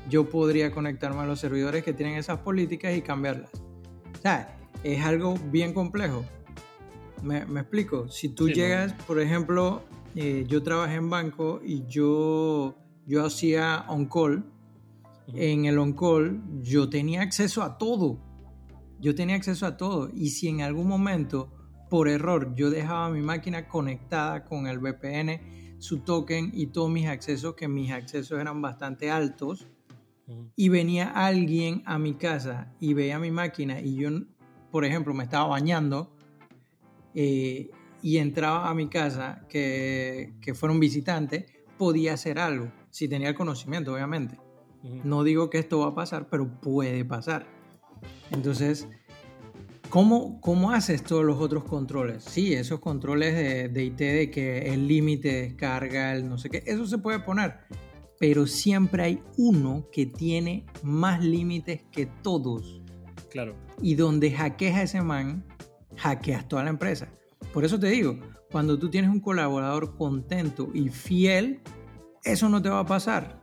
yo 0.10 0.30
podría 0.30 0.72
conectarme 0.72 1.22
a 1.22 1.26
los 1.26 1.40
servidores 1.40 1.84
que 1.84 1.94
tienen 1.94 2.16
esas 2.16 2.40
políticas 2.40 2.96
y 2.96 3.02
cambiarlas. 3.02 3.52
O 4.18 4.22
sea, 4.22 4.58
es 4.84 5.04
algo 5.04 5.36
bien 5.52 5.74
complejo. 5.74 6.26
Me, 7.22 7.46
me 7.46 7.62
explico. 7.62 8.10
Si 8.10 8.30
tú 8.30 8.48
Sí, 8.48 8.52
¿no? 8.52 8.56
llegas, 8.56 8.94
por 9.08 9.20
ejemplo, 9.20 9.84
eh, 10.16 10.46
yo 10.48 10.62
trabajé 10.62 10.96
en 10.96 11.10
banco 11.10 11.62
y 11.64 11.86
yo, 11.88 12.76
yo 13.06 13.26
hacía 13.26 13.86
on-call. 13.88 14.46
En 15.34 15.66
el 15.66 15.80
on-call 15.80 16.42
yo 16.62 16.90
tenía 16.90 17.22
acceso 17.22 17.64
a 17.64 17.78
todo. 17.78 18.20
Yo 19.00 19.16
tenía 19.16 19.36
acceso 19.36 19.66
a 19.66 19.78
todo. 19.78 20.10
Y 20.14 20.30
si 20.30 20.50
en 20.50 20.62
algún 20.62 20.88
momento, 20.88 21.52
por 21.90 22.10
error, 22.10 22.54
yo 22.56 22.70
dejaba 22.70 23.10
mi 23.10 23.22
máquina 23.22 23.68
conectada 23.68 24.44
con 24.44 24.68
el 24.68 24.80
VPN, 24.80 25.80
su 25.80 26.00
token 26.00 26.52
y 26.54 26.68
todos 26.68 26.90
mis 26.90 27.08
accesos, 27.08 27.56
que 27.56 27.68
mis 27.68 27.92
accesos 27.92 28.40
eran 28.40 28.62
bastante 28.62 29.10
altos. 29.10 29.68
Y 30.56 30.70
venía 30.70 31.10
alguien 31.10 31.84
a 31.86 31.98
mi 32.00 32.14
casa 32.14 32.74
y 32.80 32.94
veía 32.94 33.20
mi 33.20 33.32
máquina 33.32 33.82
y 33.82 33.96
yo, 33.96 34.10
por 34.72 34.86
ejemplo, 34.86 35.14
me 35.14 35.24
estaba 35.24 35.48
bañando 35.48 36.16
eh, 37.14 37.70
y 38.02 38.18
entraba 38.18 38.70
a 38.70 38.74
mi 38.74 38.88
casa 38.88 39.46
que, 39.50 40.34
que 40.42 40.54
fuera 40.54 40.74
un 40.74 40.80
visitante, 40.80 41.66
podía 41.78 42.14
hacer 42.14 42.40
algo, 42.40 42.72
si 42.90 43.08
tenía 43.08 43.30
el 43.30 43.36
conocimiento, 43.36 43.94
obviamente. 43.94 44.38
No 45.04 45.24
digo 45.24 45.50
que 45.50 45.60
esto 45.60 45.80
va 45.80 45.88
a 45.88 45.96
pasar, 45.96 46.28
pero 46.30 46.60
puede 46.60 47.06
pasar. 47.06 47.48
Entonces, 48.32 48.88
¿cómo, 49.90 50.42
cómo 50.42 50.72
haces 50.72 51.04
todos 51.04 51.24
los 51.24 51.40
otros 51.40 51.64
controles? 51.64 52.26
Sí, 52.26 52.54
esos 52.54 52.82
controles 52.82 53.34
de, 53.34 53.70
de 53.70 53.84
IT, 53.86 53.98
de 53.98 54.32
que 54.32 54.74
el 54.74 54.88
límite 54.88 55.30
de 55.30 55.42
descarga, 55.44 56.14
el 56.14 56.28
no 56.28 56.38
sé 56.38 56.50
qué, 56.50 56.64
eso 56.66 56.86
se 56.86 56.98
puede 56.98 57.20
poner. 57.20 57.60
Pero 58.24 58.48
siempre 58.48 59.04
hay 59.04 59.22
uno 59.36 59.86
que 59.92 60.06
tiene 60.06 60.66
más 60.82 61.22
límites 61.22 61.82
que 61.92 62.06
todos. 62.06 62.82
Claro. 63.30 63.54
Y 63.82 63.96
donde 63.96 64.32
hackeas 64.32 64.78
a 64.78 64.84
ese 64.84 65.02
man, 65.02 65.44
hackeas 65.98 66.48
toda 66.48 66.64
la 66.64 66.70
empresa. 66.70 67.10
Por 67.52 67.66
eso 67.66 67.78
te 67.78 67.88
digo, 67.88 68.18
cuando 68.50 68.80
tú 68.80 68.90
tienes 68.90 69.12
un 69.12 69.20
colaborador 69.20 69.98
contento 69.98 70.70
y 70.74 70.88
fiel, 70.88 71.60
eso 72.24 72.48
no 72.48 72.62
te 72.62 72.70
va 72.70 72.80
a 72.80 72.86
pasar. 72.86 73.42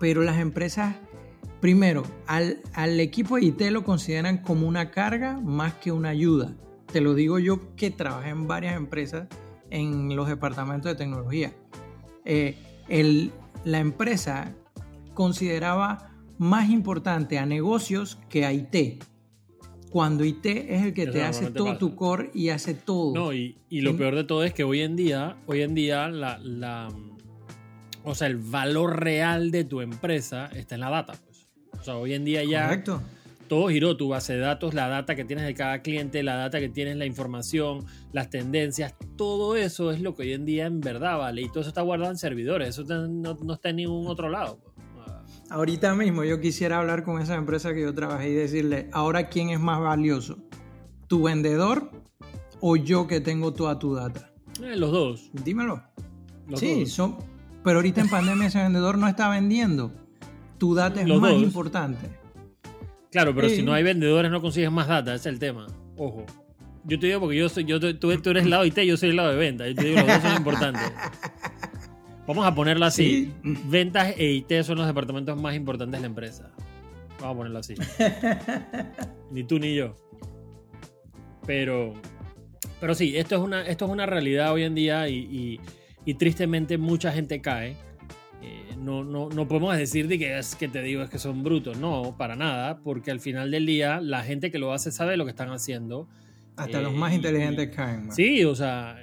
Pero 0.00 0.22
las 0.22 0.38
empresas, 0.38 0.96
primero, 1.60 2.02
al, 2.26 2.62
al 2.72 2.98
equipo 2.98 3.36
de 3.36 3.44
IT 3.44 3.60
lo 3.72 3.84
consideran 3.84 4.38
como 4.38 4.66
una 4.66 4.90
carga 4.90 5.38
más 5.38 5.74
que 5.74 5.92
una 5.92 6.08
ayuda. 6.08 6.56
Te 6.90 7.02
lo 7.02 7.12
digo 7.12 7.38
yo 7.38 7.76
que 7.76 7.90
trabajé 7.90 8.30
en 8.30 8.46
varias 8.48 8.74
empresas 8.74 9.28
en 9.68 10.16
los 10.16 10.28
departamentos 10.28 10.90
de 10.90 10.96
tecnología. 10.96 11.52
Eh, 12.24 12.56
el- 12.88 13.32
la 13.66 13.80
empresa 13.80 14.54
consideraba 15.14 16.10
más 16.38 16.70
importante 16.70 17.38
a 17.38 17.46
negocios 17.46 18.18
que 18.28 18.44
a 18.46 18.52
IT. 18.52 19.02
Cuando 19.90 20.24
IT 20.24 20.44
es 20.46 20.82
el 20.84 20.94
que 20.94 21.02
Eso 21.04 21.12
te 21.12 21.22
hace 21.22 21.50
todo 21.50 21.66
pasa. 21.68 21.78
tu 21.78 21.94
core 21.96 22.30
y 22.34 22.50
hace 22.50 22.74
todo. 22.74 23.14
No, 23.14 23.32
y, 23.32 23.56
y 23.68 23.80
lo 23.80 23.96
peor 23.96 24.14
de 24.14 24.24
todo 24.24 24.44
es 24.44 24.52
que 24.52 24.62
hoy 24.62 24.80
en 24.82 24.94
día, 24.94 25.36
hoy 25.46 25.62
en 25.62 25.74
día, 25.74 26.08
la, 26.08 26.38
la- 26.38 26.88
o 28.04 28.14
sea, 28.14 28.28
el 28.28 28.36
valor 28.36 29.00
real 29.02 29.50
de 29.50 29.64
tu 29.64 29.80
empresa 29.80 30.46
está 30.54 30.74
en 30.76 30.82
la 30.82 30.90
data. 30.90 31.14
Pues. 31.24 31.46
O 31.80 31.82
sea, 31.82 31.96
hoy 31.96 32.14
en 32.14 32.24
día 32.24 32.44
ya 32.44 32.64
Correcto. 32.68 33.02
Todo 33.46 33.68
giró, 33.68 33.96
tu 33.96 34.08
base 34.08 34.34
de 34.34 34.40
datos, 34.40 34.74
la 34.74 34.88
data 34.88 35.14
que 35.14 35.24
tienes 35.24 35.44
de 35.46 35.54
cada 35.54 35.80
cliente, 35.82 36.22
la 36.22 36.36
data 36.36 36.60
que 36.60 36.68
tienes, 36.68 36.96
la 36.96 37.06
información, 37.06 37.84
las 38.12 38.28
tendencias, 38.30 38.94
todo 39.16 39.56
eso 39.56 39.90
es 39.92 40.00
lo 40.00 40.14
que 40.14 40.22
hoy 40.22 40.32
en 40.34 40.44
día 40.44 40.66
en 40.66 40.80
verdad 40.80 41.18
vale. 41.18 41.42
Y 41.42 41.48
todo 41.48 41.60
eso 41.60 41.68
está 41.68 41.82
guardado 41.82 42.10
en 42.10 42.18
servidores, 42.18 42.68
eso 42.78 42.84
no, 43.08 43.34
no 43.34 43.54
está 43.54 43.70
en 43.70 43.76
ningún 43.76 44.06
otro 44.06 44.28
lado. 44.28 44.58
pues. 44.62 44.74
Ah, 45.08 45.22
Ahorita 45.50 45.94
mismo 45.94 46.24
yo 46.24 46.40
quisiera 46.40 46.78
hablar 46.78 47.04
con 47.04 47.20
esa 47.20 47.34
empresa 47.36 47.72
que 47.74 47.82
yo 47.82 47.94
trabajé 47.94 48.30
y 48.30 48.34
decirle, 48.34 48.88
ahora 48.92 49.28
quién 49.28 49.50
es 49.50 49.60
más 49.60 49.80
valioso, 49.80 50.38
tu 51.06 51.22
vendedor 51.22 51.90
o 52.60 52.76
yo 52.76 53.06
que 53.06 53.20
tengo 53.20 53.52
toda 53.52 53.78
tu 53.78 53.94
data. 53.94 54.32
eh, 54.62 54.76
los 54.76 54.90
dos. 54.90 55.30
Dímelo. 55.44 55.82
Los 56.48 56.60
sí, 56.60 56.80
dos. 56.80 56.90
son, 56.92 57.16
pero 57.62 57.78
ahorita 57.78 58.00
en 58.00 58.08
pandemia 58.08 58.46
ese 58.48 58.58
vendedor 58.58 58.98
no 58.98 59.06
está 59.08 59.28
vendiendo. 59.28 59.92
Tu 60.58 60.74
data 60.74 61.00
es 61.02 61.06
Los 61.08 61.20
más 61.20 61.32
dos. 61.32 61.42
importante. 61.42 62.08
Claro, 63.16 63.34
pero 63.34 63.48
Sí. 63.48 63.56
si 63.56 63.62
no 63.62 63.72
hay 63.72 63.82
vendedores 63.82 64.30
no 64.30 64.42
consigues 64.42 64.70
más 64.70 64.88
data, 64.88 65.14
ese 65.14 65.30
es 65.30 65.32
el 65.32 65.38
tema. 65.38 65.66
Ojo. 65.96 66.26
Yo 66.84 66.98
te 66.98 67.06
digo 67.06 67.18
porque 67.20 67.38
yo 67.38 67.48
soy, 67.48 67.64
yo, 67.64 67.80
tú, 67.80 67.94
tú 67.96 68.10
eres 68.30 68.44
el 68.44 68.50
lado 68.50 68.66
IT, 68.66 68.78
yo 68.84 68.98
soy 68.98 69.08
el 69.08 69.16
lado 69.16 69.30
de 69.30 69.36
venta. 69.36 69.66
Yo 69.66 69.74
te 69.74 69.84
digo, 69.84 69.96
los 70.00 70.06
dos 70.06 70.20
son 70.22 70.36
importantes. 70.36 70.82
Vamos 72.26 72.44
a 72.46 72.54
ponerlo 72.54 72.84
así. 72.84 73.32
Ventas 73.42 74.12
e 74.18 74.32
IT 74.32 74.52
son 74.64 74.76
los 74.76 74.86
departamentos 74.86 75.40
más 75.40 75.54
importantes 75.56 75.98
de 75.98 76.02
la 76.02 76.06
empresa. 76.08 76.50
Vamos 77.20 77.34
a 77.34 77.36
ponerlo 77.38 77.58
así. 77.60 77.74
ni 79.30 79.44
tú 79.44 79.58
ni 79.58 79.74
yo. 79.74 79.96
Pero, 81.46 81.94
pero 82.80 82.94
sí, 82.94 83.16
esto 83.16 83.36
es 83.36 83.40
una, 83.40 83.62
esto 83.66 83.86
es 83.86 83.90
una 83.90 84.04
realidad 84.04 84.52
hoy 84.52 84.64
en 84.64 84.74
día 84.74 85.08
y, 85.08 85.14
y- 85.18 85.60
y 86.04 86.14
tristemente 86.14 86.76
mucha 86.76 87.12
gente 87.12 87.40
cae. 87.40 87.76
Eh, 88.42 88.74
no, 88.78 89.02
no, 89.02 89.28
no 89.30 89.48
podemos 89.48 89.76
decir 89.76 90.08
de 90.08 90.18
que 90.18 90.38
es 90.38 90.54
que 90.56 90.68
te 90.68 90.82
digo 90.82 91.02
es 91.02 91.10
que 91.10 91.18
son 91.18 91.42
brutos, 91.42 91.78
no, 91.78 92.16
para 92.18 92.36
nada, 92.36 92.78
porque 92.78 93.10
al 93.10 93.20
final 93.20 93.50
del 93.50 93.64
día 93.66 94.00
la 94.00 94.22
gente 94.22 94.50
que 94.50 94.58
lo 94.58 94.72
hace 94.72 94.92
sabe 94.92 95.16
lo 95.16 95.24
que 95.24 95.30
están 95.30 95.50
haciendo. 95.50 96.06
Hasta 96.56 96.80
Eh, 96.80 96.82
los 96.82 96.94
más 96.94 97.12
y- 97.12 97.16
inteligentes 97.16 97.74
caen. 97.74 98.06
man. 98.06 98.12
Sí, 98.12 98.44
o 98.44 98.54
sea, 98.54 98.98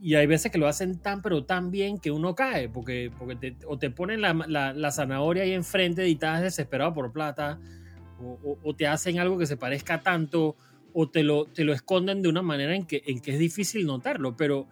y 0.00 0.14
hay 0.16 0.26
veces 0.26 0.52
que 0.52 0.58
lo 0.58 0.68
hacen 0.68 0.98
tan 1.00 1.22
pero 1.22 1.44
tan 1.44 1.70
bien 1.70 1.98
que 1.98 2.10
uno 2.10 2.34
cae, 2.34 2.68
porque, 2.68 3.10
porque 3.18 3.36
te, 3.36 3.56
o 3.66 3.78
te 3.78 3.90
ponen 3.90 4.20
la, 4.20 4.34
la- 4.46 4.72
la 4.74 4.90
zanahoria 4.92 5.44
ahí 5.44 5.52
enfrente 5.52 6.06
y 6.08 6.12
estás 6.12 6.42
desesperado 6.42 6.92
por 6.92 7.10
plata, 7.10 7.58
o, 8.20 8.38
o- 8.44 8.58
o 8.62 8.76
te 8.76 8.86
hacen 8.86 9.18
algo 9.18 9.38
que 9.38 9.46
se 9.46 9.56
parezca 9.56 10.00
tanto, 10.02 10.56
o 10.92 11.08
te 11.08 11.22
lo, 11.24 11.46
te 11.46 11.64
lo 11.64 11.72
esconden 11.72 12.20
de 12.22 12.28
una 12.28 12.42
manera 12.42 12.74
en 12.76 12.84
que, 12.86 13.02
en 13.06 13.20
que 13.20 13.32
es 13.32 13.38
difícil 13.38 13.86
notarlo, 13.86 14.36
pero, 14.36 14.68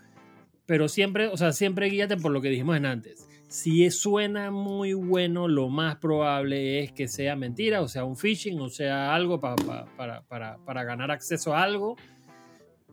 pero 0.66 0.86
siempre, 0.88 1.26
o 1.28 1.36
sea, 1.36 1.52
siempre 1.52 1.88
guíate 1.88 2.16
por 2.18 2.30
lo 2.30 2.40
que 2.40 2.48
dijimos 2.50 2.76
en 2.76 2.86
antes. 2.86 3.26
Si 3.52 3.90
suena 3.90 4.50
muy 4.50 4.94
bueno, 4.94 5.46
lo 5.46 5.68
más 5.68 5.96
probable 5.96 6.82
es 6.82 6.92
que 6.92 7.06
sea 7.06 7.36
mentira, 7.36 7.82
o 7.82 7.88
sea, 7.88 8.04
un 8.04 8.16
phishing, 8.16 8.58
o 8.60 8.70
sea, 8.70 9.14
algo 9.14 9.38
pa- 9.40 9.56
pa- 9.56 9.84
para, 9.96 10.22
para, 10.22 10.56
para 10.64 10.84
ganar 10.84 11.10
acceso 11.10 11.54
a 11.54 11.62
algo 11.62 11.96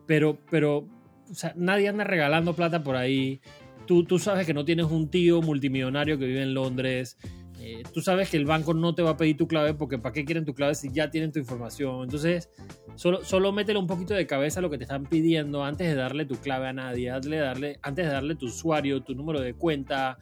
pero, 0.06 0.38
pero 0.50 0.78
o 1.30 1.34
sea, 1.34 1.52
nadie 1.56 1.88
anda 1.88 2.02
regalando 2.04 2.54
plata 2.54 2.82
por 2.82 2.96
ahí. 2.96 3.40
Tú, 3.86 4.04
tú 4.04 4.18
sabes 4.18 4.44
que 4.46 4.52
no 4.54 4.64
tienes 4.64 4.86
un 4.86 5.08
tío 5.08 5.40
multimillonario 5.40 6.18
que 6.18 6.26
vive 6.26 6.42
en 6.42 6.52
Londres. 6.52 7.16
Eh, 7.60 7.82
tú 7.94 8.00
sabes 8.00 8.28
que 8.30 8.36
el 8.36 8.44
banco 8.46 8.74
no 8.74 8.94
te 8.94 9.02
va 9.02 9.10
a 9.10 9.16
pedir 9.16 9.36
tu 9.36 9.46
clave 9.46 9.74
porque 9.74 9.98
¿para 9.98 10.12
qué 10.12 10.24
quieren 10.24 10.44
tu 10.44 10.54
clave 10.54 10.74
si 10.74 10.90
ya 10.92 11.10
tienen 11.10 11.30
tu 11.30 11.38
información? 11.38 12.02
Entonces, 12.04 12.50
solo, 12.96 13.22
solo 13.24 13.52
métele 13.52 13.78
un 13.78 13.86
poquito 13.86 14.14
de 14.14 14.26
cabeza 14.26 14.58
a 14.58 14.62
lo 14.62 14.70
que 14.70 14.78
te 14.78 14.84
están 14.84 15.04
pidiendo 15.04 15.62
antes 15.62 15.86
de 15.86 15.94
darle 15.94 16.24
tu 16.24 16.36
clave 16.36 16.68
a 16.68 16.72
nadie, 16.72 17.12
de 17.20 17.36
darle, 17.36 17.78
antes 17.82 18.06
de 18.06 18.10
darle 18.12 18.34
tu 18.34 18.46
usuario, 18.46 19.02
tu 19.02 19.14
número 19.14 19.40
de 19.40 19.54
cuenta. 19.54 20.18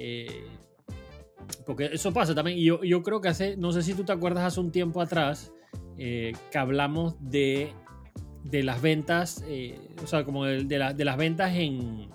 Eh, 0.00 0.44
porque 1.66 1.90
eso 1.92 2.12
pasa 2.12 2.34
también. 2.34 2.58
Y 2.58 2.64
yo, 2.64 2.82
yo 2.82 3.02
creo 3.02 3.20
que 3.20 3.28
hace, 3.28 3.56
no 3.56 3.70
sé 3.72 3.82
si 3.82 3.94
tú 3.94 4.04
te 4.04 4.12
acuerdas 4.12 4.44
hace 4.44 4.60
un 4.60 4.72
tiempo 4.72 5.00
atrás, 5.00 5.52
eh, 5.98 6.32
que 6.50 6.58
hablamos 6.58 7.16
de 7.20 7.72
de 8.42 8.62
las 8.62 8.80
ventas, 8.80 9.44
eh, 9.46 9.78
o 10.02 10.06
sea, 10.06 10.24
como 10.24 10.46
de, 10.46 10.64
de 10.64 10.78
la- 10.78 10.94
de 10.94 11.04
las 11.04 11.18
ventas 11.18 11.54
en, 11.54 12.08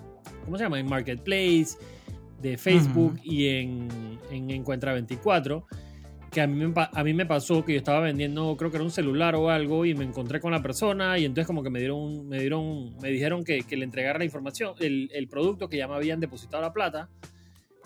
¿cómo 0.44 0.58
se 0.58 0.64
llama? 0.64 0.80
En 0.80 0.86
Marketplace, 0.86 1.78
de 2.42 2.58
Facebook 2.58 3.20
y 3.22 3.46
en, 3.46 3.88
en 4.30 4.50
Encuentra 4.50 4.92
24 4.92 5.66
que 6.32 6.40
a 6.42 6.46
mí, 6.46 6.66
me, 6.66 6.72
a 6.76 7.04
mí 7.04 7.14
me 7.14 7.24
pasó 7.24 7.64
que 7.64 7.72
yo 7.72 7.78
estaba 7.78 8.00
vendiendo, 8.00 8.56
creo 8.58 8.70
que 8.70 8.76
era 8.76 8.84
un 8.84 8.90
celular 8.90 9.36
o 9.36 9.48
algo, 9.48 9.86
y 9.86 9.94
me 9.94 10.04
encontré 10.04 10.38
con 10.40 10.50
la 10.50 10.60
persona 10.60 11.16
y 11.18 11.24
entonces 11.24 11.46
como 11.46 11.62
que 11.62 11.70
me 11.70 11.78
dieron, 11.78 12.28
me 12.28 12.40
dieron, 12.40 12.94
me 13.00 13.08
dijeron 13.10 13.42
que, 13.44 13.60
que 13.62 13.76
le 13.76 13.84
entregara 13.84 14.18
la 14.18 14.26
información, 14.26 14.74
el, 14.80 15.08
el, 15.14 15.28
producto 15.28 15.68
que 15.68 15.78
ya 15.78 15.88
me 15.88 15.94
habían 15.94 16.20
depositado 16.20 16.62
la 16.62 16.72
plata, 16.74 17.08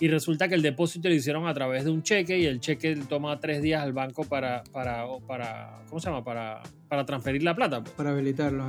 y 0.00 0.08
resulta 0.08 0.48
que 0.48 0.54
el 0.54 0.62
depósito 0.62 1.08
lo 1.08 1.14
hicieron 1.14 1.46
a 1.46 1.54
través 1.54 1.84
de 1.84 1.90
un 1.90 2.02
cheque 2.02 2.38
y 2.38 2.46
el 2.46 2.58
cheque 2.58 2.96
toma 3.08 3.38
tres 3.38 3.62
días 3.62 3.82
al 3.82 3.92
banco 3.92 4.24
para, 4.24 4.64
para, 4.72 5.06
para 5.26 5.82
¿cómo 5.88 6.00
se 6.00 6.08
llama? 6.08 6.24
Para, 6.24 6.62
para 6.88 7.04
transferir 7.04 7.42
la 7.42 7.54
plata. 7.54 7.82
Pues. 7.82 7.94
Para 7.94 8.10
habilitarlo. 8.10 8.64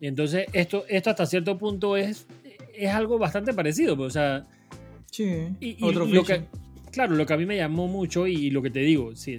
Y 0.00 0.06
entonces 0.06 0.46
esto, 0.52 0.84
esto 0.88 1.10
hasta 1.10 1.26
cierto 1.26 1.58
punto 1.58 1.96
es, 1.96 2.26
es 2.74 2.90
algo 2.90 3.18
bastante 3.18 3.52
parecido, 3.52 3.96
pues, 3.96 4.08
o 4.08 4.10
sea... 4.10 4.46
Sí, 5.10 5.48
y, 5.60 5.76
otro 5.82 6.06
lo 6.06 6.24
que, 6.24 6.44
Claro, 6.90 7.14
lo 7.14 7.24
que 7.24 7.34
a 7.34 7.36
mí 7.36 7.46
me 7.46 7.56
llamó 7.56 7.86
mucho 7.86 8.26
y, 8.26 8.50
lo 8.50 8.62
que 8.62 8.70
te 8.70 8.80
digo, 8.80 9.14
sí, 9.14 9.38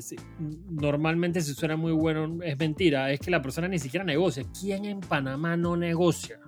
normalmente 0.69 1.41
si 1.41 1.53
suena 1.53 1.75
muy 1.75 1.91
bueno 1.91 2.39
es 2.43 2.57
mentira, 2.57 3.11
es 3.11 3.19
que 3.19 3.29
la 3.29 3.41
persona 3.41 3.67
ni 3.67 3.77
siquiera 3.77 4.05
negocia. 4.05 4.45
¿Quién 4.57 4.85
en 4.85 5.01
Panamá 5.01 5.57
no 5.57 5.75
negocia? 5.75 6.39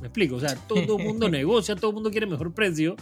Me 0.00 0.06
explico, 0.06 0.36
o 0.36 0.40
sea, 0.40 0.54
todo 0.54 0.98
el 0.98 1.04
mundo 1.04 1.28
negocia, 1.30 1.74
todo 1.74 1.90
el 1.90 1.94
mundo 1.94 2.10
quiere 2.10 2.26
mejor 2.26 2.54
precio. 2.54 2.94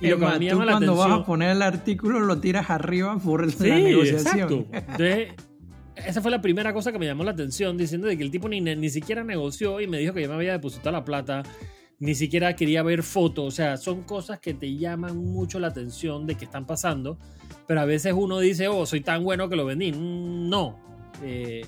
Y 0.00 0.08
lo 0.08 0.18
que 0.18 0.26
a 0.26 0.32
mí 0.32 0.38
me 0.40 0.46
llama 0.46 0.64
la 0.64 0.76
atención. 0.76 0.96
Cuando 0.96 1.14
vas 1.14 1.22
a 1.22 1.26
poner 1.26 1.50
el 1.50 1.62
artículo, 1.62 2.20
lo 2.20 2.38
tiras 2.38 2.70
arriba 2.70 3.18
por 3.18 3.50
sí, 3.50 3.68
la 3.68 3.76
negociación. 3.76 4.26
Exacto. 4.26 4.66
Entonces, 4.72 5.28
esa 5.96 6.20
fue 6.20 6.30
la 6.30 6.42
primera 6.42 6.72
cosa 6.72 6.92
que 6.92 6.98
me 6.98 7.06
llamó 7.06 7.24
la 7.24 7.30
atención, 7.30 7.76
diciendo 7.76 8.06
de 8.06 8.16
que 8.16 8.22
el 8.22 8.30
tipo 8.30 8.48
ni, 8.48 8.60
ni 8.60 8.90
siquiera 8.90 9.24
negoció 9.24 9.80
y 9.80 9.86
me 9.86 9.98
dijo 9.98 10.12
que 10.12 10.22
ya 10.22 10.28
me 10.28 10.34
había 10.34 10.52
depositado 10.52 10.92
la 10.92 11.04
plata 11.04 11.42
ni 11.98 12.14
siquiera 12.14 12.54
quería 12.56 12.82
ver 12.82 13.02
fotos, 13.02 13.46
o 13.46 13.50
sea, 13.50 13.76
son 13.76 14.02
cosas 14.02 14.38
que 14.38 14.54
te 14.54 14.76
llaman 14.76 15.16
mucho 15.16 15.58
la 15.58 15.68
atención 15.68 16.26
de 16.26 16.34
que 16.34 16.44
están 16.44 16.66
pasando, 16.66 17.18
pero 17.66 17.80
a 17.80 17.84
veces 17.84 18.12
uno 18.14 18.38
dice, 18.38 18.68
oh, 18.68 18.84
soy 18.84 19.00
tan 19.00 19.24
bueno 19.24 19.48
que 19.48 19.56
lo 19.56 19.64
vendí. 19.64 19.92
No. 19.92 20.78
Eh, 21.22 21.66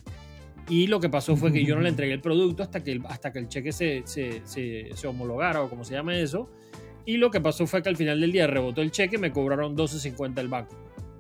y 0.69 0.87
lo 0.87 1.01
que 1.01 1.09
pasó 1.09 1.35
fue 1.35 1.51
que 1.51 1.65
yo 1.65 1.75
no 1.75 1.81
le 1.81 1.89
entregué 1.89 2.13
el 2.13 2.21
producto 2.21 2.63
hasta 2.63 2.85
que 2.85 2.93
el, 2.93 3.03
hasta 3.09 3.33
que 3.33 3.39
el 3.39 3.49
cheque 3.49 3.73
se, 3.73 4.03
se, 4.05 4.43
se, 4.45 5.07
homologara 5.07 5.63
o 5.63 5.71
como 5.71 5.83
se 5.83 5.95
llama 5.95 6.15
eso. 6.17 6.51
Y 7.09 7.17
lo 7.17 7.31
que 7.31 7.41
pasó 7.41 7.67
fue 7.67 7.83
que 7.83 7.89
al 7.89 7.97
final 7.97 8.21
del 8.21 8.33
día 8.33 8.47
rebotó 8.47 8.83
el 8.83 8.91
cheque 8.91 9.17
y 9.17 9.19
me 9.19 9.33
cobraron 9.33 9.75
12.50 9.75 10.41
el 10.41 10.49
banco. 10.49 10.77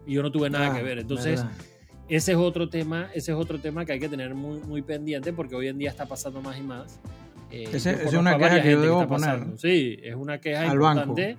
Y 0.07 0.13
yo 0.13 0.23
no 0.23 0.31
tuve 0.31 0.51
nada 0.51 0.71
que 0.75 0.81
ah, 0.81 0.83
ver. 0.83 0.99
Entonces, 0.99 1.43
ese 2.11 2.33
es 2.33 2.37
otro 2.37 2.69
tema, 2.69 3.09
ese 3.15 3.33
es 3.33 3.39
otro 3.39 3.59
tema 3.59 3.87
que 3.87 3.93
hay 3.93 3.99
que 3.99 4.11
tener 4.11 4.35
muy, 4.35 4.61
muy 4.61 4.83
pendiente 4.83 5.33
porque 5.33 5.55
hoy 5.55 5.69
en 5.69 5.79
día 5.79 5.89
está 5.89 6.05
pasando 6.05 6.43
más 6.43 6.59
y 6.59 6.63
más. 6.63 7.01
Eh, 7.51 7.71
es 7.73 8.13
una 8.13 8.37
queja 8.37 8.61
que 8.61 8.73
yo 8.73 8.83
debo 8.83 9.09
poner. 9.09 9.47
Sí, 9.57 9.99
es 10.03 10.15
una 10.15 10.39
queja 10.43 10.67
importante. 10.67 11.39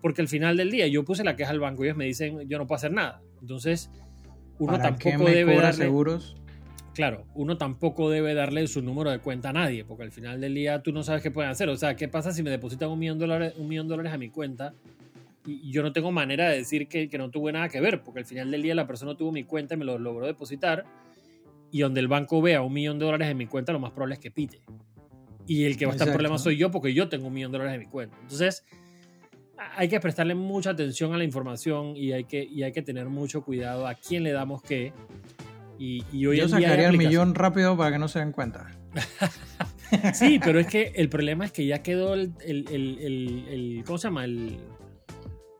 Porque 0.00 0.22
al 0.22 0.28
final 0.28 0.56
del 0.56 0.70
día 0.70 0.86
yo 0.86 1.04
puse 1.04 1.24
la 1.24 1.34
queja 1.34 1.50
al 1.50 1.58
banco 1.58 1.82
y 1.82 1.88
ellos 1.88 1.96
me 1.96 2.04
dicen 2.04 2.48
yo 2.48 2.56
no 2.56 2.68
puedo 2.68 2.76
hacer 2.76 2.92
nada. 2.92 3.20
Entonces, 3.40 3.90
uno 4.60 4.78
tampoco 4.78 5.24
debe 5.24 5.56
darle. 5.56 5.86
seguros? 5.86 6.36
Claro, 6.98 7.24
uno 7.34 7.56
tampoco 7.56 8.10
debe 8.10 8.34
darle 8.34 8.66
su 8.66 8.82
número 8.82 9.12
de 9.12 9.20
cuenta 9.20 9.50
a 9.50 9.52
nadie, 9.52 9.84
porque 9.84 10.02
al 10.02 10.10
final 10.10 10.40
del 10.40 10.52
día 10.52 10.82
tú 10.82 10.90
no 10.90 11.04
sabes 11.04 11.22
qué 11.22 11.30
pueden 11.30 11.48
hacer. 11.48 11.68
O 11.68 11.76
sea, 11.76 11.94
¿qué 11.94 12.08
pasa 12.08 12.32
si 12.32 12.42
me 12.42 12.50
depositan 12.50 12.90
un 12.90 12.98
millón 12.98 13.20
de 13.20 13.26
dólares, 13.28 13.54
un 13.56 13.68
millón 13.68 13.86
de 13.86 13.92
dólares 13.92 14.12
a 14.12 14.18
mi 14.18 14.30
cuenta 14.30 14.74
y 15.46 15.70
yo 15.70 15.84
no 15.84 15.92
tengo 15.92 16.10
manera 16.10 16.48
de 16.48 16.56
decir 16.56 16.88
que, 16.88 17.08
que, 17.08 17.16
no 17.16 17.30
tuve 17.30 17.52
nada 17.52 17.68
que 17.68 17.80
ver? 17.80 18.02
Porque 18.02 18.18
al 18.18 18.26
final 18.26 18.50
del 18.50 18.62
día 18.62 18.74
la 18.74 18.88
persona 18.88 19.16
tuvo 19.16 19.30
mi 19.30 19.44
cuenta 19.44 19.74
y 19.74 19.76
me 19.76 19.84
lo 19.84 19.96
logró 19.96 20.26
depositar. 20.26 20.86
Y 21.70 21.82
donde 21.82 22.00
el 22.00 22.08
banco 22.08 22.42
vea 22.42 22.62
un 22.62 22.72
millón 22.72 22.98
de 22.98 23.04
dólares 23.04 23.28
en 23.28 23.36
mi 23.36 23.46
cuenta, 23.46 23.72
lo 23.72 23.78
más 23.78 23.92
probable 23.92 24.14
es 24.14 24.20
que 24.20 24.32
pite. 24.32 24.60
Y 25.46 25.66
el 25.66 25.76
que 25.76 25.86
va 25.86 25.92
a 25.92 25.94
estar 25.94 26.08
en 26.08 26.14
problema 26.14 26.36
soy 26.36 26.56
yo 26.56 26.72
porque 26.72 26.92
yo 26.94 27.08
tengo 27.08 27.28
un 27.28 27.32
millón 27.32 27.52
de 27.52 27.58
dólares 27.58 27.80
en 27.80 27.86
mi 27.86 27.92
cuenta. 27.92 28.16
Entonces, 28.22 28.64
hay 29.76 29.88
que 29.88 30.00
prestarle 30.00 30.34
mucha 30.34 30.70
atención 30.70 31.14
a 31.14 31.16
la 31.16 31.22
información 31.22 31.96
y 31.96 32.10
hay 32.10 32.24
que, 32.24 32.42
y 32.42 32.64
hay 32.64 32.72
que 32.72 32.82
tener 32.82 33.08
mucho 33.08 33.44
cuidado 33.44 33.86
a 33.86 33.94
quién 33.94 34.24
le 34.24 34.32
damos 34.32 34.62
qué. 34.62 34.92
Y, 35.78 36.04
y 36.12 36.26
hoy 36.26 36.38
yo 36.38 36.48
sacaría 36.48 36.88
el 36.88 36.98
millón 36.98 37.34
rápido 37.34 37.76
para 37.76 37.92
que 37.92 37.98
no 37.98 38.08
se 38.08 38.18
den 38.18 38.32
cuenta. 38.32 38.66
sí, 40.14 40.40
pero 40.42 40.58
es 40.58 40.66
que 40.66 40.92
el 40.96 41.08
problema 41.08 41.44
es 41.44 41.52
que 41.52 41.66
ya 41.66 41.82
quedó 41.82 42.14
el, 42.14 42.32
el, 42.44 42.66
el, 42.68 43.44
el 43.48 43.84
¿cómo 43.86 43.98
se 43.98 44.08
llama? 44.08 44.24
El, 44.24 44.58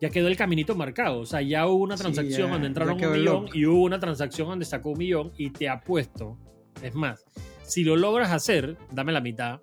ya 0.01 0.11
quedó 0.11 0.29
el 0.29 0.37
caminito 0.37 0.75
marcado. 0.75 1.21
O 1.21 1.27
sea, 1.27 1.41
ya 1.41 1.67
hubo 1.67 1.85
una 1.85 1.97
transacción 1.97 2.51
donde 2.51 2.67
entraron 2.67 3.03
un 3.03 3.13
millón 3.13 3.47
y 3.55 3.65
hubo 3.67 3.85
una 3.85 4.01
transacción 4.01 4.49
donde 4.49 4.65
sacó 4.65 4.91
un 4.91 4.99
millón 4.99 5.33
y 5.37 5.51
te 5.51 5.69
apuesto. 5.69 6.37
Es 6.83 6.95
más, 6.95 7.25
si 7.63 7.85
lo 7.85 7.97
logras 7.97 8.33
hacer, 8.33 8.77
dame 8.93 9.13
la 9.13 9.21
mitad 9.21 9.61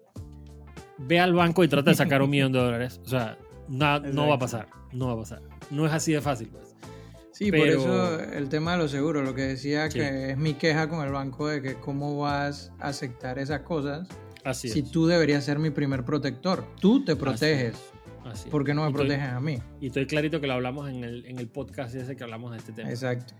ve 0.97 1.19
al 1.19 1.33
banco 1.33 1.63
y 1.63 1.67
trata 1.67 1.91
de 1.91 1.95
sacar 1.95 2.21
un 2.21 2.29
millón 2.29 2.51
de 2.51 2.59
dólares. 2.59 3.01
O 3.05 3.09
sea, 3.09 3.37
no, 3.67 3.99
no 3.99 4.27
va 4.27 4.35
a 4.35 4.39
pasar. 4.39 4.67
No 4.91 5.07
va 5.07 5.13
a 5.13 5.17
pasar. 5.17 5.41
No 5.71 5.85
es 5.85 5.93
así 5.93 6.13
de 6.13 6.21
fácil, 6.21 6.49
pues. 6.49 6.64
Sí, 7.35 7.51
por 7.51 7.67
eso 7.67 8.17
el 8.21 8.47
tema 8.47 8.71
de 8.71 8.77
los 8.77 8.91
seguros, 8.91 9.25
lo 9.25 9.35
que 9.35 9.41
decía 9.41 9.89
que 9.89 10.31
es 10.31 10.37
mi 10.37 10.53
queja 10.53 10.87
con 10.87 11.05
el 11.05 11.11
banco 11.11 11.49
de 11.49 11.61
que 11.61 11.75
cómo 11.75 12.17
vas 12.17 12.71
a 12.79 12.87
aceptar 12.87 13.39
esas 13.39 13.59
cosas 13.61 14.07
así 14.45 14.69
si 14.69 14.83
tú 14.83 15.05
deberías 15.05 15.43
ser 15.43 15.59
mi 15.59 15.69
primer 15.69 16.05
protector. 16.05 16.65
Tú 16.79 17.03
te 17.03 17.17
proteges. 17.17 17.75
Así 18.23 18.49
¿Por 18.49 18.63
qué 18.63 18.73
no 18.73 18.85
me 18.85 18.91
proteges 18.91 19.27
a 19.27 19.41
mí? 19.41 19.57
Y 19.81 19.87
estoy 19.87 20.07
clarito 20.07 20.39
que 20.39 20.47
lo 20.47 20.53
hablamos 20.53 20.89
en 20.89 21.03
el, 21.03 21.25
en 21.25 21.37
el 21.37 21.49
podcast 21.49 21.93
ese 21.93 22.15
que 22.15 22.23
hablamos 22.23 22.51
de 22.51 22.57
este 22.57 22.71
tema. 22.71 22.89
Exacto. 22.89 23.33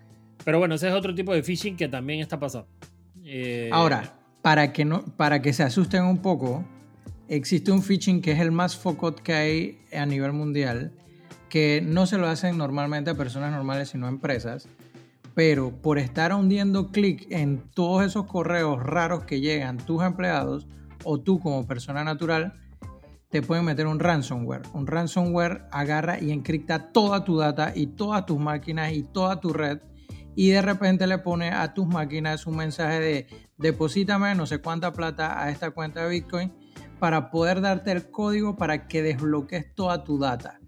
Pero 0.43 0.59
bueno, 0.59 0.75
ese 0.75 0.89
es 0.89 0.93
otro 0.93 1.15
tipo 1.15 1.33
de 1.33 1.41
phishing 1.41 1.77
que 1.77 1.87
también 1.87 2.19
está 2.19 2.37
pasando. 2.37 2.67
Eh, 3.23 3.69
Ahora, 3.71 4.19
para 4.41 4.73
que, 4.73 4.83
no, 4.83 5.05
para 5.15 5.41
que 5.41 5.53
se 5.53 5.63
asusten 5.63 6.03
un 6.03 6.17
poco, 6.21 6.65
existe 7.29 7.71
un 7.71 7.81
phishing 7.81 8.21
que 8.21 8.33
es 8.33 8.39
el 8.39 8.51
más 8.51 8.75
focot 8.75 9.21
que 9.21 9.33
hay 9.33 9.79
a 9.93 10.05
nivel 10.05 10.33
mundial, 10.33 10.91
que 11.55 11.79
no 11.81 12.05
se 12.05 12.17
lo 12.17 12.27
hacen 12.27 12.57
normalmente 12.57 13.11
a 13.11 13.15
personas 13.15 13.49
normales, 13.49 13.87
sino 13.87 14.07
a 14.07 14.09
empresas, 14.09 14.67
pero 15.35 15.71
por 15.71 15.99
estar 15.99 16.33
hundiendo 16.33 16.91
clic 16.91 17.27
en 17.29 17.59
todos 17.73 18.03
esos 18.03 18.25
correos 18.25 18.83
raros 18.83 19.23
que 19.23 19.39
llegan 19.39 19.77
tus 19.77 20.03
empleados 20.03 20.67
o 21.05 21.21
tú 21.21 21.39
como 21.39 21.65
persona 21.65 22.03
natural, 22.03 22.59
te 23.29 23.41
pueden 23.41 23.63
meter 23.63 23.87
un 23.87 24.01
ransomware. 24.01 24.63
Un 24.73 24.85
ransomware 24.85 25.61
agarra 25.71 26.19
y 26.19 26.31
encripta 26.31 26.91
toda 26.91 27.23
tu 27.23 27.37
data 27.37 27.71
y 27.73 27.87
todas 27.87 28.25
tus 28.25 28.37
máquinas 28.37 28.91
y 28.91 29.03
toda 29.03 29.39
tu 29.39 29.53
red 29.53 29.79
y 30.35 30.49
de 30.49 30.61
repente 30.61 31.07
le 31.07 31.19
pone 31.19 31.51
a 31.51 31.73
tus 31.73 31.87
máquinas 31.87 32.45
un 32.47 32.57
mensaje 32.57 32.99
de 32.99 33.27
deposítame 33.55 34.35
no 34.35 34.45
sé 34.45 34.57
cuánta 34.57 34.91
plata 34.91 35.41
a 35.41 35.49
esta 35.51 35.71
cuenta 35.71 36.03
de 36.03 36.09
Bitcoin 36.09 36.51
para 36.99 37.31
poder 37.31 37.61
darte 37.61 37.93
el 37.93 38.11
código 38.11 38.57
para 38.57 38.89
que 38.89 39.01
desbloquees 39.01 39.73
toda 39.73 40.03
tu 40.03 40.19
data. 40.19 40.59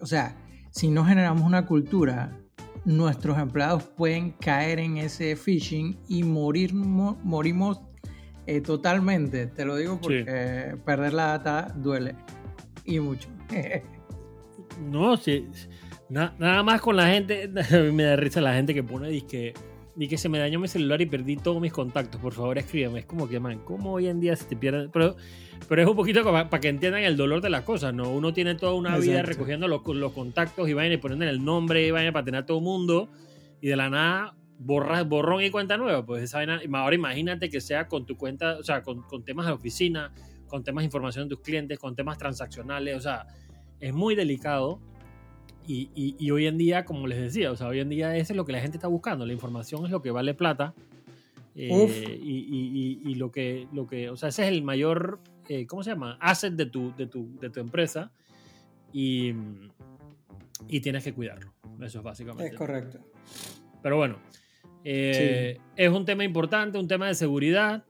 O 0.00 0.06
sea, 0.06 0.36
si 0.70 0.90
no 0.90 1.04
generamos 1.04 1.44
una 1.44 1.66
cultura, 1.66 2.38
nuestros 2.84 3.38
empleados 3.38 3.84
pueden 3.84 4.32
caer 4.32 4.78
en 4.78 4.96
ese 4.96 5.36
phishing 5.36 5.98
y 6.08 6.22
morir, 6.22 6.74
morimos 6.74 7.80
eh, 8.46 8.60
totalmente. 8.60 9.46
Te 9.46 9.64
lo 9.64 9.76
digo 9.76 10.00
porque 10.00 10.76
perder 10.84 11.12
la 11.12 11.38
data 11.38 11.74
duele 11.76 12.16
y 12.84 12.98
mucho. 13.00 13.28
no, 14.80 15.16
sí. 15.16 15.46
nada 16.08 16.62
más 16.62 16.80
con 16.80 16.96
la 16.96 17.06
gente, 17.08 17.48
me 17.92 18.02
da 18.02 18.16
risa 18.16 18.40
la 18.40 18.54
gente 18.54 18.74
que 18.74 18.82
pone 18.82 19.08
disque 19.08 19.54
y 20.00 20.08
que 20.08 20.16
se 20.16 20.30
me 20.30 20.38
dañó 20.38 20.58
mi 20.58 20.66
celular 20.66 21.02
y 21.02 21.06
perdí 21.06 21.36
todos 21.36 21.60
mis 21.60 21.74
contactos. 21.74 22.18
Por 22.22 22.32
favor, 22.32 22.56
escríbeme. 22.56 23.00
Es 23.00 23.04
como 23.04 23.28
que, 23.28 23.38
man, 23.38 23.60
¿cómo 23.66 23.92
hoy 23.92 24.06
en 24.06 24.18
día 24.18 24.34
se 24.34 24.46
te 24.46 24.56
pierden? 24.56 24.90
Pero, 24.90 25.14
pero 25.68 25.82
es 25.82 25.88
un 25.88 25.94
poquito 25.94 26.24
para 26.24 26.48
que 26.58 26.68
entiendan 26.68 27.02
el 27.02 27.18
dolor 27.18 27.42
de 27.42 27.50
las 27.50 27.64
cosas, 27.64 27.92
¿no? 27.92 28.08
Uno 28.08 28.32
tiene 28.32 28.54
toda 28.54 28.72
una 28.72 28.96
vida 28.96 29.20
recogiendo 29.20 29.68
los, 29.68 29.86
los 29.86 30.12
contactos 30.12 30.66
y 30.70 30.72
vayan 30.72 30.92
y 30.92 30.96
poniendo 30.96 31.26
el 31.26 31.44
nombre 31.44 31.86
y 31.86 31.90
vayan 31.90 32.14
para 32.14 32.24
tener 32.24 32.44
a 32.44 32.46
todo 32.46 32.58
el 32.58 32.64
mundo 32.64 33.10
y 33.60 33.68
de 33.68 33.76
la 33.76 33.90
nada 33.90 34.34
borras, 34.58 35.06
borrón 35.06 35.42
y 35.42 35.50
cuenta 35.50 35.76
nueva. 35.76 36.06
Pues 36.06 36.22
esa 36.22 36.38
vaina, 36.38 36.62
ahora 36.72 36.94
imagínate 36.94 37.50
que 37.50 37.60
sea 37.60 37.86
con 37.86 38.06
tu 38.06 38.16
cuenta, 38.16 38.56
o 38.58 38.62
sea, 38.62 38.82
con, 38.82 39.02
con 39.02 39.22
temas 39.22 39.44
de 39.44 39.52
oficina, 39.52 40.14
con 40.46 40.64
temas 40.64 40.80
de 40.80 40.86
información 40.86 41.28
de 41.28 41.34
tus 41.34 41.44
clientes, 41.44 41.78
con 41.78 41.94
temas 41.94 42.16
transaccionales, 42.16 42.96
o 42.96 43.00
sea, 43.02 43.26
es 43.80 43.92
muy 43.92 44.14
delicado 44.14 44.80
y, 45.66 46.30
hoy 46.30 46.46
en 46.46 46.58
día, 46.58 46.84
como 46.84 47.06
les 47.06 47.20
decía, 47.20 47.52
o 47.52 47.56
sea, 47.56 47.68
hoy 47.68 47.80
en 47.80 47.88
día 47.88 48.16
eso 48.16 48.32
es 48.32 48.36
lo 48.36 48.44
que 48.44 48.52
la 48.52 48.60
gente 48.60 48.76
está 48.76 48.88
buscando. 48.88 49.24
La 49.24 49.32
información 49.32 49.84
es 49.84 49.90
lo 49.90 50.02
que 50.02 50.10
vale 50.10 50.34
plata. 50.34 50.74
Eh, 51.54 52.18
y, 52.22 53.14
lo 53.14 53.30
que, 53.30 53.68
lo 53.72 53.86
que, 53.86 54.10
o 54.10 54.16
sea, 54.16 54.30
ese 54.30 54.42
es 54.42 54.48
el 54.48 54.62
mayor, 54.62 55.20
eh, 55.48 55.66
¿cómo 55.66 55.82
se 55.82 55.90
llama? 55.90 56.16
Asset 56.20 56.54
de 56.54 56.66
tu, 56.66 56.94
de 56.96 57.06
tu, 57.06 57.38
de 57.38 57.50
tu 57.50 57.60
empresa. 57.60 58.10
Y, 58.92 59.32
y 60.68 60.80
tienes 60.80 61.04
que 61.04 61.12
cuidarlo. 61.12 61.52
Eso 61.80 61.98
es 61.98 62.04
básicamente. 62.04 62.52
Es 62.52 62.58
correcto. 62.58 62.98
Pero 63.82 63.96
bueno, 63.96 64.18
eh, 64.84 65.58
es 65.76 65.90
un 65.90 66.04
tema 66.04 66.24
importante, 66.24 66.78
un 66.78 66.88
tema 66.88 67.06
de 67.06 67.14
seguridad. 67.14 67.84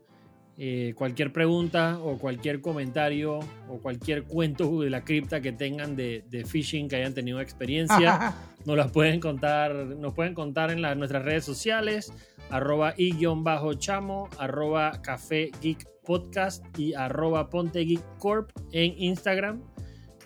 Eh, 0.62 0.92
cualquier 0.94 1.32
pregunta 1.32 1.98
o 2.02 2.18
cualquier 2.18 2.60
comentario 2.60 3.38
o 3.66 3.78
cualquier 3.78 4.24
cuento 4.24 4.82
de 4.82 4.90
la 4.90 5.04
cripta 5.04 5.40
que 5.40 5.52
tengan 5.52 5.96
de, 5.96 6.22
phishing 6.46 6.86
que 6.86 6.96
hayan 6.96 7.14
tenido 7.14 7.40
experiencia, 7.40 8.34
nos 8.66 8.76
las 8.76 8.92
pueden 8.92 9.20
contar, 9.20 9.74
nos 9.74 10.12
pueden 10.12 10.34
contar 10.34 10.70
en 10.70 10.82
nuestras 10.98 11.24
redes 11.24 11.46
sociales, 11.46 12.12
arroba 12.50 12.92
y-chamo, 12.98 14.28
arroba 14.36 15.00
café 15.00 15.50
geek 15.62 15.88
podcast 16.04 16.62
y 16.78 16.92
arroba 16.92 17.48
ponte 17.48 17.80
geek 17.80 18.02
corp 18.18 18.50
en 18.72 18.92
Instagram. 18.98 19.62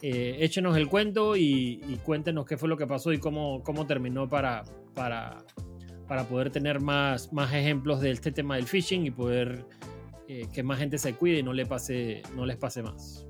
eh, 0.03 0.39
échenos 0.41 0.77
el 0.77 0.89
cuento 0.89 1.37
y, 1.37 2.01
cuéntenos 2.03 2.45
qué 2.45 2.57
fue 2.57 2.69
lo 2.69 2.77
que 2.77 2.89
pasó 2.89 3.13
y 3.13 3.19
cómo, 3.19 3.63
cómo 3.63 3.87
terminó 3.87 4.29
para, 4.29 4.65
para, 4.97 5.45
para 6.09 6.25
poder 6.25 6.51
tener 6.51 6.81
más, 6.81 7.33
más 7.33 7.55
ejemplos 7.55 8.01
de 8.01 8.11
este 8.11 8.33
tema 8.33 8.57
del 8.57 8.67
phishing 8.67 9.07
y 9.07 9.13
poder 9.13 9.65
eh, 10.29 10.47
que 10.53 10.63
más 10.63 10.79
gente 10.79 10.99
se 10.99 11.15
cuide 11.15 11.39
y 11.39 11.43
no, 11.43 11.53
le 11.53 11.67
pase, 11.67 12.23
no 12.35 12.47
les 12.47 12.57
pase 12.57 12.83
más. 12.83 13.27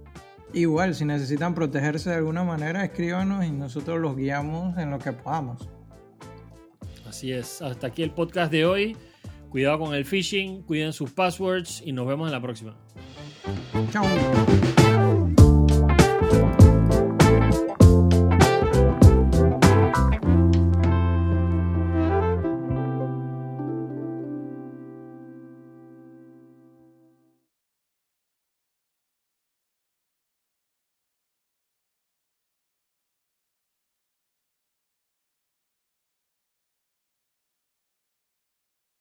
Igual, 0.52 0.94
si 0.94 1.04
necesitan 1.04 1.54
protegerse 1.54 2.10
de 2.10 2.16
alguna 2.16 2.44
manera, 2.44 2.84
escríbanos 2.84 3.44
y 3.44 3.50
nosotros 3.50 4.00
los 4.00 4.16
guiamos 4.16 4.78
en 4.78 4.90
lo 4.90 4.98
que 4.98 5.12
podamos. 5.12 5.68
Así 7.08 7.32
es, 7.32 7.60
hasta 7.60 7.88
aquí 7.88 8.02
el 8.02 8.10
podcast 8.10 8.52
de 8.52 8.64
hoy. 8.64 8.96
Cuidado 9.50 9.78
con 9.78 9.94
el 9.94 10.04
phishing, 10.04 10.62
cuiden 10.62 10.92
sus 10.92 11.12
passwords 11.12 11.82
y 11.84 11.92
nos 11.92 12.06
vemos 12.06 12.26
en 12.28 12.32
la 12.32 12.40
próxima. 12.40 12.76
Chao. 13.90 14.04